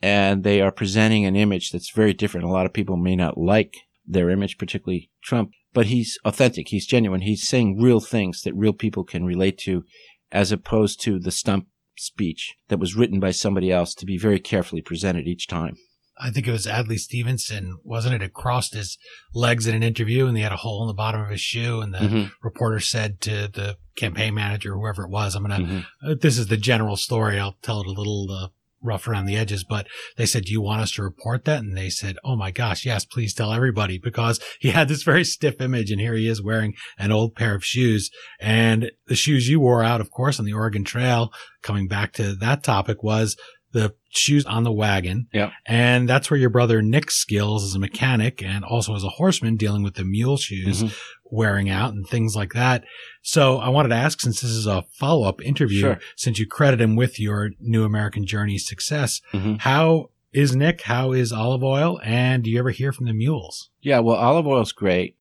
and 0.00 0.42
they 0.42 0.60
are 0.60 0.72
presenting 0.72 1.24
an 1.24 1.36
image 1.36 1.70
that's 1.70 1.90
very 1.90 2.14
different. 2.14 2.46
A 2.46 2.50
lot 2.50 2.66
of 2.66 2.72
people 2.72 2.96
may 2.96 3.14
not 3.14 3.38
like 3.38 3.74
their 4.06 4.30
image, 4.30 4.58
particularly 4.58 5.10
Trump, 5.22 5.50
but 5.72 5.86
he's 5.86 6.18
authentic. 6.24 6.68
He's 6.68 6.86
genuine. 6.86 7.20
He's 7.20 7.46
saying 7.46 7.80
real 7.80 8.00
things 8.00 8.42
that 8.42 8.54
real 8.54 8.72
people 8.72 9.04
can 9.04 9.24
relate 9.24 9.58
to 9.58 9.84
as 10.32 10.50
opposed 10.50 11.00
to 11.02 11.18
the 11.18 11.30
stump 11.30 11.66
speech 11.96 12.56
that 12.68 12.78
was 12.78 12.96
written 12.96 13.20
by 13.20 13.32
somebody 13.32 13.70
else 13.70 13.94
to 13.94 14.06
be 14.06 14.16
very 14.16 14.38
carefully 14.38 14.80
presented 14.80 15.26
each 15.26 15.46
time. 15.46 15.76
I 16.20 16.30
think 16.30 16.46
it 16.48 16.52
was 16.52 16.66
Adlai 16.66 16.96
Stevenson, 16.96 17.78
wasn't 17.84 18.14
it? 18.14 18.22
It 18.22 18.32
crossed 18.32 18.74
his 18.74 18.98
legs 19.34 19.66
in 19.66 19.74
an 19.74 19.82
interview 19.82 20.26
and 20.26 20.36
he 20.36 20.42
had 20.42 20.52
a 20.52 20.56
hole 20.56 20.82
in 20.82 20.88
the 20.88 20.94
bottom 20.94 21.20
of 21.20 21.28
his 21.30 21.40
shoe. 21.40 21.80
And 21.80 21.94
the 21.94 21.98
Mhm. 21.98 22.30
reporter 22.42 22.80
said 22.80 23.20
to 23.22 23.30
the 23.48 23.76
campaign 23.96 24.34
manager, 24.34 24.74
whoever 24.74 25.04
it 25.04 25.10
was, 25.10 25.34
I'm 25.34 25.44
going 25.46 25.60
to, 25.60 25.66
Mhm. 25.72 25.86
uh, 26.04 26.14
this 26.20 26.38
is 26.38 26.46
the 26.48 26.56
general 26.56 26.96
story. 26.96 27.38
I'll 27.38 27.56
tell 27.62 27.80
it 27.80 27.86
a 27.86 27.92
little, 27.92 28.26
uh, 28.30 28.48
rough 28.80 29.08
around 29.08 29.26
the 29.26 29.34
edges, 29.36 29.64
but 29.64 29.88
they 30.16 30.24
said, 30.24 30.44
do 30.44 30.52
you 30.52 30.60
want 30.60 30.80
us 30.80 30.92
to 30.92 31.02
report 31.02 31.44
that? 31.44 31.58
And 31.64 31.76
they 31.76 31.90
said, 31.90 32.16
Oh 32.22 32.36
my 32.36 32.52
gosh, 32.52 32.86
yes, 32.86 33.04
please 33.04 33.34
tell 33.34 33.52
everybody 33.52 33.98
because 33.98 34.38
he 34.60 34.70
had 34.70 34.86
this 34.86 35.02
very 35.02 35.24
stiff 35.24 35.60
image 35.60 35.90
and 35.90 36.00
here 36.00 36.14
he 36.14 36.28
is 36.28 36.40
wearing 36.40 36.74
an 36.96 37.10
old 37.10 37.34
pair 37.34 37.56
of 37.56 37.64
shoes 37.64 38.08
and 38.38 38.92
the 39.08 39.16
shoes 39.16 39.48
you 39.48 39.58
wore 39.58 39.82
out, 39.82 40.00
of 40.00 40.12
course, 40.12 40.38
on 40.38 40.44
the 40.44 40.52
Oregon 40.52 40.84
Trail. 40.84 41.32
Coming 41.60 41.88
back 41.88 42.12
to 42.14 42.36
that 42.36 42.62
topic 42.62 43.02
was 43.02 43.36
the 43.72 43.94
shoes 44.08 44.46
on 44.46 44.64
the 44.64 44.72
wagon. 44.72 45.26
Yeah. 45.32 45.50
And 45.66 46.08
that's 46.08 46.30
where 46.30 46.40
your 46.40 46.48
brother 46.50 46.80
Nick's 46.80 47.16
skills 47.16 47.64
as 47.64 47.74
a 47.74 47.78
mechanic 47.78 48.42
and 48.42 48.64
also 48.64 48.94
as 48.94 49.04
a 49.04 49.08
horseman 49.10 49.56
dealing 49.56 49.82
with 49.82 49.94
the 49.94 50.04
mule 50.04 50.38
shoes 50.38 50.82
Mhm. 50.82 50.96
wearing 51.24 51.68
out 51.68 51.92
and 51.92 52.06
things 52.06 52.34
like 52.34 52.52
that. 52.54 52.84
So 53.22 53.58
I 53.58 53.68
wanted 53.68 53.90
to 53.90 53.96
ask, 53.96 54.20
since 54.20 54.40
this 54.40 54.50
is 54.50 54.66
a 54.66 54.84
follow 54.92 55.28
up 55.28 55.42
interview, 55.42 55.80
Sure. 55.80 56.00
since 56.16 56.38
you 56.38 56.46
credit 56.46 56.80
him 56.80 56.96
with 56.96 57.20
your 57.20 57.50
new 57.60 57.84
American 57.84 58.24
journey 58.26 58.56
success, 58.56 59.20
Mhm. 59.34 59.60
how 59.60 60.10
is 60.32 60.56
Nick? 60.56 60.82
How 60.82 61.12
is 61.12 61.30
olive 61.32 61.62
oil? 61.62 62.00
And 62.02 62.42
do 62.44 62.50
you 62.50 62.58
ever 62.58 62.70
hear 62.70 62.92
from 62.92 63.06
the 63.06 63.12
mules? 63.14 63.68
Yeah, 63.82 63.98
well, 64.00 64.16
olive 64.16 64.46
oil's 64.46 64.72
great. 64.72 65.16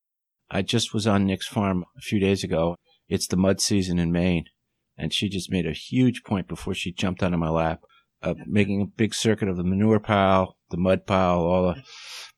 I 0.49 0.61
just 0.61 0.93
was 0.93 1.05
on 1.05 1.25
Nick's 1.25 1.47
farm 1.47 1.83
a 1.97 2.01
few 2.01 2.19
days 2.19 2.43
ago. 2.45 2.77
It's 3.09 3.27
the 3.27 3.35
mud 3.37 3.59
season 3.59 3.99
in 3.99 4.11
Maine, 4.13 4.45
and 4.97 5.13
she 5.13 5.27
just 5.27 5.51
made 5.51 5.65
a 5.65 5.73
huge 5.73 6.23
point 6.23 6.47
before 6.47 6.73
she 6.73 6.91
jumped 6.93 7.21
onto 7.21 7.37
my 7.37 7.49
lap 7.49 7.81
of 8.21 8.37
making 8.47 8.81
a 8.81 8.85
big 8.85 9.13
circuit 9.13 9.47
of 9.47 9.57
the 9.57 9.63
manure 9.63 9.99
pile, 9.99 10.57
the 10.69 10.77
mud 10.77 11.05
pile, 11.05 11.39
all 11.39 11.73
the 11.73 11.83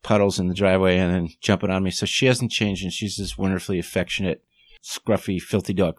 puddles 0.04 0.40
in 0.40 0.48
the 0.48 0.54
driveway, 0.54 0.98
and 0.98 1.14
then 1.14 1.30
jumping 1.42 1.70
on 1.70 1.84
me. 1.84 1.92
So 1.92 2.06
she 2.06 2.26
hasn't 2.26 2.52
changed, 2.52 2.84
and 2.84 2.94
she's 2.94 3.18
this 3.18 3.38
wonderfully 3.38 3.80
affectionate, 3.80 4.44
scruffy, 4.84 5.42
filthy 5.42 5.74
dog. 5.74 5.96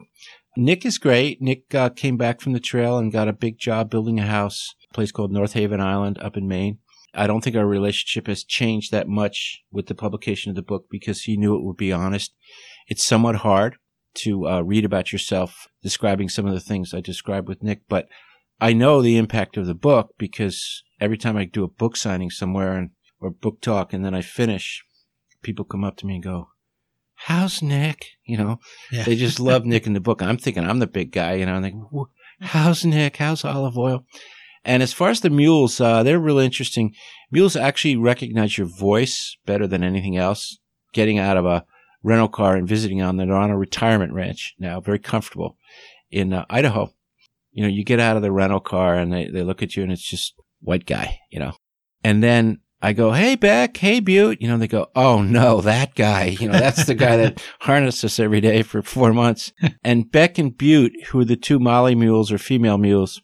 Nick 0.57 0.85
is 0.85 0.99
great. 0.99 1.41
Nick 1.41 1.75
uh, 1.75 1.91
came 1.91 2.17
back 2.17 2.41
from 2.41 2.53
the 2.53 2.61
trail 2.61 2.99
and 2.99 3.13
got 3.13 3.29
a 3.29 3.33
big 3.33 3.59
job 3.59 3.91
building 3.91 4.19
a 4.19 4.27
house, 4.27 4.75
a 4.91 4.95
place 4.95 5.13
called 5.13 5.33
North 5.33 5.53
Haven 5.53 5.81
Island 5.81 6.19
up 6.21 6.37
in 6.37 6.49
Maine. 6.49 6.79
I 7.15 7.27
don't 7.27 7.43
think 7.43 7.57
our 7.57 7.67
relationship 7.67 8.27
has 8.27 8.45
changed 8.45 8.93
that 8.93 9.09
much 9.09 9.63
with 9.73 9.87
the 9.87 9.95
publication 9.95 10.51
of 10.51 10.57
the 10.57 10.63
book 10.63 10.87
because 10.91 11.23
he 11.23 11.37
knew 11.37 11.57
it 11.57 11.65
would 11.65 11.77
be 11.77 11.93
honest. 11.93 12.35
It's 12.89 13.05
somewhat 13.05 13.37
hard 13.37 13.77
to 14.15 14.49
uh, 14.49 14.61
read 14.63 14.85
about 14.85 15.13
yourself 15.13 15.69
describing 15.83 16.29
some 16.29 16.47
of 16.47 16.55
the 16.55 16.61
things 16.61 16.93
I 16.93 17.01
described 17.01 17.49
with 17.49 17.63
Nick, 17.63 17.83
but 17.89 18.07
I 18.61 18.73
know 18.73 19.01
the 19.03 19.17
impact 19.17 19.57
of 19.57 19.67
the 19.67 19.75
book 19.75 20.15
because 20.19 20.83
every 21.01 21.17
time 21.19 21.37
I 21.37 21.45
do 21.45 21.65
a 21.65 21.69
book 21.69 21.97
signing 21.97 22.31
somewhere 22.31 22.77
and 22.77 22.91
or 23.21 23.31
book 23.31 23.61
talk 23.61 23.93
and 23.93 24.05
then 24.05 24.15
I 24.15 24.23
finish, 24.23 24.83
people 25.43 25.65
come 25.65 25.85
up 25.85 25.97
to 25.99 26.07
me 26.07 26.15
and 26.17 26.25
go, 26.25 26.49
"How's 27.15 27.63
Nick?" 27.63 28.07
You 28.25 28.37
know, 28.39 28.61
Yeah. 28.91 29.05
they 29.05 29.17
just 29.17 29.41
love 29.41 29.65
Nick 29.65 29.87
in 29.87 29.93
the 29.95 30.01
book. 30.01 30.23
I'm 30.23 30.37
thinking 30.39 30.65
I'm 30.65 30.79
the 30.79 30.87
big 30.87 31.13
guy, 31.13 31.35
you 31.35 31.47
know. 31.47 31.57
And 31.57 31.65
they 31.65 31.71
go, 31.73 32.11
"How's 32.41 32.85
Nick? 32.85 33.17
How's 33.17 33.45
olive 33.45 33.77
oil?" 33.79 34.05
And 34.65 34.83
as 34.83 34.93
far 34.93 35.09
as 35.09 35.21
the 35.21 35.31
mules, 35.31 35.81
uh, 35.81 36.03
they're 36.03 36.19
really 36.19 36.45
interesting. 36.45 36.95
Mules 37.31 37.57
actually 37.57 37.97
recognize 37.97 38.59
your 38.59 38.67
voice 38.67 39.37
better 39.47 39.67
than 39.67 39.83
anything 39.83 40.17
else. 40.19 40.59
Getting 40.93 41.19
out 41.19 41.37
of 41.39 41.47
a 41.47 41.65
rental 42.03 42.29
car 42.29 42.57
and 42.57 42.69
visiting 42.69 43.01
on, 43.01 43.17
they're 43.17 43.33
on 43.33 43.51
a 43.51 43.57
retirement 43.57 44.13
ranch 44.13 44.55
now, 44.59 44.81
very 44.81 44.99
comfortable 44.99 45.57
in 46.11 46.33
uh, 46.33 46.45
Idaho. 46.51 46.93
You 47.53 47.63
know, 47.65 47.69
you 47.69 47.85
get 47.85 48.01
out 48.01 48.17
of 48.17 48.23
the 48.23 48.33
rental 48.33 48.61
car 48.61 48.95
and 48.95 49.13
they, 49.13 49.27
they 49.27 49.43
look 49.43 49.63
at 49.63 49.77
you 49.77 49.83
and 49.83 49.93
it's 49.93 50.09
just 50.09 50.35
white 50.61 50.87
guy, 50.87 51.19
you 51.31 51.39
know. 51.39 51.53
And 52.05 52.23
then 52.23 52.61
I 52.83 52.93
go, 52.93 53.13
Hey, 53.13 53.35
Beck. 53.35 53.77
Hey, 53.77 54.01
Butte. 54.01 54.41
You 54.41 54.49
know, 54.49 54.57
they 54.57 54.69
go, 54.69 54.89
Oh 54.95 55.23
no, 55.23 55.61
that 55.61 55.95
guy. 55.95 56.25
You 56.27 56.49
know, 56.49 56.59
that's 56.59 56.87
the 56.87 56.95
guy 56.95 57.17
that 57.17 57.43
harnessed 57.61 58.05
us 58.05 58.19
every 58.19 58.41
day 58.41 58.63
for 58.63 58.83
four 58.83 59.13
months. 59.13 59.53
And 59.85 60.11
Beck 60.11 60.39
and 60.39 60.57
Butte, 60.57 60.93
who 61.09 61.21
are 61.21 61.25
the 61.25 61.37
two 61.37 61.59
Molly 61.59 61.95
mules 61.95 62.33
or 62.33 62.39
female 62.39 62.79
mules, 62.79 63.21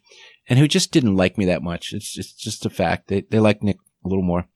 and 0.48 0.58
who 0.58 0.68
just 0.68 0.92
didn't 0.92 1.16
like 1.16 1.38
me 1.38 1.44
that 1.46 1.62
much. 1.62 1.92
It's, 1.92 2.18
it's 2.18 2.32
just 2.32 2.66
a 2.66 2.70
fact. 2.70 3.08
They, 3.08 3.22
they 3.22 3.40
like 3.40 3.62
Nick 3.62 3.78
a 4.04 4.08
little 4.08 4.24
more. 4.24 4.46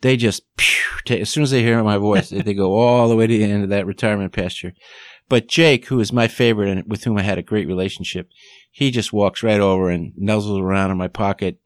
They 0.00 0.16
just, 0.16 0.42
phew, 0.56 1.00
ta- 1.04 1.20
as 1.20 1.28
soon 1.28 1.42
as 1.42 1.50
they 1.50 1.62
hear 1.62 1.82
my 1.84 1.98
voice, 1.98 2.30
they, 2.30 2.40
they 2.40 2.54
go 2.54 2.72
all 2.72 3.08
the 3.08 3.16
way 3.16 3.26
to 3.26 3.38
the 3.38 3.44
end 3.44 3.64
of 3.64 3.68
that 3.68 3.86
retirement 3.86 4.32
pasture. 4.32 4.72
But 5.30 5.46
Jake, 5.46 5.86
who 5.86 6.00
is 6.00 6.12
my 6.12 6.26
favorite 6.26 6.68
and 6.68 6.90
with 6.90 7.04
whom 7.04 7.16
I 7.16 7.22
had 7.22 7.38
a 7.38 7.42
great 7.42 7.68
relationship, 7.68 8.28
he 8.72 8.90
just 8.90 9.12
walks 9.12 9.44
right 9.44 9.60
over 9.60 9.88
and 9.88 10.12
nuzzles 10.20 10.60
around 10.60 10.90
in 10.90 10.96
my 10.96 11.06
pocket. 11.06 11.60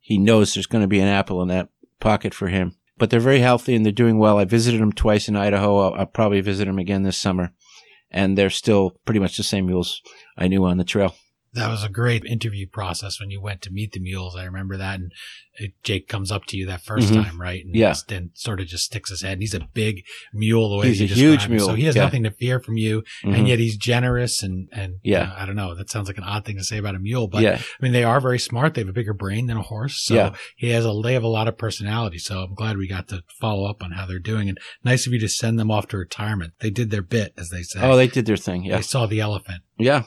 He 0.00 0.16
knows 0.16 0.54
there's 0.54 0.66
going 0.66 0.82
to 0.82 0.88
be 0.88 0.98
an 0.98 1.08
apple 1.08 1.42
in 1.42 1.48
that 1.48 1.68
pocket 2.00 2.32
for 2.32 2.48
him. 2.48 2.74
But 2.96 3.10
they're 3.10 3.20
very 3.20 3.40
healthy 3.40 3.74
and 3.74 3.84
they're 3.84 3.92
doing 3.92 4.18
well. 4.18 4.38
I 4.38 4.46
visited 4.46 4.80
them 4.80 4.92
twice 4.92 5.28
in 5.28 5.36
Idaho. 5.36 5.78
I'll, 5.78 5.94
I'll 5.94 6.06
probably 6.06 6.40
visit 6.40 6.64
them 6.64 6.78
again 6.78 7.02
this 7.02 7.18
summer. 7.18 7.52
And 8.10 8.38
they're 8.38 8.48
still 8.48 8.96
pretty 9.04 9.20
much 9.20 9.36
the 9.36 9.42
same 9.42 9.66
mules 9.66 10.00
I 10.38 10.48
knew 10.48 10.64
on 10.64 10.78
the 10.78 10.84
trail. 10.84 11.14
That 11.54 11.68
was 11.68 11.84
a 11.84 11.88
great 11.90 12.24
interview 12.24 12.66
process 12.66 13.20
when 13.20 13.30
you 13.30 13.40
went 13.40 13.60
to 13.62 13.70
meet 13.70 13.92
the 13.92 14.00
mules. 14.00 14.34
I 14.36 14.44
remember 14.44 14.76
that. 14.78 15.00
And 15.00 15.12
Jake 15.82 16.08
comes 16.08 16.32
up 16.32 16.46
to 16.46 16.56
you 16.56 16.64
that 16.66 16.80
1st 16.80 17.10
Mhm. 17.12 17.24
time, 17.24 17.38
right? 17.40 17.62
And 17.62 17.74
Yeah. 17.76 17.94
Then 18.08 18.30
sort 18.32 18.58
of 18.60 18.68
just 18.68 18.84
sticks 18.84 19.10
his 19.10 19.20
head. 19.20 19.34
And 19.34 19.42
he's 19.42 19.52
a 19.52 19.68
big 19.74 20.02
mule 20.32 20.70
the 20.70 20.76
way 20.78 20.88
He's 20.94 21.02
a 21.02 21.14
huge 21.14 21.48
mule, 21.48 21.66
So 21.66 21.74
he 21.74 21.84
has 21.84 21.94
yeah. 21.94 22.04
nothing 22.04 22.22
to 22.22 22.30
fear 22.30 22.58
from 22.58 22.78
you. 22.78 23.02
Mhm. 23.22 23.36
And 23.36 23.48
yet 23.48 23.58
he's 23.58 23.76
generous 23.76 24.42
and, 24.42 24.68
and 24.72 24.94
Yeah. 25.02 25.20
you 25.20 25.26
know, 25.26 25.34
I 25.36 25.44
don't 25.46 25.56
know. 25.56 25.74
That 25.74 25.90
sounds 25.90 26.08
like 26.08 26.16
an 26.16 26.24
odd 26.24 26.46
thing 26.46 26.56
to 26.56 26.64
say 26.64 26.78
about 26.78 26.94
a 26.94 26.98
mule, 26.98 27.28
but 27.28 27.42
yeah. 27.42 27.60
I 27.60 27.82
mean, 27.82 27.92
they 27.92 28.02
are 28.04 28.18
very 28.18 28.38
smart. 28.38 28.72
They 28.72 28.80
have 28.80 28.88
a 28.88 28.92
bigger 28.94 29.12
brain 29.12 29.46
than 29.46 29.58
a 29.58 29.62
horse. 29.62 30.00
So 30.02 30.14
Yeah. 30.14 30.34
he 30.56 30.70
has 30.70 30.86
a, 30.86 31.00
they 31.04 31.12
have 31.12 31.22
a 31.22 31.28
lot 31.28 31.48
of 31.48 31.58
personality. 31.58 32.16
So 32.18 32.44
I'm 32.44 32.54
glad 32.54 32.78
we 32.78 32.88
got 32.88 33.08
to 33.08 33.22
follow 33.40 33.68
up 33.68 33.82
on 33.82 33.92
how 33.92 34.06
they're 34.06 34.18
doing 34.18 34.48
and 34.48 34.56
nice 34.82 35.06
of 35.06 35.12
you 35.12 35.18
to 35.20 35.28
send 35.28 35.58
them 35.58 35.70
off 35.70 35.86
to 35.88 35.98
retirement. 35.98 36.54
They 36.60 36.70
did 36.70 36.90
their 36.90 37.02
bit, 37.02 37.34
as 37.36 37.50
they 37.50 37.62
say. 37.62 37.80
Oh, 37.82 37.94
they 37.96 38.06
did 38.08 38.24
their 38.24 38.38
thing. 38.38 38.64
Yeah. 38.64 38.76
They 38.76 38.82
saw 38.82 39.04
the 39.04 39.20
elephant. 39.20 39.62
Yeah. 39.78 40.04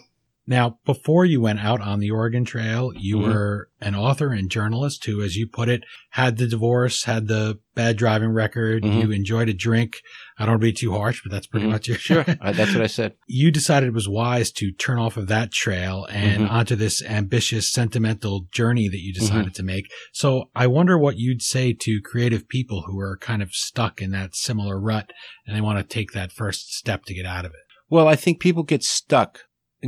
Now, 0.48 0.78
before 0.86 1.26
you 1.26 1.42
went 1.42 1.60
out 1.60 1.82
on 1.82 2.00
the 2.00 2.12
Oregon 2.12 2.46
Trail, 2.46 2.92
you 2.96 3.18
Mhm. 3.18 3.24
were 3.24 3.70
an 3.82 3.96
author 3.96 4.30
and 4.32 4.50
journalist 4.50 5.04
who, 5.06 5.24
as 5.24 5.36
you 5.36 5.48
put 5.48 5.70
it, 5.70 5.84
had 6.12 6.38
the 6.38 6.48
divorce, 6.48 7.06
had 7.06 7.28
the 7.28 7.58
bad 7.74 7.98
driving 7.98 8.30
record. 8.30 8.84
Mhm. 8.84 9.02
You 9.02 9.12
enjoyed 9.12 9.50
a 9.50 9.54
drink. 9.56 10.02
I 10.38 10.44
don't 10.46 10.54
want 10.54 10.62
to 10.62 10.66
be 10.68 10.74
too 10.74 10.92
harsh, 10.92 11.22
but 11.24 11.32
that's 11.32 11.48
pretty 11.48 11.66
Mhm. 11.66 11.72
much 11.72 11.88
your 11.88 11.98
Sure. 11.98 12.24
That's 12.42 12.74
what 12.74 12.82
I 12.84 12.88
said. 12.88 13.14
you 13.28 13.50
decided 13.50 13.88
it 13.88 13.94
was 13.94 14.08
wise 14.08 14.52
to 14.52 14.72
turn 14.72 15.00
off 15.00 15.18
of 15.18 15.28
that 15.28 15.52
trail 15.52 16.06
and 16.12 16.44
Mhm. 16.44 16.52
onto 16.52 16.76
this 16.76 17.02
ambitious, 17.02 17.72
sentimental 17.72 18.48
journey 18.54 18.88
that 18.88 19.02
you 19.02 19.14
decided 19.14 19.56
to 19.56 19.64
make. 19.64 19.88
So 20.14 20.52
I 20.56 20.68
wonder 20.68 20.96
what 20.98 21.18
you'd 21.18 21.42
say 21.42 21.74
to 21.74 22.02
creative 22.02 22.48
people 22.48 22.84
who 22.84 23.00
are 23.00 23.18
kind 23.18 23.42
of 23.42 23.52
stuck 23.54 24.00
in 24.02 24.12
that 24.12 24.36
similar 24.36 24.80
rut 24.80 25.12
and 25.48 25.56
they 25.56 25.62
want 25.62 25.80
to 25.80 25.84
take 25.94 26.12
that 26.12 26.32
first 26.32 26.72
step 26.76 27.06
to 27.06 27.16
get 27.16 27.26
out 27.26 27.46
of 27.46 27.52
it. 27.52 27.60
Well, 27.90 28.08
I 28.08 28.16
think 28.16 28.40
people 28.40 28.64
get 28.64 28.84
stuck 28.84 29.42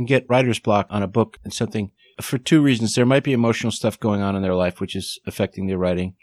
get 0.06 0.26
writer's 0.28 0.58
block 0.58 0.86
on 0.90 1.02
a 1.02 1.08
book 1.08 1.38
and 1.44 1.52
something 1.52 1.90
for 2.20 2.38
two 2.38 2.60
reasons. 2.60 2.94
There 2.94 3.06
might 3.06 3.24
be 3.24 3.32
emotional 3.32 3.72
stuff 3.72 3.98
going 3.98 4.20
on 4.20 4.36
in 4.36 4.42
their 4.42 4.54
life, 4.54 4.80
which 4.80 4.96
is 4.96 5.18
affecting 5.26 5.66
their 5.66 5.78
writing. 5.78 6.14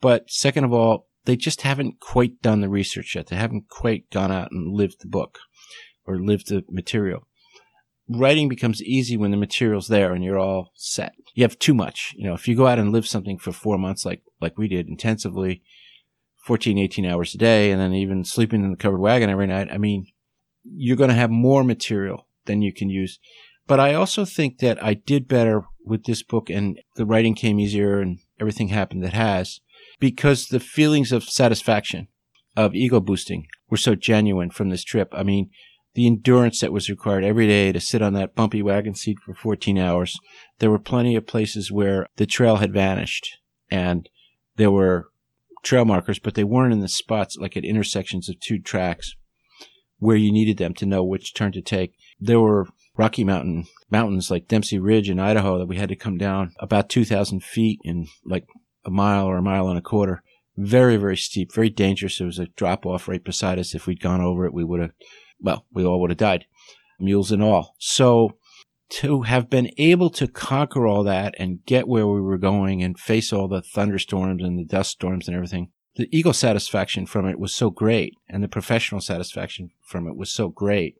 But 0.00 0.30
second 0.30 0.64
of 0.64 0.72
all, 0.72 1.08
they 1.24 1.36
just 1.36 1.62
haven't 1.62 2.00
quite 2.00 2.42
done 2.42 2.60
the 2.60 2.68
research 2.68 3.14
yet. 3.14 3.28
They 3.28 3.36
haven't 3.36 3.68
quite 3.68 4.10
gone 4.10 4.30
out 4.30 4.50
and 4.50 4.74
lived 4.74 5.00
the 5.00 5.08
book 5.08 5.38
or 6.06 6.18
lived 6.18 6.48
the 6.48 6.64
material. 6.70 7.26
Writing 8.06 8.48
becomes 8.48 8.82
easy 8.82 9.16
when 9.16 9.30
the 9.30 9.36
material's 9.38 9.88
there 9.88 10.12
and 10.12 10.22
you're 10.22 10.38
all 10.38 10.72
set. 10.74 11.14
You 11.34 11.42
have 11.44 11.58
too 11.58 11.72
much. 11.72 12.12
You 12.16 12.26
know, 12.26 12.34
if 12.34 12.46
you 12.46 12.54
go 12.54 12.66
out 12.66 12.78
and 12.78 12.92
live 12.92 13.06
something 13.06 13.38
for 13.38 13.52
four 13.52 13.78
months 13.78 14.04
like, 14.04 14.22
like 14.42 14.58
we 14.58 14.68
did 14.68 14.88
intensively, 14.88 15.62
14, 16.44 16.76
18 16.76 17.06
hours 17.06 17.34
a 17.34 17.38
day, 17.38 17.70
and 17.70 17.80
then 17.80 17.94
even 17.94 18.24
sleeping 18.24 18.62
in 18.62 18.70
the 18.70 18.76
covered 18.76 19.00
wagon 19.00 19.30
every 19.30 19.46
night, 19.46 19.68
I 19.72 19.78
mean, 19.78 20.06
you're 20.64 20.98
going 20.98 21.08
to 21.08 21.16
have 21.16 21.30
more 21.30 21.64
material 21.64 22.26
than 22.46 22.62
you 22.62 22.72
can 22.72 22.88
use. 22.88 23.18
But 23.66 23.80
I 23.80 23.94
also 23.94 24.24
think 24.24 24.58
that 24.58 24.82
I 24.82 24.94
did 24.94 25.26
better 25.26 25.64
with 25.84 26.04
this 26.04 26.22
book 26.22 26.50
and 26.50 26.78
the 26.96 27.06
writing 27.06 27.34
came 27.34 27.58
easier 27.58 28.00
and 28.00 28.18
everything 28.40 28.68
happened 28.68 29.02
that 29.04 29.14
has 29.14 29.60
because 29.98 30.48
the 30.48 30.60
feelings 30.60 31.12
of 31.12 31.24
satisfaction, 31.24 32.08
of 32.56 32.74
ego 32.74 33.00
boosting 33.00 33.46
were 33.70 33.76
so 33.76 33.94
genuine 33.94 34.50
from 34.50 34.68
this 34.68 34.84
trip. 34.84 35.08
I 35.12 35.22
mean, 35.22 35.50
the 35.94 36.06
endurance 36.06 36.60
that 36.60 36.72
was 36.72 36.90
required 36.90 37.24
every 37.24 37.46
day 37.46 37.72
to 37.72 37.80
sit 37.80 38.02
on 38.02 38.12
that 38.14 38.34
bumpy 38.34 38.62
wagon 38.62 38.94
seat 38.94 39.18
for 39.24 39.34
14 39.34 39.78
hours. 39.78 40.18
There 40.58 40.70
were 40.70 40.78
plenty 40.78 41.16
of 41.16 41.26
places 41.26 41.72
where 41.72 42.06
the 42.16 42.26
trail 42.26 42.56
had 42.56 42.72
vanished 42.72 43.38
and 43.70 44.08
there 44.56 44.70
were 44.70 45.08
trail 45.62 45.84
markers, 45.84 46.18
but 46.18 46.34
they 46.34 46.44
weren't 46.44 46.72
in 46.72 46.80
the 46.80 46.88
spots 46.88 47.36
like 47.36 47.56
at 47.56 47.64
intersections 47.64 48.28
of 48.28 48.38
two 48.40 48.58
tracks 48.58 49.14
where 49.98 50.16
you 50.16 50.32
needed 50.32 50.58
them 50.58 50.74
to 50.74 50.86
know 50.86 51.02
which 51.02 51.34
turn 51.34 51.52
to 51.52 51.62
take. 51.62 51.94
There 52.20 52.40
were 52.40 52.66
Rocky 52.96 53.24
Mountain 53.24 53.66
mountains 53.90 54.30
like 54.30 54.48
Dempsey 54.48 54.78
Ridge 54.78 55.10
in 55.10 55.18
Idaho 55.18 55.58
that 55.58 55.66
we 55.66 55.76
had 55.76 55.88
to 55.88 55.96
come 55.96 56.16
down 56.16 56.52
about 56.58 56.88
2,000 56.88 57.42
feet 57.42 57.80
in 57.84 58.06
like 58.24 58.46
a 58.84 58.90
mile 58.90 59.26
or 59.26 59.36
a 59.36 59.42
mile 59.42 59.68
and 59.68 59.78
a 59.78 59.82
quarter. 59.82 60.22
Very, 60.56 60.96
very 60.96 61.16
steep, 61.16 61.52
very 61.52 61.70
dangerous. 61.70 62.18
There 62.18 62.26
was 62.26 62.38
a 62.38 62.46
drop 62.46 62.86
off 62.86 63.08
right 63.08 63.24
beside 63.24 63.58
us. 63.58 63.74
If 63.74 63.86
we'd 63.86 64.00
gone 64.00 64.20
over 64.20 64.46
it, 64.46 64.54
we 64.54 64.62
would 64.62 64.80
have, 64.80 64.92
well, 65.40 65.66
we 65.72 65.84
all 65.84 66.00
would 66.00 66.10
have 66.10 66.18
died, 66.18 66.46
mules 67.00 67.32
and 67.32 67.42
all. 67.42 67.74
So 67.78 68.36
to 68.90 69.22
have 69.22 69.50
been 69.50 69.70
able 69.76 70.10
to 70.10 70.28
conquer 70.28 70.86
all 70.86 71.02
that 71.02 71.34
and 71.38 71.64
get 71.66 71.88
where 71.88 72.06
we 72.06 72.20
were 72.20 72.38
going 72.38 72.82
and 72.82 72.98
face 72.98 73.32
all 73.32 73.48
the 73.48 73.62
thunderstorms 73.62 74.44
and 74.44 74.56
the 74.56 74.64
dust 74.64 74.92
storms 74.92 75.26
and 75.26 75.34
everything, 75.34 75.70
the 75.96 76.08
ego 76.16 76.30
satisfaction 76.30 77.06
from 77.06 77.26
it 77.26 77.38
was 77.38 77.52
so 77.52 77.70
great 77.70 78.14
and 78.28 78.42
the 78.42 78.48
professional 78.48 79.00
satisfaction 79.00 79.70
from 79.82 80.06
it 80.06 80.16
was 80.16 80.32
so 80.32 80.48
great 80.48 80.96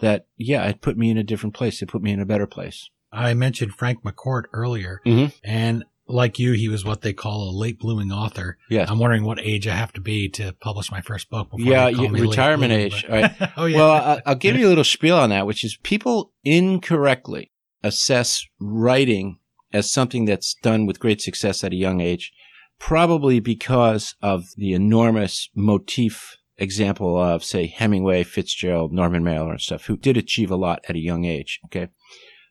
that, 0.00 0.26
yeah, 0.36 0.64
it 0.66 0.80
put 0.80 0.96
me 0.96 1.10
in 1.10 1.18
a 1.18 1.24
different 1.24 1.54
place. 1.54 1.82
It 1.82 1.88
put 1.88 2.02
me 2.02 2.12
in 2.12 2.20
a 2.20 2.26
better 2.26 2.46
place. 2.46 2.88
I 3.12 3.34
mentioned 3.34 3.72
Frank 3.74 4.02
McCourt 4.04 4.44
earlier, 4.52 5.00
Mhm. 5.06 5.32
and 5.42 5.84
like 6.10 6.38
you, 6.38 6.52
he 6.52 6.68
was 6.68 6.84
what 6.86 7.02
they 7.02 7.12
call 7.12 7.50
a 7.50 7.52
late 7.56 7.78
blooming 7.78 8.10
author. 8.10 8.56
Yes. 8.70 8.90
I'm 8.90 8.98
wondering 8.98 9.24
what 9.24 9.38
age 9.40 9.66
I 9.68 9.74
have 9.74 9.92
to 9.92 10.00
be 10.00 10.28
to 10.30 10.52
publish 10.60 10.90
my 10.90 11.00
first 11.02 11.28
book. 11.28 11.50
Before 11.50 11.70
Yeah, 11.70 11.88
you- 11.88 12.08
me 12.08 12.20
late 12.20 12.30
retirement 12.30 12.70
blooming, 12.70 12.86
age. 12.86 13.06
right. 13.08 13.52
oh 13.58 13.66
yeah. 13.66 13.76
Well, 13.76 13.90
I, 13.90 14.22
I'll 14.24 14.34
give 14.34 14.56
you 14.56 14.66
a 14.66 14.70
little 14.70 14.84
spiel 14.84 15.16
on 15.16 15.28
that, 15.30 15.46
which 15.46 15.64
is 15.64 15.76
people 15.82 16.32
incorrectly 16.44 17.50
assess 17.82 18.44
writing 18.58 19.38
as 19.72 19.90
something 19.90 20.24
that's 20.24 20.54
done 20.62 20.86
with 20.86 20.98
great 21.00 21.20
success 21.20 21.62
at 21.64 21.72
a 21.72 21.76
young 21.76 22.00
age, 22.00 22.32
probably 22.78 23.38
because 23.40 24.14
of 24.22 24.44
the 24.56 24.72
enormous 24.72 25.50
motif 25.54 26.36
example 26.58 27.20
of, 27.20 27.44
say, 27.44 27.66
Hemingway, 27.66 28.24
Fitzgerald, 28.24 28.92
Norman 28.92 29.24
Mailer 29.24 29.52
and 29.52 29.60
stuff, 29.60 29.86
who 29.86 29.96
did 29.96 30.16
achieve 30.16 30.50
a 30.50 30.56
lot 30.56 30.84
at 30.88 30.96
a 30.96 31.00
young 31.00 31.24
age. 31.24 31.60
Okay. 31.66 31.88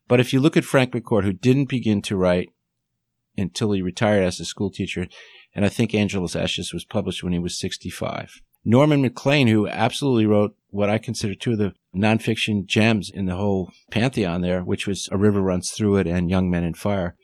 But 0.08 0.20
if 0.20 0.32
you 0.32 0.40
look 0.40 0.56
at 0.56 0.66
Frank 0.66 0.94
McCourt, 0.94 1.24
who 1.24 1.34
didn't 1.34 1.70
begin 1.70 2.02
to 2.04 2.16
write 2.16 2.50
until 3.38 3.72
he 3.72 3.82
retired 3.82 4.24
as 4.24 4.40
a 4.40 4.46
school 4.46 4.72
teacher, 4.72 5.08
and 5.54 5.66
I 5.66 5.70
think 5.70 5.94
Angela's 5.94 6.36
Ashes 6.36 6.74
was 6.74 6.86
published 6.86 7.24
when 7.24 7.34
he 7.34 7.40
was 7.40 7.60
65. 7.60 8.42
Norman 8.64 9.02
Maclean, 9.02 9.48
who 9.48 9.68
absolutely 9.68 10.26
wrote 10.26 10.56
what 10.70 10.90
I 10.90 10.98
consider 10.98 11.36
two 11.36 11.54
of 11.54 11.58
the 11.58 11.74
nonfiction 11.96 12.66
gems 12.66 13.10
in 13.10 13.26
the 13.26 13.36
whole 13.36 13.72
pantheon 13.92 14.42
there, 14.42 14.62
which 14.62 14.88
was 14.88 15.08
A 15.12 15.18
River 15.18 15.42
Runs 15.42 15.72
Through 15.72 15.98
It 15.98 16.08
and 16.08 16.30
Young 16.30 16.50
Men 16.50 16.64
in 16.64 16.74
Fire. 16.74 17.16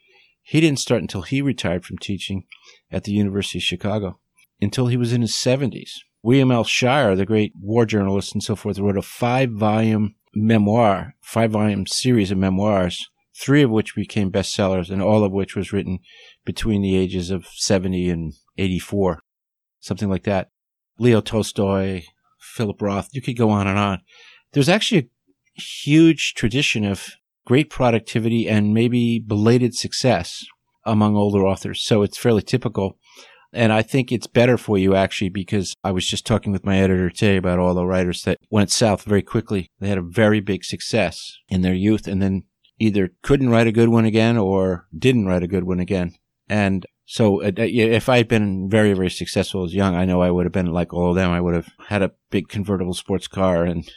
He 0.42 0.62
didn't 0.62 0.80
start 0.80 1.02
until 1.02 1.22
he 1.22 1.42
retired 1.42 1.86
from 1.86 1.98
teaching 1.98 2.46
at 2.92 3.04
the 3.04 3.12
University 3.12 3.60
of 3.60 3.64
Chicago, 3.64 4.20
until 4.62 4.88
he 4.88 4.98
was 4.98 5.14
in 5.14 5.22
his 5.22 5.34
70s. 5.34 6.00
William 6.24 6.52
L. 6.52 6.64
Shirer, 6.64 7.16
the 7.16 7.26
great 7.26 7.54
war 7.60 7.86
journalist 7.86 8.34
and 8.34 8.42
so 8.42 8.56
forth, 8.56 8.80
wrote 8.80 8.98
a 8.98 9.02
five 9.02 9.52
volume 9.52 10.16
memoir, 10.34 11.14
five 11.22 11.52
volume 11.52 11.86
series 11.86 12.32
of 12.32 12.38
memoirs 12.38 13.10
three 13.36 13.64
of 13.64 13.72
which 13.72 13.96
became 13.96 14.32
bestsellers, 14.32 14.90
and 14.90 15.02
all 15.02 15.24
of 15.24 15.32
which 15.32 15.56
was 15.56 15.74
written 15.74 16.00
between 16.46 16.82
the 16.82 16.96
ages 16.96 17.30
of 17.30 17.48
70 17.48 18.10
and 18.10 18.34
84, 18.58 19.20
something 19.80 20.10
like 20.10 20.24
that. 20.24 20.50
Leo 21.00 21.22
Tolstoy, 21.22 22.04
Philip 22.40 22.82
Roth, 22.82 23.10
you 23.12 23.22
could 23.22 23.38
go 23.38 23.50
on 23.50 23.68
and 23.68 23.80
on. 23.80 24.02
There's 24.52 24.70
actually 24.70 25.10
a 25.58 25.62
huge 25.62 26.34
tradition 26.36 26.86
of 26.86 27.16
great 27.46 27.70
productivity 27.70 28.48
and 28.48 28.74
maybe 28.74 29.20
belated 29.20 29.74
success 29.74 30.46
among 30.86 31.16
older 31.16 31.46
authors. 31.46 31.84
So 31.84 32.04
it's 32.04 32.18
fairly 32.18 32.42
typical. 32.42 32.98
And 33.54 33.72
I 33.72 33.82
think 33.82 34.12
it's 34.12 34.28
better 34.28 34.58
for 34.58 34.78
you 34.78 34.96
actually 34.96 35.30
because 35.30 35.76
I 35.84 35.92
was 35.92 36.08
just 36.08 36.26
talking 36.26 36.52
with 36.52 36.66
my 36.66 36.80
editor 36.80 37.10
today 37.10 37.38
about 37.38 37.60
all 37.60 37.74
the 37.74 37.86
writers 37.86 38.24
that 38.24 38.40
went 38.50 38.72
south 38.72 39.04
very 39.04 39.22
quickly. 39.22 39.70
They 39.80 39.90
had 39.90 39.98
a 39.98 40.04
very 40.04 40.40
big 40.40 40.64
success 40.64 41.38
in 41.50 41.62
their 41.62 41.74
youth 41.74 42.08
and 42.08 42.22
then 42.22 42.44
either 42.80 43.12
couldn't 43.22 43.50
write 43.50 43.68
a 43.68 43.72
good 43.72 43.90
one 43.90 44.06
again 44.06 44.38
or 44.38 44.88
didn't 44.98 45.28
write 45.28 45.44
a 45.44 45.48
good 45.48 45.64
one 45.64 45.80
again. 45.80 46.14
And 46.50 46.86
so 47.06 47.44
uh, 47.44 47.52
if 47.58 48.10
I 48.10 48.18
had 48.18 48.28
been 48.28 48.70
very, 48.70 48.94
very 48.94 49.10
successful 49.10 49.64
as 49.64 49.74
young, 49.74 49.96
I 49.96 50.06
know 50.06 50.22
I 50.22 50.32
would 50.32 50.46
have 50.46 50.54
been 50.54 50.72
like 50.72 50.94
all 50.94 51.10
of 51.10 51.16
them. 51.16 51.32
I 51.32 51.42
would 51.42 51.54
have 51.54 51.70
had 51.88 52.02
a 52.02 52.12
big 52.32 52.48
convertible 52.48 52.94
sports 52.94 53.28
car 53.28 53.66
and 53.66 53.90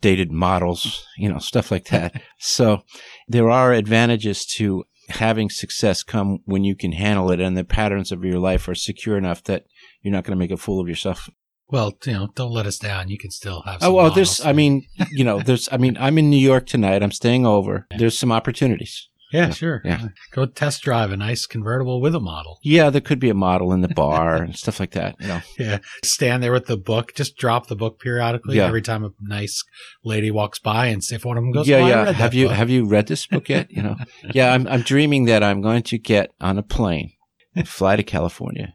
dated 0.00 0.30
models, 0.30 1.06
you 1.16 1.28
know, 1.28 1.38
stuff 1.38 1.70
like 1.70 1.86
that. 1.86 2.20
so 2.38 2.82
there 3.28 3.50
are 3.50 3.72
advantages 3.72 4.46
to 4.46 4.84
having 5.08 5.50
success 5.50 6.02
come 6.02 6.38
when 6.44 6.64
you 6.64 6.74
can 6.76 6.92
handle 6.92 7.30
it 7.30 7.40
and 7.40 7.56
the 7.56 7.64
patterns 7.64 8.12
of 8.12 8.24
your 8.24 8.38
life 8.38 8.68
are 8.68 8.74
secure 8.74 9.16
enough 9.16 9.42
that 9.44 9.64
you're 10.02 10.12
not 10.12 10.24
going 10.24 10.36
to 10.36 10.38
make 10.38 10.50
a 10.50 10.56
fool 10.56 10.80
of 10.80 10.88
yourself. 10.88 11.28
Well, 11.68 11.96
you 12.04 12.12
know, 12.12 12.28
don't 12.34 12.52
let 12.52 12.66
us 12.66 12.78
down. 12.78 13.08
You 13.08 13.18
can 13.18 13.30
still 13.30 13.62
have. 13.62 13.82
oh 13.82 13.92
well, 13.92 14.10
there's. 14.10 14.44
I 14.44 14.52
mean, 14.52 14.86
you 15.10 15.24
know, 15.24 15.40
there's. 15.40 15.68
I 15.72 15.78
mean, 15.78 15.96
I'm 15.98 16.16
in 16.16 16.30
New 16.30 16.36
York 16.36 16.66
tonight. 16.66 17.02
I'm 17.02 17.10
staying 17.10 17.44
over. 17.44 17.88
There's 17.98 18.16
some 18.16 18.30
opportunities. 18.30 19.08
Yeah, 19.36 19.50
sure. 19.50 19.82
Yeah. 19.84 20.08
Go 20.32 20.46
test 20.46 20.82
drive 20.82 21.12
a 21.12 21.16
nice 21.16 21.46
convertible 21.46 22.00
with 22.00 22.14
a 22.14 22.20
model. 22.20 22.58
Yeah, 22.62 22.90
there 22.90 23.00
could 23.00 23.20
be 23.20 23.30
a 23.30 23.34
model 23.34 23.72
in 23.72 23.80
the 23.82 23.88
bar 23.88 24.36
and 24.36 24.56
stuff 24.62 24.80
like 24.80 24.92
that. 24.92 25.16
You 25.20 25.26
know. 25.28 25.40
Yeah. 25.58 25.78
Stand 26.04 26.42
there 26.42 26.52
with 26.52 26.66
the 26.66 26.76
book. 26.76 27.14
Just 27.14 27.36
drop 27.36 27.66
the 27.68 27.76
book 27.76 28.00
periodically 28.00 28.56
Yeah. 28.56 28.66
every 28.66 28.82
time 28.82 29.04
a 29.04 29.10
nice 29.20 29.62
lady 30.04 30.30
walks 30.30 30.58
by 30.58 30.86
and 30.86 31.02
see 31.04 31.14
if 31.14 31.24
one 31.24 31.36
of 31.36 31.42
them 31.44 31.52
goes, 31.52 31.68
yeah, 31.68 31.78
"Oh, 31.78 31.86
yeah. 31.86 32.12
Have 32.12 32.34
you 32.34 32.48
book." 32.48 32.56
have 32.56 32.70
you 32.70 32.86
read 32.86 33.06
this 33.08 33.26
book 33.26 33.48
yet? 33.48 33.70
You 33.70 33.82
know. 33.82 33.96
yeah, 34.34 34.52
I'm 34.52 34.66
I'm 34.66 34.80
dreaming 34.82 35.26
that 35.26 35.42
I'm 35.42 35.60
going 35.60 35.82
to 35.84 35.98
get 35.98 36.30
on 36.40 36.58
a 36.58 36.62
plane 36.62 37.12
and 37.54 37.68
fly 37.68 37.96
to 37.96 38.02
California, 38.02 38.74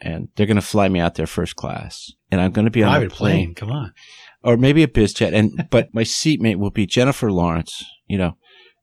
and 0.00 0.28
they're 0.36 0.46
going 0.46 0.56
to 0.56 0.62
fly 0.62 0.88
me 0.88 1.00
out 1.00 1.14
there 1.14 1.26
first 1.26 1.56
class, 1.56 2.12
and 2.30 2.40
I'm 2.40 2.52
going 2.52 2.66
to 2.66 2.70
be 2.70 2.82
on 2.82 2.90
private 2.90 3.12
a 3.12 3.14
plane, 3.14 3.36
plane? 3.46 3.54
Come 3.54 3.70
on. 3.70 3.92
or 4.42 4.56
maybe 4.56 4.82
a 4.82 4.88
biz 4.88 5.14
jet, 5.14 5.34
and 5.34 5.66
but 5.70 5.88
my 5.94 6.02
seatmate 6.02 6.58
will 6.58 6.70
be 6.70 6.86
Jennifer 6.86 7.30
Lawrence. 7.30 7.84
You 8.06 8.18
know. 8.18 8.36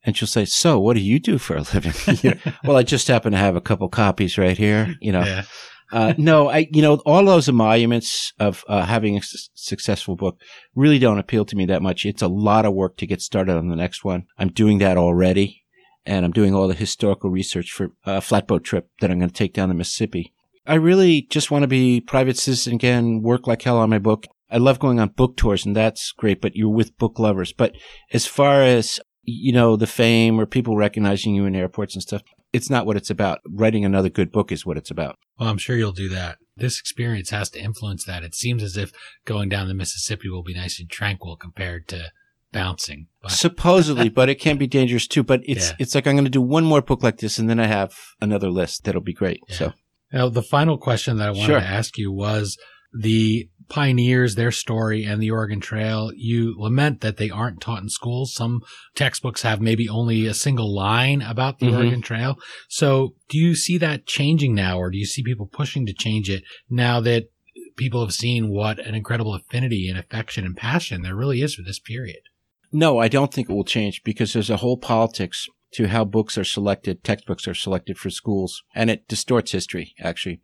And 0.06 0.18
she'll 0.18 0.28
say, 0.28 0.46
"So, 0.46 0.80
what 0.80 0.96
do 0.96 1.00
you 1.02 1.20
do 1.20 1.38
for 1.38 1.56
a 1.56 1.62
living?" 1.74 1.94
You 2.24 2.32
know, 2.32 2.54
well, 2.64 2.78
I 2.78 2.84
just 2.84 3.08
happen 3.08 3.32
to 3.32 3.38
have 3.38 3.56
a 3.56 3.62
couple 3.62 3.88
copies 3.90 4.38
right 4.38 4.58
here. 4.58 4.96
You 5.02 5.12
know, 5.14 5.24
Yeah. 5.24 5.44
uh, 5.92 6.14
no, 6.18 6.50
I, 6.50 6.68
you 6.72 6.82
know, 6.82 6.96
all 7.06 7.24
those 7.26 7.48
emoluments 7.50 8.34
of 8.40 8.64
uh, 8.68 8.86
having 8.86 9.16
a 9.16 9.20
s- 9.20 9.50
successful 9.54 10.16
book 10.16 10.42
really 10.76 11.00
don't 11.00 11.20
appeal 11.20 11.46
to 11.46 11.56
me 11.56 11.66
that 11.68 11.82
much. 11.82 12.06
It's 12.06 12.22
a 12.22 12.28
lot 12.28 12.66
of 12.66 12.74
work 12.74 12.98
to 12.98 13.08
get 13.08 13.22
started 13.22 13.56
on 13.56 13.70
the 13.70 13.76
next 13.76 14.04
one. 14.04 14.26
I'm 14.38 14.50
doing 14.50 14.80
that 14.80 14.98
already, 14.98 15.64
and 16.06 16.26
I'm 16.26 16.32
doing 16.32 16.54
all 16.54 16.68
the 16.68 16.74
historical 16.74 17.30
research 17.30 17.72
for 17.72 17.92
a 18.06 18.20
flatboat 18.22 18.64
trip 18.64 18.90
that 19.00 19.10
I'm 19.10 19.20
going 19.20 19.30
to 19.30 19.36
take 19.36 19.54
down 19.54 19.70
the 19.70 19.76
Mississippi. 19.76 20.34
I 20.66 20.76
really 20.76 21.22
just 21.30 21.52
want 21.52 21.64
to 21.64 21.68
be 21.68 22.02
private 22.02 22.38
citizen 22.38 22.74
again, 22.74 23.22
work 23.22 23.48
like 23.48 23.62
hell 23.62 23.78
on 23.78 23.90
my 23.90 24.00
book. 24.00 24.26
I 24.52 24.58
love 24.58 24.80
going 24.80 25.00
on 25.00 25.10
book 25.10 25.38
tours, 25.38 25.66
and 25.66 25.76
that's 25.76 26.12
great, 26.14 26.40
but 26.42 26.56
you're 26.56 26.70
with 26.70 26.98
book 26.98 27.20
lovers. 27.20 27.54
But 27.54 27.76
as 28.12 28.26
far 28.26 28.62
as 28.64 29.00
you 29.24 29.54
know, 29.54 29.76
the 29.76 29.88
fame 29.88 30.40
or 30.40 30.46
people 30.46 30.76
recognizing 30.76 31.34
you 31.36 31.46
in 31.46 31.56
airports 31.56 31.96
and 31.96 32.02
stuff, 32.02 32.22
it's 32.52 32.70
not 32.70 32.86
what 32.86 32.98
it's 32.98 33.10
about. 33.10 33.40
Writing 33.50 33.84
another 33.86 34.10
good 34.10 34.32
book 34.32 34.52
is 34.52 34.66
what 34.66 34.78
it's 34.78 34.92
about. 34.92 35.18
Well, 35.40 35.50
I'm 35.50 35.58
sure 35.58 35.76
you'll 35.76 35.92
do 35.92 36.10
that. 36.10 36.38
This 36.56 36.80
experience 36.80 37.32
has 37.32 37.50
to 37.52 37.60
influence 37.60 38.04
that. 38.06 38.24
It 38.24 38.36
seems 38.36 38.62
as 38.62 38.78
if 38.78 38.92
going 39.26 39.50
down 39.50 39.68
the 39.68 39.74
Mississippi 39.74 40.30
will 40.30 40.44
be 40.44 40.54
nice 40.54 40.80
and 40.80 40.90
tranquil 40.90 41.36
compared 41.36 41.88
to 41.88 42.12
bouncing. 42.52 43.08
But 43.22 43.32
Supposedly, 43.32 44.10
but 44.20 44.30
it 44.30 44.36
can 44.36 44.58
be 44.58 44.68
dangerous 44.68 45.08
too. 45.08 45.24
But 45.24 45.42
it's 45.46 45.70
Yeah. 45.70 45.76
it's 45.80 45.96
like 45.96 46.06
I'm 46.06 46.16
going 46.16 46.26
to 46.26 46.30
do 46.30 46.42
one 46.42 46.64
more 46.66 46.82
book 46.82 47.02
like 47.02 47.18
this, 47.18 47.40
and 47.40 47.50
then 47.50 47.60
I 47.60 47.66
have 47.68 47.96
another 48.22 48.50
list 48.52 48.84
that'll 48.84 49.02
be 49.02 49.14
great. 49.14 49.40
Yeah. 49.50 49.56
So 49.56 49.74
Now, 50.12 50.30
the 50.30 50.44
final 50.44 50.78
question 50.78 51.18
that 51.18 51.30
I 51.30 51.32
wanted 51.32 51.46
Sure. 51.46 51.60
to 51.60 51.66
ask 51.66 51.98
you 51.98 52.12
was 52.12 52.58
the 52.94 53.50
pioneers, 53.70 54.36
their 54.36 54.52
story, 54.52 55.04
and 55.04 55.22
the 55.22 55.32
Oregon 55.32 55.60
Trail. 55.60 56.12
You 56.16 56.56
lament 56.58 57.02
that 57.02 57.18
they 57.18 57.30
aren't 57.30 57.62
taught 57.62 57.82
in 57.82 57.90
schools. 57.90 58.34
Some 58.34 58.62
textbooks 58.96 59.42
have 59.42 59.62
maybe 59.62 59.88
only 59.90 60.26
a 60.26 60.34
single 60.34 60.74
line 60.74 61.22
about 61.22 61.60
the 61.60 61.68
Mhm. 61.68 61.78
Oregon 61.78 62.02
Trail. 62.02 62.38
So, 62.70 63.16
do 63.30 63.38
you 63.38 63.56
see 63.56 63.78
that 63.80 64.06
changing 64.06 64.54
now, 64.56 64.78
or 64.80 64.90
do 64.90 64.98
you 64.98 65.06
see 65.06 65.24
people 65.24 65.48
pushing 65.52 65.86
to 65.86 65.94
change 65.94 66.30
it 66.30 66.44
now 66.70 67.00
that 67.02 67.30
people 67.76 68.02
have 68.06 68.14
seen 68.14 68.50
what 68.50 68.80
an 68.80 68.96
incredible 68.96 69.34
affinity 69.34 69.88
and 69.90 69.98
affection 69.98 70.46
and 70.46 70.56
passion 70.56 71.02
there 71.02 71.16
really 71.16 71.42
is 71.42 71.56
for 71.56 71.64
this 71.64 71.80
period? 71.80 72.20
no, 72.76 72.98
I 72.98 73.08
don't 73.08 73.32
think 73.32 73.50
it 73.52 73.54
will 73.54 73.64
change 73.64 74.02
because 74.04 74.34
there's 74.34 74.50
a 74.50 74.58
whole 74.58 74.78
politics 74.78 75.48
to 75.74 75.88
how 75.90 76.04
books 76.04 76.40
are 76.40 76.44
selected, 76.44 77.04
textbooks 77.04 77.48
are 77.48 77.54
selected 77.54 78.00
for 78.00 78.10
schools, 78.10 78.64
and 78.74 78.90
it 78.90 79.08
distorts 79.08 79.52
history 79.52 79.94
actually. 80.00 80.42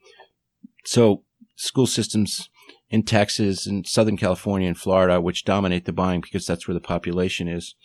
So 0.86 1.24
school 1.56 1.88
systems 1.88 2.50
in 2.90 3.04
Texas 3.04 3.66
and 3.66 3.88
Southern 3.88 4.18
California 4.18 4.68
and 4.68 4.78
Florida, 4.78 5.22
which 5.22 5.46
dominate 5.46 5.86
the 5.86 5.94
buying 5.94 6.22
because 6.22 6.46
that's 6.46 6.68
where 6.68 6.74
the 6.74 6.82
population 6.82 7.48
is, 7.48 7.76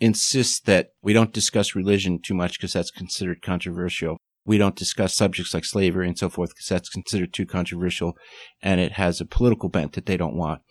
insist 0.00 0.66
that 0.66 0.90
we 1.02 1.12
don't 1.12 1.32
discuss 1.32 1.74
religion 1.74 2.20
too 2.20 2.34
much 2.34 2.58
because 2.58 2.72
that's 2.72 2.90
considered 2.90 3.42
controversial. 3.42 4.16
We 4.44 4.58
don't 4.58 4.76
discuss 4.76 5.14
subjects 5.14 5.54
like 5.54 5.64
slavery 5.64 6.08
and 6.08 6.18
so 6.18 6.28
forth 6.28 6.50
because 6.50 6.68
that's 6.68 6.88
considered 6.88 7.32
too 7.32 7.46
controversial 7.46 8.16
and 8.60 8.80
it 8.80 8.92
has 8.92 9.20
a 9.20 9.26
political 9.26 9.68
bent 9.68 9.92
that 9.92 10.06
they 10.06 10.16
don't 10.16 10.36
want. 10.36 10.62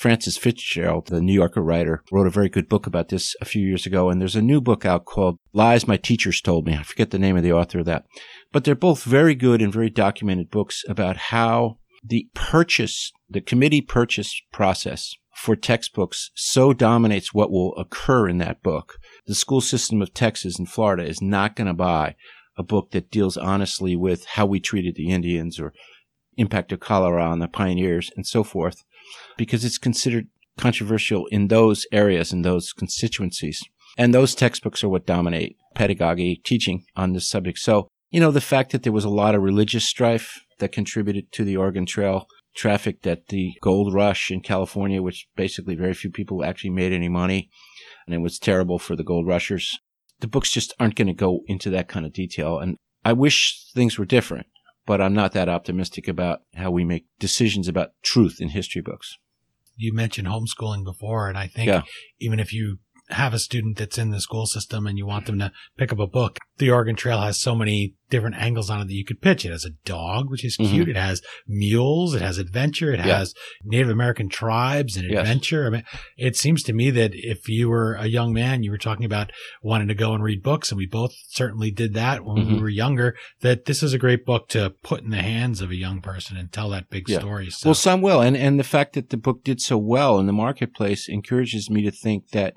Frances 0.00 0.38
Fitzgerald, 0.38 1.08
the 1.08 1.20
New 1.20 1.34
Yorker 1.34 1.62
writer, 1.62 2.02
wrote 2.10 2.26
a 2.26 2.30
very 2.30 2.48
good 2.48 2.70
book 2.70 2.86
about 2.86 3.10
this 3.10 3.36
a 3.42 3.44
few 3.44 3.66
years 3.66 3.84
ago. 3.84 4.08
And 4.08 4.18
there's 4.18 4.34
a 4.34 4.40
new 4.40 4.62
book 4.62 4.86
out 4.86 5.04
called 5.04 5.36
Lies 5.52 5.86
My 5.86 5.98
Teachers 5.98 6.40
Told 6.40 6.64
Me. 6.64 6.74
I 6.74 6.82
forget 6.84 7.10
the 7.10 7.18
name 7.18 7.36
of 7.36 7.42
the 7.42 7.52
author 7.52 7.80
of 7.80 7.84
that. 7.84 8.06
But 8.50 8.64
they're 8.64 8.74
both 8.74 9.04
very 9.04 9.34
good 9.34 9.60
and 9.60 9.70
very 9.70 9.90
documented 9.90 10.48
books 10.50 10.84
about 10.88 11.18
how 11.18 11.79
the 12.02 12.28
purchase, 12.34 13.12
the 13.28 13.40
committee 13.40 13.80
purchase 13.80 14.40
process 14.52 15.14
for 15.34 15.56
textbooks 15.56 16.30
so 16.34 16.72
dominates 16.72 17.32
what 17.32 17.50
will 17.50 17.74
occur 17.76 18.28
in 18.28 18.38
that 18.38 18.62
book. 18.62 18.98
The 19.26 19.34
school 19.34 19.60
system 19.60 20.02
of 20.02 20.12
Texas 20.12 20.58
and 20.58 20.68
Florida 20.68 21.04
is 21.04 21.22
not 21.22 21.56
going 21.56 21.66
to 21.66 21.74
buy 21.74 22.14
a 22.56 22.62
book 22.62 22.90
that 22.90 23.10
deals 23.10 23.36
honestly 23.36 23.96
with 23.96 24.24
how 24.26 24.46
we 24.46 24.60
treated 24.60 24.96
the 24.96 25.10
Indians 25.10 25.58
or 25.58 25.72
impact 26.36 26.72
of 26.72 26.80
cholera 26.80 27.24
on 27.24 27.38
the 27.38 27.48
pioneers 27.48 28.10
and 28.16 28.26
so 28.26 28.44
forth 28.44 28.84
because 29.36 29.64
it's 29.64 29.78
considered 29.78 30.28
controversial 30.58 31.26
in 31.26 31.48
those 31.48 31.86
areas 31.92 32.32
and 32.32 32.44
those 32.44 32.72
constituencies. 32.72 33.62
And 33.96 34.14
those 34.14 34.34
textbooks 34.34 34.84
are 34.84 34.88
what 34.88 35.06
dominate 35.06 35.56
pedagogy 35.74 36.40
teaching 36.44 36.84
on 36.96 37.12
this 37.12 37.28
subject. 37.28 37.58
So, 37.58 37.88
you 38.10 38.20
know, 38.20 38.30
the 38.30 38.40
fact 38.40 38.72
that 38.72 38.82
there 38.82 38.92
was 38.92 39.04
a 39.04 39.10
lot 39.10 39.34
of 39.34 39.42
religious 39.42 39.84
strife 39.84 40.44
that 40.60 40.72
contributed 40.72 41.32
to 41.32 41.44
the 41.44 41.56
Oregon 41.56 41.84
Trail 41.86 42.26
traffic, 42.54 43.02
that 43.02 43.28
the 43.28 43.52
gold 43.60 43.92
rush 43.92 44.30
in 44.30 44.40
California, 44.40 45.02
which 45.02 45.28
basically 45.36 45.74
very 45.74 45.94
few 45.94 46.10
people 46.10 46.44
actually 46.44 46.70
made 46.70 46.92
any 46.92 47.08
money, 47.08 47.50
and 48.06 48.14
it 48.14 48.18
was 48.18 48.38
terrible 48.38 48.78
for 48.78 48.96
the 48.96 49.04
gold 49.04 49.26
rushers. 49.26 49.78
The 50.20 50.28
books 50.28 50.50
just 50.50 50.74
aren't 50.78 50.96
going 50.96 51.08
to 51.08 51.14
go 51.14 51.40
into 51.46 51.70
that 51.70 51.88
kind 51.88 52.04
of 52.04 52.12
detail. 52.12 52.58
And 52.58 52.76
I 53.04 53.12
wish 53.12 53.70
things 53.72 53.98
were 53.98 54.04
different, 54.04 54.46
but 54.84 55.00
I'm 55.00 55.14
not 55.14 55.32
that 55.32 55.48
optimistic 55.48 56.08
about 56.08 56.40
how 56.54 56.70
we 56.70 56.84
make 56.84 57.06
decisions 57.18 57.68
about 57.68 57.90
truth 58.02 58.38
in 58.40 58.50
history 58.50 58.82
books. 58.82 59.16
You 59.76 59.94
mentioned 59.94 60.28
homeschooling 60.28 60.84
before, 60.84 61.28
and 61.28 61.38
I 61.38 61.46
think 61.46 61.68
Yeah. 61.68 61.82
even 62.18 62.38
if 62.38 62.52
you 62.52 62.80
have 63.12 63.34
a 63.34 63.38
student 63.38 63.76
that's 63.78 63.98
in 63.98 64.10
the 64.10 64.20
school 64.20 64.46
system 64.46 64.86
and 64.86 64.96
you 64.98 65.06
want 65.06 65.26
them 65.26 65.38
to 65.38 65.52
pick 65.76 65.92
up 65.92 65.98
a 65.98 66.06
book, 66.06 66.38
the 66.58 66.70
Oregon 66.70 66.96
Trail 66.96 67.20
has 67.20 67.40
so 67.40 67.54
many 67.54 67.94
different 68.10 68.36
angles 68.36 68.68
on 68.70 68.80
it 68.80 68.86
that 68.86 68.94
you 68.94 69.04
could 69.04 69.20
pitch. 69.20 69.44
It 69.46 69.52
has 69.52 69.64
a 69.64 69.70
dog, 69.84 70.30
which 70.30 70.44
is 70.44 70.56
cute. 70.56 70.88
It 70.88 70.96
has 70.96 71.22
mules. 71.46 72.14
It 72.14 72.22
has 72.22 72.38
adventure. 72.38 72.92
It 72.92 72.98
Mm-hmm. 73.00 73.08
Yeah. 73.08 73.18
has 73.18 73.34
Native 73.64 73.88
American 73.90 74.28
tribes 74.28 74.96
and 74.96 75.08
Yes. 75.10 75.20
adventure. 75.20 75.66
I 75.66 75.70
mean, 75.70 75.84
it 76.16 76.36
seems 76.36 76.62
to 76.64 76.72
me 76.72 76.90
that 76.90 77.12
if 77.14 77.48
you 77.48 77.68
were 77.68 77.94
a 77.94 78.06
young 78.06 78.32
man, 78.32 78.62
you 78.62 78.70
were 78.72 78.78
talking 78.78 79.04
about 79.06 79.30
wanting 79.62 79.88
to 79.88 79.94
go 79.94 80.12
and 80.12 80.22
read 80.24 80.42
books, 80.42 80.70
and 80.70 80.76
we 80.78 80.86
both 80.86 81.12
certainly 81.28 81.70
did 81.70 81.94
that 81.94 82.24
when 82.24 82.36
we 82.46 82.54
Mhm. 82.56 82.60
were 82.60 82.68
younger, 82.68 83.16
that 83.42 83.64
this 83.66 83.82
is 83.82 83.92
a 83.92 83.98
great 83.98 84.24
book 84.24 84.48
to 84.50 84.70
put 84.82 85.02
in 85.02 85.10
the 85.10 85.22
hands 85.22 85.60
of 85.60 85.70
a 85.70 85.76
young 85.76 86.00
person 86.00 86.36
and 86.36 86.50
tell 86.52 86.68
that 86.70 86.90
big 86.90 87.08
Yeah. 87.08 87.20
story. 87.20 87.48
So. 87.50 87.68
Well, 87.68 87.74
some 87.74 88.02
will, 88.02 88.20
and 88.20 88.36
and 88.36 88.58
the 88.58 88.64
fact 88.64 88.94
that 88.94 89.10
the 89.10 89.16
book 89.16 89.44
did 89.44 89.60
so 89.60 89.78
well 89.78 90.18
in 90.18 90.26
the 90.26 90.32
marketplace 90.32 91.08
encourages 91.08 91.70
me 91.70 91.82
to 91.82 91.90
think 91.90 92.30
that 92.30 92.54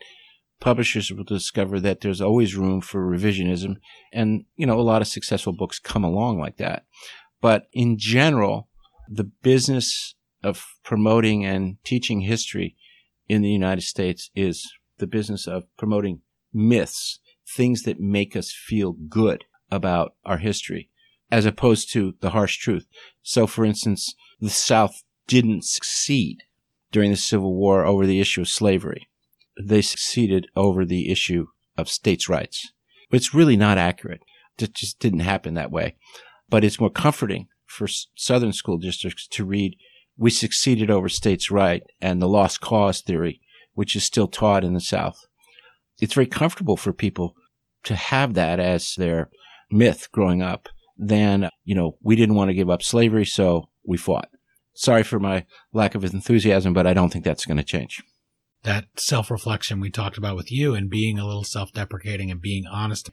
publishers 0.63 1.11
will 1.11 1.25
discover 1.25 1.77
that 1.81 1.99
there's 1.99 2.21
always 2.21 2.55
room 2.55 2.79
for 2.79 3.05
revisionism, 3.05 3.75
and 4.13 4.45
you 4.55 4.65
know 4.65 4.79
a 4.79 4.81
lot 4.81 5.01
of 5.01 5.07
successful 5.09 5.51
books 5.51 5.77
come 5.77 6.05
along 6.05 6.39
like 6.39 6.55
that. 6.55 6.85
But 7.41 7.67
in 7.73 7.97
general, 7.99 8.69
the 9.09 9.25
business 9.25 10.15
of 10.41 10.65
promoting 10.81 11.43
and 11.43 11.83
teaching 11.83 12.21
history 12.21 12.77
in 13.27 13.41
the 13.41 13.49
United 13.49 13.81
States 13.81 14.31
is 14.35 14.71
the 14.99 15.07
business 15.07 15.47
of 15.47 15.63
promoting 15.77 16.21
myths, 16.53 17.19
things 17.45 17.83
that 17.83 17.99
make 17.99 18.33
us 18.33 18.53
feel 18.53 18.93
good 18.93 19.43
about 19.69 20.15
our 20.23 20.37
history 20.37 20.89
as 21.29 21.45
opposed 21.45 21.91
to 21.91 22.15
the 22.21 22.29
harsh 22.29 22.57
truth. 22.57 22.87
So, 23.21 23.47
for 23.47 23.65
instance, 23.65 24.15
the 24.39 24.49
South 24.49 25.03
didn't 25.27 25.65
succeed 25.65 26.43
during 26.91 27.11
the 27.11 27.17
Civil 27.17 27.53
War 27.53 27.85
over 27.85 28.05
the 28.05 28.21
issue 28.21 28.41
of 28.41 28.47
slavery. 28.47 29.09
They 29.61 29.81
succeeded 29.81 30.47
over 30.55 30.85
the 30.85 31.11
issue 31.11 31.47
of 31.77 31.89
states' 31.89 32.29
rights. 32.29 32.71
It's 33.11 33.33
really 33.33 33.57
not 33.57 33.77
accurate. 33.77 34.21
It 34.57 34.73
just 34.73 34.99
didn't 34.99 35.19
happen 35.19 35.53
that 35.53 35.71
way. 35.71 35.95
But 36.49 36.63
it's 36.63 36.79
more 36.79 36.89
comforting 36.89 37.47
for 37.65 37.87
Southern 38.15 38.53
school 38.53 38.77
districts 38.77 39.27
to 39.27 39.45
read, 39.45 39.75
we 40.17 40.29
succeeded 40.29 40.91
over 40.91 41.09
states' 41.09 41.51
right 41.51 41.83
and 41.99 42.21
the 42.21 42.27
lost 42.27 42.61
cause 42.61 43.01
theory, 43.01 43.41
which 43.73 43.95
is 43.95 44.03
still 44.03 44.27
taught 44.27 44.63
in 44.63 44.73
the 44.73 44.79
South. 44.79 45.25
It's 45.99 46.13
very 46.13 46.27
comfortable 46.27 46.77
for 46.77 46.93
people 46.93 47.35
to 47.83 47.95
have 47.95 48.35
that 48.35 48.59
as 48.59 48.93
their 48.95 49.29
myth 49.71 50.07
growing 50.11 50.41
up 50.41 50.69
than, 50.97 51.49
you 51.63 51.75
know, 51.75 51.97
we 52.01 52.15
didn't 52.15 52.35
want 52.35 52.49
to 52.49 52.55
give 52.55 52.69
up 52.69 52.83
slavery, 52.83 53.25
so 53.25 53.69
we 53.85 53.97
fought. 53.97 54.29
Sorry 54.75 55.03
for 55.03 55.19
my 55.19 55.45
lack 55.71 55.95
of 55.95 56.03
enthusiasm, 56.03 56.73
but 56.73 56.87
I 56.87 56.93
don't 56.93 57.11
think 57.11 57.25
that's 57.25 57.45
going 57.45 57.57
to 57.57 57.63
change. 57.63 58.01
That 58.63 58.85
self 58.97 59.29
reflection 59.29 59.79
we 59.79 59.89
talked 59.89 60.17
about 60.17 60.35
with 60.35 60.51
you 60.51 60.73
and 60.73 60.89
being 60.89 61.19
a 61.19 61.25
little 61.25 61.43
self 61.43 61.73
deprecating 61.73 62.31
and 62.31 62.41
being 62.41 62.63
honest. 62.71 63.09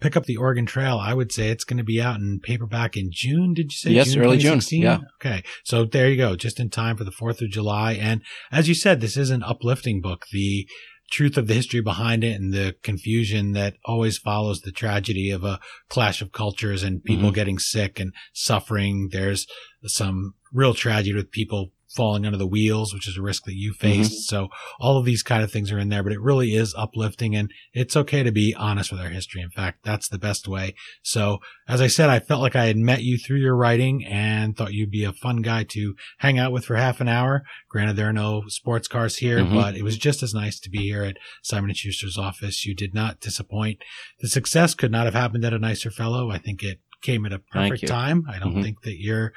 Pick 0.00 0.16
up 0.16 0.24
the 0.24 0.36
Oregon 0.36 0.66
Trail. 0.66 0.98
I 0.98 1.14
would 1.14 1.30
say 1.30 1.48
it's 1.48 1.64
going 1.64 1.78
to 1.78 1.84
be 1.84 2.00
out 2.00 2.20
in 2.20 2.40
paperback 2.42 2.96
in 2.96 3.10
June. 3.12 3.52
Did 3.54 3.72
you 3.72 3.76
say? 3.76 3.90
Yes, 3.90 4.12
June 4.12 4.22
early 4.24 4.38
June. 4.38 4.60
Yeah. 4.70 4.98
Okay. 5.20 5.42
So 5.64 5.84
there 5.84 6.08
you 6.08 6.16
go. 6.16 6.36
Just 6.36 6.58
in 6.58 6.70
time 6.70 6.96
for 6.96 7.04
the 7.04 7.10
4th 7.10 7.42
of 7.42 7.50
July. 7.50 7.92
And 7.92 8.22
as 8.50 8.68
you 8.68 8.74
said, 8.74 9.00
this 9.00 9.16
is 9.16 9.30
an 9.30 9.42
uplifting 9.42 10.00
book. 10.00 10.26
The 10.32 10.66
truth 11.10 11.36
of 11.36 11.46
the 11.46 11.54
history 11.54 11.80
behind 11.80 12.24
it 12.24 12.40
and 12.40 12.52
the 12.52 12.74
confusion 12.82 13.52
that 13.52 13.76
always 13.84 14.18
follows 14.18 14.60
the 14.60 14.72
tragedy 14.72 15.30
of 15.30 15.44
a 15.44 15.60
clash 15.88 16.22
of 16.22 16.32
cultures 16.32 16.82
and 16.82 17.04
people 17.04 17.26
mm-hmm. 17.26 17.34
getting 17.34 17.58
sick 17.58 18.00
and 18.00 18.12
suffering. 18.32 19.10
There's 19.12 19.46
some 19.84 20.34
real 20.52 20.74
tragedy 20.74 21.14
with 21.14 21.30
people 21.30 21.72
falling 21.94 22.26
under 22.26 22.38
the 22.38 22.46
wheels, 22.46 22.92
which 22.92 23.08
is 23.08 23.16
a 23.16 23.22
risk 23.22 23.44
that 23.44 23.54
you 23.54 23.72
faced. 23.72 24.12
Mm-hmm. 24.12 24.36
So 24.36 24.48
all 24.80 24.98
of 24.98 25.04
these 25.04 25.22
kind 25.22 25.42
of 25.42 25.50
things 25.50 25.70
are 25.70 25.78
in 25.78 25.88
there, 25.88 26.02
but 26.02 26.12
it 26.12 26.20
really 26.20 26.54
is 26.54 26.74
uplifting 26.76 27.34
and 27.34 27.50
it's 27.72 27.96
okay 27.96 28.22
to 28.22 28.32
be 28.32 28.54
honest 28.56 28.90
with 28.90 29.00
our 29.00 29.08
history. 29.08 29.40
In 29.40 29.50
fact, 29.50 29.84
that's 29.84 30.08
the 30.08 30.18
best 30.18 30.48
way. 30.48 30.74
So 31.02 31.38
as 31.68 31.80
I 31.80 31.86
said, 31.86 32.10
I 32.10 32.18
felt 32.18 32.42
like 32.42 32.56
I 32.56 32.66
had 32.66 32.76
met 32.76 33.02
you 33.02 33.18
through 33.18 33.38
your 33.38 33.56
writing 33.56 34.04
and 34.04 34.56
thought 34.56 34.74
you'd 34.74 34.90
be 34.90 35.04
a 35.04 35.12
fun 35.12 35.42
guy 35.42 35.64
to 35.70 35.94
hang 36.18 36.38
out 36.38 36.52
with 36.52 36.64
for 36.64 36.76
half 36.76 37.00
an 37.00 37.08
hour. 37.08 37.42
Granted, 37.68 37.96
there 37.96 38.08
are 38.08 38.12
no 38.12 38.42
sports 38.48 38.88
cars 38.88 39.16
here, 39.16 39.38
mm-hmm. 39.38 39.54
but 39.54 39.76
it 39.76 39.82
was 39.82 39.96
just 39.96 40.22
as 40.22 40.34
nice 40.34 40.58
to 40.60 40.70
be 40.70 40.78
here 40.78 41.04
at 41.04 41.16
Simon 41.42 41.70
and 41.70 41.76
Schuster's 41.76 42.18
office. 42.18 42.66
You 42.66 42.74
did 42.74 42.94
not 42.94 43.20
disappoint. 43.20 43.78
The 44.20 44.28
success 44.28 44.74
could 44.74 44.92
not 44.92 45.04
have 45.04 45.14
happened 45.14 45.44
at 45.44 45.54
a 45.54 45.58
nicer 45.58 45.90
fellow. 45.90 46.30
I 46.30 46.38
think 46.38 46.62
it 46.62 46.80
came 47.04 47.26
at 47.26 47.32
a 47.32 47.38
perfect 47.38 47.86
time. 47.86 48.24
I 48.28 48.38
don't 48.38 48.54
mm-hmm. 48.54 48.62
think 48.62 48.82
that 48.82 49.00
you're 49.00 49.32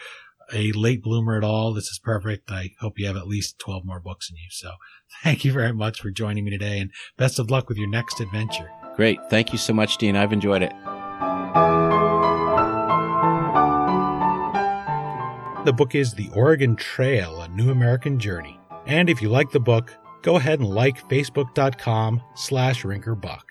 a 0.54 0.72
late 0.72 1.02
bloomer 1.02 1.38
at 1.38 1.44
all. 1.44 1.74
This 1.74 1.88
is 1.88 2.00
perfect. 2.00 2.52
I 2.52 2.72
hope 2.80 2.98
you 2.98 3.08
have 3.08 3.18
at 3.18 3.28
least 3.28 3.60
12 3.60 3.86
more 3.86 4.00
books 4.00 4.30
in 4.30 4.38
you. 4.38 4.50
So 4.52 4.72
thank 5.24 5.46
you 5.46 5.52
very 5.52 5.74
much 5.74 6.02
for 6.02 6.12
joining 6.12 6.46
me 6.46 6.52
today 6.52 6.80
and 6.80 6.92
best 7.18 7.40
of 7.40 7.50
luck 7.50 7.70
with 7.70 7.78
your 7.78 7.90
next 7.90 8.20
adventure. 8.20 8.70
Great. 8.96 9.20
Thank 9.30 9.52
you 9.52 9.58
so 9.58 9.74
much, 9.74 9.98
Dean. 9.98 10.16
I've 10.16 10.34
enjoyed 10.34 10.64
it. 10.64 10.74
The 15.66 15.74
book 15.74 15.96
is 15.96 16.14
The 16.14 16.30
Oregon 16.34 16.76
Trail, 16.78 17.42
A 17.42 17.50
New 17.50 17.72
American 17.72 18.20
Journey. 18.20 18.58
And 18.86 19.10
if 19.10 19.22
you 19.22 19.30
like 19.30 19.52
the 19.52 19.60
book, 19.60 19.94
go 20.22 20.38
ahead 20.38 20.60
and 20.60 20.70
like 20.70 21.08
facebook.com 21.10 22.22
slash 22.36 22.84
rinkerbuck. 22.84 23.42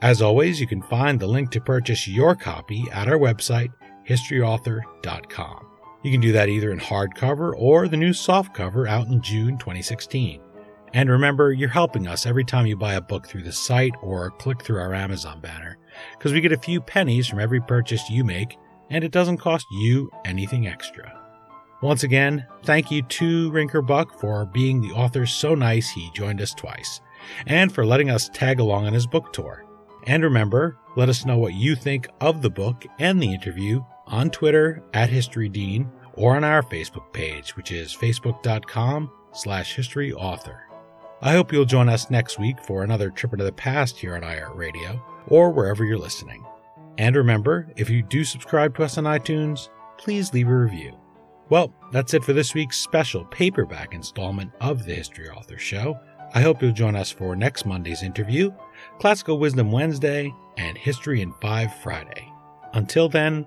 As 0.00 0.22
always, 0.22 0.60
you 0.60 0.66
can 0.66 0.82
find 0.82 1.18
the 1.18 1.26
link 1.26 1.50
to 1.50 1.60
purchase 1.60 2.06
your 2.06 2.36
copy 2.36 2.86
at 2.92 3.08
our 3.08 3.18
website, 3.18 3.72
historyauthor.com. 4.06 5.73
You 6.04 6.12
can 6.12 6.20
do 6.20 6.32
that 6.32 6.50
either 6.50 6.70
in 6.70 6.78
hardcover 6.78 7.54
or 7.56 7.88
the 7.88 7.96
new 7.96 8.10
softcover 8.10 8.86
out 8.86 9.06
in 9.06 9.22
June 9.22 9.56
2016. 9.56 10.38
And 10.92 11.08
remember, 11.08 11.52
you're 11.52 11.70
helping 11.70 12.06
us 12.06 12.26
every 12.26 12.44
time 12.44 12.66
you 12.66 12.76
buy 12.76 12.94
a 12.94 13.00
book 13.00 13.26
through 13.26 13.42
the 13.42 13.52
site 13.52 13.94
or 14.02 14.30
click 14.32 14.62
through 14.62 14.80
our 14.80 14.92
Amazon 14.92 15.40
banner, 15.40 15.78
because 16.18 16.34
we 16.34 16.42
get 16.42 16.52
a 16.52 16.58
few 16.58 16.82
pennies 16.82 17.26
from 17.26 17.40
every 17.40 17.60
purchase 17.60 18.10
you 18.10 18.22
make, 18.22 18.58
and 18.90 19.02
it 19.02 19.12
doesn't 19.12 19.38
cost 19.38 19.66
you 19.72 20.10
anything 20.26 20.66
extra. 20.66 21.20
Once 21.82 22.02
again, 22.02 22.46
thank 22.64 22.90
you 22.90 23.00
to 23.04 23.50
Rinker 23.50 23.84
Buck 23.84 24.20
for 24.20 24.44
being 24.44 24.82
the 24.82 24.92
author 24.92 25.24
so 25.24 25.54
nice 25.54 25.88
he 25.88 26.10
joined 26.14 26.42
us 26.42 26.52
twice, 26.52 27.00
and 27.46 27.72
for 27.72 27.86
letting 27.86 28.10
us 28.10 28.28
tag 28.28 28.60
along 28.60 28.86
on 28.86 28.92
his 28.92 29.06
book 29.06 29.32
tour. 29.32 29.64
And 30.06 30.22
remember, 30.22 30.76
let 30.96 31.08
us 31.08 31.24
know 31.24 31.38
what 31.38 31.54
you 31.54 31.74
think 31.74 32.08
of 32.20 32.42
the 32.42 32.50
book 32.50 32.84
and 32.98 33.22
the 33.22 33.32
interview 33.32 33.82
on 34.14 34.30
Twitter 34.30 34.80
at 34.94 35.10
HistoryDean 35.10 35.90
or 36.14 36.36
on 36.36 36.44
our 36.44 36.62
Facebook 36.62 37.12
page, 37.12 37.56
which 37.56 37.72
is 37.72 37.92
facebook.com 37.92 39.10
slash 39.32 39.74
historyauthor. 39.74 40.60
I 41.20 41.32
hope 41.32 41.52
you'll 41.52 41.64
join 41.64 41.88
us 41.88 42.10
next 42.10 42.38
week 42.38 42.60
for 42.60 42.84
another 42.84 43.10
trip 43.10 43.32
into 43.32 43.44
the 43.44 43.50
past 43.50 43.98
here 43.98 44.14
on 44.14 44.22
iHeart 44.22 44.54
Radio 44.54 45.02
or 45.26 45.50
wherever 45.50 45.84
you're 45.84 45.98
listening. 45.98 46.44
And 46.96 47.16
remember, 47.16 47.66
if 47.76 47.90
you 47.90 48.02
do 48.02 48.22
subscribe 48.22 48.76
to 48.76 48.84
us 48.84 48.98
on 48.98 49.04
iTunes, 49.04 49.68
please 49.98 50.32
leave 50.32 50.48
a 50.48 50.56
review. 50.56 50.96
Well, 51.48 51.74
that's 51.90 52.14
it 52.14 52.22
for 52.22 52.32
this 52.32 52.54
week's 52.54 52.78
special 52.80 53.24
paperback 53.24 53.94
installment 53.94 54.52
of 54.60 54.84
the 54.84 54.94
History 54.94 55.28
Author 55.28 55.58
Show. 55.58 55.98
I 56.34 56.40
hope 56.40 56.62
you'll 56.62 56.72
join 56.72 56.94
us 56.94 57.10
for 57.10 57.34
next 57.34 57.66
Monday's 57.66 58.04
interview, 58.04 58.52
Classical 59.00 59.40
Wisdom 59.40 59.72
Wednesday, 59.72 60.32
and 60.56 60.78
History 60.78 61.20
in 61.20 61.32
5 61.40 61.74
Friday. 61.82 62.30
Until 62.74 63.08
then, 63.08 63.46